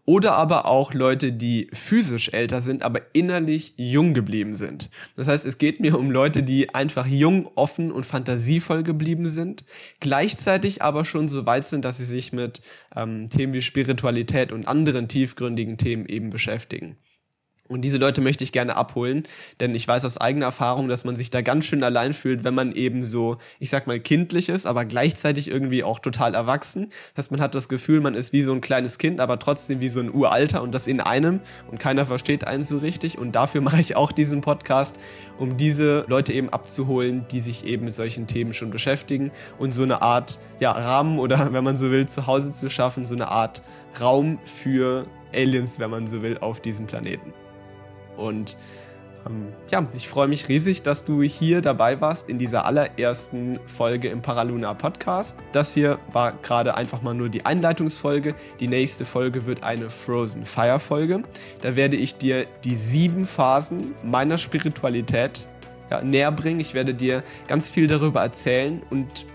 oder 0.06 0.34
aber 0.34 0.68
auch 0.68 0.94
Leute, 0.94 1.32
die 1.32 1.70
physisch 1.74 2.30
älter 2.34 2.62
sind, 2.62 2.84
aber 2.84 3.02
innerlich 3.14 3.74
jung 3.78 4.14
geblieben 4.14 4.56
sind. 4.56 4.92
Das 5.16 5.28
heißt, 5.28 5.48
es 5.48 5.58
geht 5.58 5.80
mir 5.80 5.98
um 5.98 6.12
Leute, 6.12 6.44
die 6.44 6.76
einfach 6.76 7.08
jung, 7.08 7.50
offen 7.56 7.92
und 7.92 8.06
fantasievoll 8.06 8.84
geblieben 8.84 9.28
sind, 9.28 9.64
gleichzeitig 10.02 10.84
aber 10.84 11.04
schon 11.04 11.30
so 11.30 11.48
weit 11.48 11.66
sind, 11.66 11.84
dass 11.84 11.98
sie 11.98 12.06
sich 12.06 12.32
mit 12.32 12.62
ähm, 12.96 13.32
Themen 13.32 13.54
wie 13.54 13.64
Spiritualität 13.64 14.52
und 14.52 14.68
anderen 14.68 15.08
tiefgründigen 15.08 15.78
Themen 15.80 16.06
eben 16.06 16.30
beschäftigen. 16.30 16.98
Und 17.68 17.82
diese 17.82 17.98
Leute 17.98 18.22
möchte 18.22 18.44
ich 18.44 18.52
gerne 18.52 18.78
abholen, 18.78 19.24
denn 19.60 19.74
ich 19.74 19.88
weiß 19.88 20.06
aus 20.06 20.20
eigener 20.20 20.46
Erfahrung, 20.46 20.88
dass 20.88 21.04
man 21.04 21.16
sich 21.16 21.32
da 21.32 21.42
ganz 21.42 21.66
schön 21.66 21.84
allein 21.84 22.14
fühlt, 22.14 22.44
wenn 22.44 22.54
man 22.54 22.72
eben 22.74 23.04
so, 23.04 23.38
ich 23.60 23.72
sag 23.72 23.88
mal, 23.88 24.00
kindlich 24.00 24.50
ist, 24.50 24.68
aber 24.68 24.86
gleichzeitig 24.86 25.50
irgendwie 25.50 25.84
auch 25.84 25.98
total 25.98 26.36
erwachsen. 26.36 26.90
Das 27.16 27.26
heißt, 27.26 27.32
man 27.32 27.42
hat 27.42 27.56
das 27.56 27.68
Gefühl, 27.68 28.02
man 28.02 28.14
ist 28.14 28.34
wie 28.34 28.44
so 28.44 28.54
ein 28.54 28.62
kleines 28.62 29.00
Kind, 29.00 29.20
aber 29.20 29.40
trotzdem 29.40 29.80
wie 29.80 29.90
so 29.90 30.00
ein 30.00 30.14
Uralter 30.14 30.62
und 30.62 30.74
das 30.74 30.86
in 30.86 31.02
einem 31.02 31.40
und 31.72 31.80
keiner 31.80 32.06
versteht 32.06 32.46
einen 32.46 32.66
so 32.66 32.78
richtig. 32.78 33.18
Und 33.18 33.32
dafür 33.32 33.62
mache 33.66 33.82
ich 33.82 33.96
auch 33.96 34.12
diesen 34.12 34.42
Podcast, 34.42 34.98
um 35.40 35.58
diese 35.58 36.06
Leute 36.08 36.34
eben 36.34 36.50
abzuholen, 36.50 37.26
die 37.32 37.42
sich 37.42 37.66
eben 37.66 37.86
mit 37.86 37.96
solchen 37.96 38.28
Themen 38.28 38.54
schon 38.54 38.70
beschäftigen 38.70 39.32
und 39.58 39.74
so 39.74 39.82
eine 39.82 40.04
Art, 40.04 40.38
ja, 40.60 40.72
Rahmen 40.72 41.18
oder 41.18 41.50
wenn 41.52 41.64
man 41.64 41.78
so 41.78 41.90
will, 41.90 42.08
zu 42.08 42.28
Hause 42.28 42.52
zu 42.52 42.70
schaffen, 42.70 43.06
so 43.06 43.16
eine 43.16 43.30
Art 43.30 43.64
Raum 44.00 44.38
für 44.44 45.08
Aliens, 45.34 45.80
wenn 45.80 45.90
man 45.90 46.06
so 46.06 46.22
will, 46.22 46.38
auf 46.38 46.60
diesem 46.60 46.86
Planeten. 46.86 47.34
Und 48.18 48.58
ähm, 49.26 49.48
ja, 49.72 49.88
ich 49.96 50.08
freue 50.08 50.28
mich 50.28 50.48
riesig, 50.50 50.82
dass 50.84 51.06
du 51.06 51.22
hier 51.22 51.62
dabei 51.62 52.00
warst 52.02 52.30
in 52.30 52.38
dieser 52.38 52.66
allerersten 52.66 53.60
Folge 53.66 54.10
im 54.10 54.22
Paraluna 54.22 54.74
Podcast. 54.74 55.36
Das 55.52 55.74
hier 55.74 56.00
war 56.12 56.34
gerade 56.42 56.76
einfach 56.76 57.02
mal 57.02 57.14
nur 57.14 57.30
die 57.30 57.46
Einleitungsfolge. 57.46 58.36
Die 58.60 58.68
nächste 58.68 59.06
Folge 59.06 59.46
wird 59.46 59.64
eine 59.64 59.90
Frozen 59.90 60.46
Fire 60.46 60.80
Folge. 60.80 61.24
Da 61.62 61.76
werde 61.76 61.96
ich 61.96 62.18
dir 62.18 62.46
die 62.64 62.76
sieben 62.76 63.26
Phasen 63.26 63.96
meiner 64.04 64.38
Spiritualität 64.38 65.42
ja, 65.90 66.02
näher 66.02 66.32
bringen. 66.32 66.60
Ich 66.60 66.74
werde 66.74 66.94
dir 66.94 67.24
ganz 67.48 67.70
viel 67.70 67.88
darüber 67.88 68.22
erzählen 68.22 68.82
und 68.90 69.26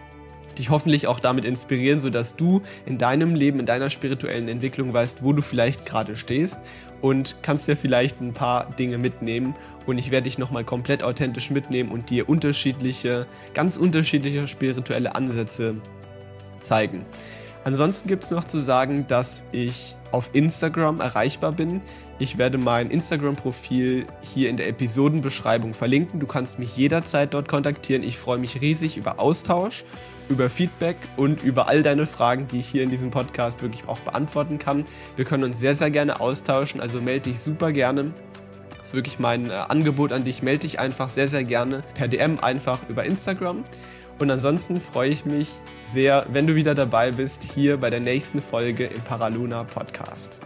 dich 0.58 0.70
hoffentlich 0.70 1.06
auch 1.06 1.20
damit 1.20 1.44
inspirieren, 1.44 2.00
sodass 2.00 2.36
du 2.36 2.62
in 2.86 2.98
deinem 2.98 3.34
Leben, 3.34 3.60
in 3.60 3.66
deiner 3.66 3.88
spirituellen 3.88 4.48
Entwicklung 4.48 4.92
weißt, 4.92 5.22
wo 5.22 5.32
du 5.32 5.42
vielleicht 5.42 5.86
gerade 5.86 6.16
stehst 6.16 6.58
und 7.00 7.36
kannst 7.42 7.68
dir 7.68 7.76
vielleicht 7.76 8.20
ein 8.20 8.32
paar 8.32 8.70
Dinge 8.70 8.98
mitnehmen. 8.98 9.54
Und 9.86 9.98
ich 9.98 10.10
werde 10.10 10.24
dich 10.24 10.38
nochmal 10.38 10.64
komplett 10.64 11.02
authentisch 11.02 11.50
mitnehmen 11.50 11.90
und 11.90 12.10
dir 12.10 12.28
unterschiedliche, 12.28 13.26
ganz 13.54 13.76
unterschiedliche 13.76 14.46
spirituelle 14.46 15.14
Ansätze 15.14 15.76
zeigen. 16.60 17.04
Ansonsten 17.64 18.08
gibt 18.08 18.24
es 18.24 18.30
noch 18.30 18.44
zu 18.44 18.58
sagen, 18.58 19.06
dass 19.06 19.44
ich 19.52 19.94
auf 20.12 20.30
Instagram 20.32 21.00
erreichbar 21.00 21.52
bin. 21.52 21.82
Ich 22.18 22.38
werde 22.38 22.58
mein 22.58 22.90
Instagram-Profil 22.90 24.06
hier 24.20 24.50
in 24.50 24.56
der 24.56 24.68
Episodenbeschreibung 24.68 25.74
verlinken. 25.74 26.20
Du 26.20 26.26
kannst 26.26 26.58
mich 26.58 26.76
jederzeit 26.76 27.32
dort 27.34 27.48
kontaktieren. 27.48 28.02
Ich 28.02 28.18
freue 28.18 28.38
mich 28.38 28.60
riesig 28.60 28.96
über 28.96 29.18
Austausch, 29.18 29.84
über 30.30 30.48
Feedback 30.48 30.96
und 31.16 31.42
über 31.42 31.68
all 31.68 31.82
deine 31.82 32.06
Fragen, 32.06 32.48
die 32.48 32.60
ich 32.60 32.68
hier 32.68 32.82
in 32.82 32.90
diesem 32.90 33.10
Podcast 33.10 33.60
wirklich 33.60 33.86
auch 33.88 33.98
beantworten 33.98 34.58
kann. 34.58 34.86
Wir 35.16 35.24
können 35.24 35.44
uns 35.44 35.58
sehr, 35.58 35.74
sehr 35.74 35.90
gerne 35.90 36.20
austauschen, 36.20 36.80
also 36.80 37.00
melde 37.00 37.30
dich 37.30 37.40
super 37.40 37.72
gerne. 37.72 38.12
Das 38.78 38.88
ist 38.88 38.94
wirklich 38.94 39.18
mein 39.18 39.50
äh, 39.50 39.52
Angebot 39.52 40.12
an 40.12 40.24
dich. 40.24 40.42
Melde 40.42 40.60
dich 40.60 40.80
einfach 40.80 41.10
sehr, 41.10 41.28
sehr 41.28 41.44
gerne 41.44 41.82
per 41.94 42.08
DM 42.08 42.38
einfach 42.40 42.80
über 42.88 43.04
Instagram. 43.04 43.64
Und 44.18 44.30
ansonsten 44.30 44.80
freue 44.80 45.10
ich 45.10 45.24
mich 45.24 45.48
sehr, 45.86 46.26
wenn 46.30 46.46
du 46.46 46.54
wieder 46.54 46.74
dabei 46.74 47.12
bist 47.12 47.42
hier 47.42 47.76
bei 47.76 47.90
der 47.90 48.00
nächsten 48.00 48.40
Folge 48.40 48.86
im 48.86 49.00
Paraluna 49.02 49.64
Podcast. 49.64 50.40